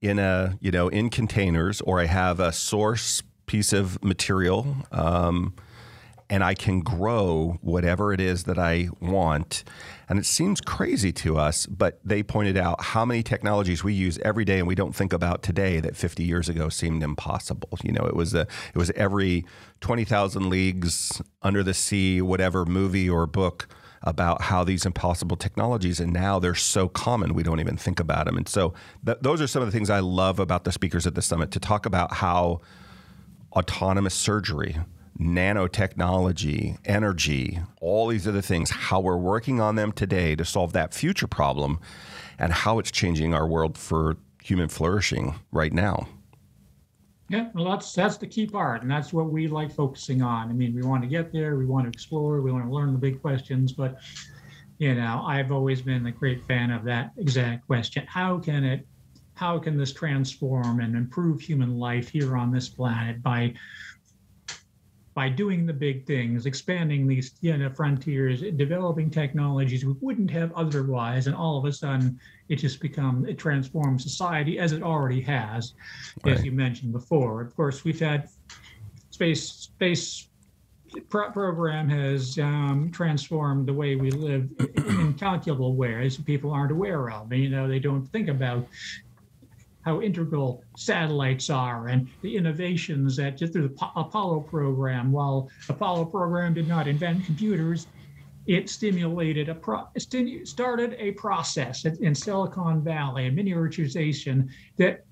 in 0.00 0.18
a 0.18 0.56
you 0.60 0.70
know 0.70 0.88
in 0.88 1.10
containers, 1.10 1.80
or 1.80 2.00
I 2.00 2.06
have 2.06 2.40
a 2.40 2.52
source 2.52 3.22
piece 3.46 3.72
of 3.72 4.02
material. 4.04 4.76
Um, 4.92 5.54
and 6.30 6.44
I 6.44 6.54
can 6.54 6.80
grow 6.80 7.58
whatever 7.62 8.12
it 8.12 8.20
is 8.20 8.44
that 8.44 8.58
I 8.58 8.88
want. 9.00 9.64
And 10.08 10.18
it 10.18 10.26
seems 10.26 10.60
crazy 10.60 11.12
to 11.12 11.38
us, 11.38 11.66
but 11.66 12.00
they 12.04 12.22
pointed 12.22 12.56
out 12.56 12.82
how 12.82 13.04
many 13.04 13.22
technologies 13.22 13.82
we 13.82 13.94
use 13.94 14.18
every 14.18 14.44
day 14.44 14.58
and 14.58 14.68
we 14.68 14.74
don't 14.74 14.94
think 14.94 15.12
about 15.12 15.42
today 15.42 15.80
that 15.80 15.96
50 15.96 16.22
years 16.22 16.48
ago 16.48 16.68
seemed 16.68 17.02
impossible. 17.02 17.70
You 17.82 17.92
know, 17.92 18.04
it 18.04 18.14
was 18.14 18.34
a, 18.34 18.42
it 18.42 18.76
was 18.76 18.90
every 18.90 19.46
20,000 19.80 20.50
leagues 20.50 21.22
under 21.42 21.62
the 21.62 21.74
sea, 21.74 22.20
whatever 22.20 22.66
movie 22.66 23.08
or 23.08 23.26
book 23.26 23.68
about 24.02 24.42
how 24.42 24.62
these 24.62 24.86
impossible 24.86 25.36
technologies 25.36 25.98
and 25.98 26.12
now 26.12 26.38
they're 26.38 26.54
so 26.54 26.88
common 26.88 27.34
we 27.34 27.42
don't 27.42 27.58
even 27.58 27.76
think 27.76 27.98
about 27.98 28.26
them. 28.26 28.36
And 28.36 28.48
so 28.48 28.72
th- 29.04 29.18
those 29.22 29.40
are 29.40 29.46
some 29.46 29.62
of 29.62 29.66
the 29.66 29.72
things 29.72 29.90
I 29.90 30.00
love 30.00 30.38
about 30.38 30.64
the 30.64 30.72
speakers 30.72 31.06
at 31.06 31.14
the 31.14 31.22
summit 31.22 31.50
to 31.52 31.60
talk 31.60 31.84
about 31.84 32.14
how 32.14 32.60
autonomous 33.52 34.14
surgery 34.14 34.76
nanotechnology, 35.20 36.78
energy, 36.84 37.60
all 37.80 38.06
these 38.06 38.26
other 38.26 38.40
things, 38.40 38.70
how 38.70 39.00
we're 39.00 39.16
working 39.16 39.60
on 39.60 39.74
them 39.74 39.92
today 39.92 40.36
to 40.36 40.44
solve 40.44 40.72
that 40.72 40.94
future 40.94 41.26
problem, 41.26 41.80
and 42.38 42.52
how 42.52 42.78
it's 42.78 42.90
changing 42.90 43.34
our 43.34 43.46
world 43.46 43.76
for 43.76 44.16
human 44.42 44.68
flourishing 44.68 45.34
right 45.50 45.72
now. 45.72 46.08
Yeah, 47.30 47.48
well, 47.54 47.64
that's 47.66 47.92
that's 47.92 48.16
the 48.16 48.26
key 48.26 48.46
part, 48.46 48.82
and 48.82 48.90
that's 48.90 49.12
what 49.12 49.30
we 49.30 49.48
like 49.48 49.70
focusing 49.70 50.22
on. 50.22 50.48
I 50.48 50.52
mean, 50.54 50.74
we 50.74 50.82
want 50.82 51.02
to 51.02 51.08
get 51.08 51.30
there, 51.30 51.56
we 51.56 51.66
want 51.66 51.84
to 51.84 51.90
explore, 51.90 52.40
we 52.40 52.50
want 52.50 52.64
to 52.64 52.72
learn 52.72 52.92
the 52.92 52.98
big 52.98 53.20
questions, 53.20 53.72
but 53.72 53.98
you 54.78 54.94
know, 54.94 55.24
I've 55.26 55.52
always 55.52 55.82
been 55.82 56.06
a 56.06 56.12
great 56.12 56.42
fan 56.46 56.70
of 56.70 56.84
that 56.84 57.12
exact 57.18 57.66
question: 57.66 58.06
How 58.06 58.38
can 58.38 58.64
it? 58.64 58.86
How 59.34 59.58
can 59.58 59.76
this 59.76 59.92
transform 59.92 60.80
and 60.80 60.96
improve 60.96 61.40
human 61.40 61.78
life 61.78 62.08
here 62.08 62.36
on 62.36 62.50
this 62.50 62.68
planet 62.68 63.22
by 63.22 63.54
by 65.18 65.28
doing 65.28 65.66
the 65.66 65.72
big 65.72 66.06
things, 66.06 66.46
expanding 66.46 67.04
these 67.08 67.32
you 67.40 67.56
know, 67.56 67.68
frontiers, 67.68 68.40
developing 68.54 69.10
technologies 69.10 69.84
we 69.84 69.96
wouldn't 70.00 70.30
have 70.30 70.52
otherwise, 70.52 71.26
and 71.26 71.34
all 71.34 71.58
of 71.58 71.64
a 71.64 71.72
sudden 71.72 72.20
it 72.48 72.54
just 72.54 72.78
becomes 72.78 73.28
it 73.28 73.36
transforms 73.36 74.04
society 74.04 74.60
as 74.60 74.70
it 74.70 74.80
already 74.80 75.20
has, 75.20 75.74
right. 76.22 76.36
as 76.36 76.44
you 76.44 76.52
mentioned 76.52 76.92
before. 76.92 77.40
Of 77.40 77.56
course, 77.56 77.82
we've 77.82 77.98
had 77.98 78.28
space 79.10 79.42
space 79.42 80.28
program 81.10 81.88
has 81.88 82.38
um, 82.38 82.88
transformed 82.92 83.66
the 83.66 83.72
way 83.72 83.96
we 83.96 84.12
live 84.12 84.48
in 84.76 85.00
incalculable 85.00 85.74
ways 85.74 86.16
people 86.16 86.52
aren't 86.52 86.70
aware 86.70 87.10
of. 87.10 87.32
And 87.32 87.42
you 87.42 87.50
know, 87.50 87.66
they 87.66 87.80
don't 87.80 88.06
think 88.06 88.28
about 88.28 88.68
how 89.88 90.02
integral 90.02 90.62
satellites 90.76 91.48
are 91.48 91.88
and 91.88 92.08
the 92.20 92.36
innovations 92.36 93.16
that 93.16 93.38
just 93.38 93.54
through 93.54 93.66
the 93.68 93.74
Apollo 93.96 94.40
program, 94.40 95.10
while 95.10 95.48
Apollo 95.70 96.04
program 96.06 96.52
did 96.52 96.68
not 96.68 96.86
invent 96.86 97.24
computers, 97.24 97.86
it 98.46 98.68
stimulated 98.68 99.48
a 99.48 99.54
pro- 99.54 99.88
started 100.44 100.94
a 100.98 101.12
process 101.12 101.86
in 101.86 102.14
Silicon 102.14 102.82
Valley, 102.82 103.28
a 103.28 103.30
miniaturization 103.30 104.48
that 104.76 105.06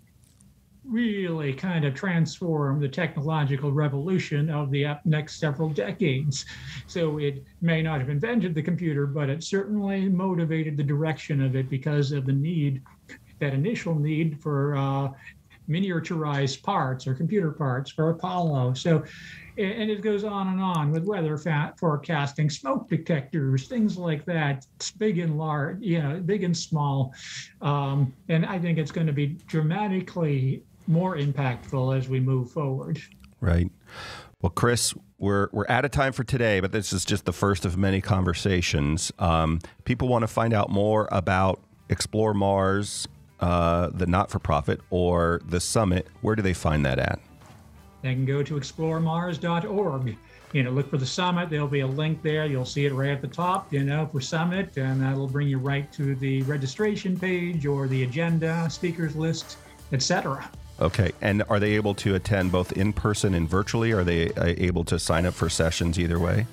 really 0.85 1.53
kind 1.55 1.85
of 1.85 1.95
transformed 1.95 2.83
the 2.83 2.89
technological 2.89 3.73
revolution 3.73 4.51
of 4.51 4.71
the 4.71 4.85
uh, 4.85 4.95
next 5.05 5.41
several 5.41 5.71
decades. 5.71 6.45
So 6.87 7.19
it 7.19 7.43
may 7.61 7.83
not 7.83 8.01
have 8.01 8.11
invented 8.11 8.55
the 8.55 8.63
computer, 8.63 9.07
but 9.07 9.31
it 9.31 9.43
certainly 9.43 10.09
motivated 10.09 10.77
the 10.77 10.85
direction 10.85 11.43
of 11.43 11.57
it 11.57 11.69
because 11.69 12.13
of 12.13 12.27
the 12.27 12.33
need 12.33 12.83
that 13.39 13.55
initial 13.55 13.95
need 13.95 14.41
for 14.41 14.77
uh, 14.77 15.09
miniaturized 15.69 16.63
parts 16.63 17.07
or 17.07 17.15
computer 17.15 17.51
parts 17.51 17.91
for 17.91 18.11
Apollo. 18.11 18.75
So, 18.75 19.05
and 19.59 19.91
it 19.91 20.03
goes 20.03 20.23
on 20.23 20.49
and 20.49 20.61
on 20.61 20.91
with 20.91 21.05
weather 21.05 21.39
forecasting, 21.79 22.51
smoke 22.51 22.89
detectors, 22.89 23.69
things 23.69 23.97
like 23.97 24.25
that. 24.27 24.67
It's 24.77 24.91
big 24.91 25.19
and 25.19 25.39
large, 25.39 25.81
you 25.81 26.03
know, 26.03 26.21
big 26.21 26.45
and 26.45 26.57
small. 26.57 27.15
Um, 27.63 28.13
and 28.29 28.45
I 28.45 28.59
think 28.59 28.79
it's 28.79 28.93
going 28.93 29.07
to 29.07 29.13
be 29.13 29.39
dramatically 29.47 30.63
more 30.87 31.17
impactful 31.17 31.97
as 31.97 32.09
we 32.09 32.21
move 32.21 32.51
forward. 32.51 33.01
Right. 33.41 33.71
Well, 34.43 34.51
Chris, 34.51 34.95
we're 35.19 35.49
we're 35.53 35.67
out 35.69 35.87
of 35.87 35.91
time 35.91 36.13
for 36.13 36.23
today, 36.23 36.61
but 36.61 36.71
this 36.73 36.93
is 36.93 37.05
just 37.05 37.25
the 37.25 37.33
first 37.33 37.65
of 37.65 37.79
many 37.79 38.03
conversations. 38.03 39.11
Um, 39.19 39.61
people 39.85 40.09
want 40.09 40.23
to 40.23 40.29
find 40.29 40.53
out 40.53 40.69
more 40.69 41.09
about 41.11 41.61
Explore 41.89 42.35
Mars 42.35 43.09
uh, 43.41 43.91
the 43.93 44.07
not 44.07 44.31
for 44.31 44.39
profit 44.39 44.81
or 44.91 45.41
the 45.49 45.61
summit, 45.61 46.09
where 46.23 46.37
do 46.37 46.43
they 46.43 46.55
find 46.55 46.85
that 46.87 46.99
at? 46.99 47.19
They 48.03 48.15
can 48.15 48.25
go 48.25 48.43
to 48.43 48.55
exploremars.org. 48.55 50.17
You 50.53 50.63
know, 50.63 50.71
look 50.71 50.89
for 50.89 50.97
the 50.97 51.07
summit. 51.07 51.51
There'll 51.51 51.67
be 51.67 51.81
a 51.81 51.87
link 51.87 52.23
there. 52.23 52.47
You'll 52.47 52.65
see 52.65 52.87
it 52.87 52.95
right 52.95 53.11
at 53.11 53.21
the 53.21 53.29
top, 53.29 53.73
you 53.73 53.85
know, 53.85 54.07
for 54.07 54.21
summit, 54.21 54.77
and 54.77 55.03
that'll 55.03 55.27
bring 55.27 55.49
you 55.49 55.59
right 55.59 55.93
to 55.93 56.15
the 56.15 56.43
registration 56.43 57.19
page 57.19 57.67
or 57.67 57.89
the 57.89 58.05
agenda, 58.05 58.71
speakers 58.71 59.17
list, 59.17 59.59
etc. 59.93 60.49
Okay. 60.81 61.13
And 61.21 61.43
are 61.49 61.59
they 61.59 61.75
able 61.75 61.95
to 61.97 62.15
attend 62.15 62.53
both 62.53 62.73
in 62.73 62.93
person 62.93 63.35
and 63.35 63.49
virtually? 63.49 63.93
Are 63.93 64.05
they 64.05 64.31
uh, 64.35 64.55
able 64.57 64.85
to 64.85 64.99
sign 64.99 65.27
up 65.27 65.35
for 65.35 65.49
sessions 65.49 65.99
either 65.99 66.19
way? 66.19 66.47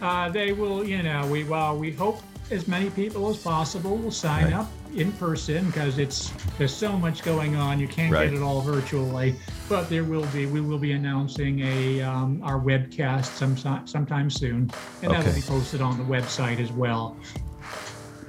Uh, 0.00 0.30
they 0.30 0.52
will, 0.52 0.84
you 0.84 1.02
know, 1.02 1.26
we 1.26 1.44
well, 1.44 1.76
we 1.76 1.92
hope 1.92 2.22
as 2.50 2.66
many 2.66 2.88
people 2.90 3.28
as 3.28 3.36
possible 3.36 3.96
will 3.96 4.10
sign 4.10 4.44
right. 4.44 4.54
up 4.54 4.70
in 4.94 5.12
person 5.12 5.66
because 5.66 5.98
it's 5.98 6.30
there's 6.56 6.74
so 6.74 6.96
much 6.96 7.22
going 7.22 7.56
on. 7.56 7.78
You 7.78 7.88
can't 7.88 8.12
right. 8.12 8.30
get 8.30 8.34
it 8.34 8.42
all 8.42 8.60
virtually, 8.60 9.36
but 9.68 9.88
there 9.88 10.04
will 10.04 10.26
be. 10.26 10.46
We 10.46 10.60
will 10.60 10.78
be 10.78 10.92
announcing 10.92 11.60
a 11.60 12.02
um, 12.02 12.42
our 12.42 12.60
webcast 12.60 13.26
sometime 13.26 13.86
sometime 13.86 14.30
soon, 14.30 14.70
and 15.02 15.12
okay. 15.12 15.22
that'll 15.22 15.34
be 15.34 15.42
posted 15.42 15.80
on 15.80 15.98
the 15.98 16.04
website 16.04 16.60
as 16.60 16.72
well. 16.72 17.16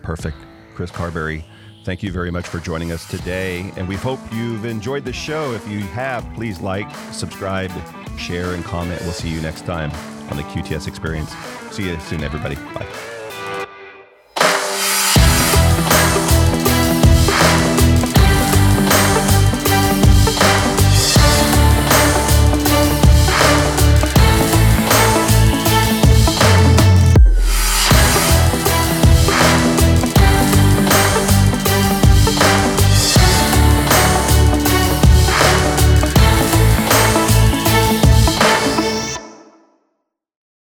Perfect, 0.02 0.38
Chris 0.76 0.92
Carberry. 0.92 1.46
Thank 1.86 2.04
you 2.04 2.12
very 2.12 2.30
much 2.30 2.48
for 2.48 2.60
joining 2.60 2.92
us 2.92 3.10
today, 3.10 3.72
and 3.78 3.88
we 3.88 3.96
hope 3.96 4.20
you've 4.32 4.66
enjoyed 4.66 5.06
the 5.06 5.14
show. 5.14 5.54
If 5.54 5.68
you 5.68 5.80
have, 5.80 6.30
please 6.36 6.60
like, 6.60 6.94
subscribe, 7.12 7.72
share, 8.18 8.54
and 8.54 8.64
comment. 8.64 9.02
We'll 9.02 9.14
see 9.14 9.30
you 9.30 9.42
next 9.42 9.66
time 9.66 9.92
on 10.30 10.38
the 10.38 10.44
QTS 10.44 10.88
Experience. 10.88 11.34
See 11.72 11.90
you 11.90 12.00
soon, 12.02 12.24
everybody. 12.24 12.56
Bye. 12.74 13.18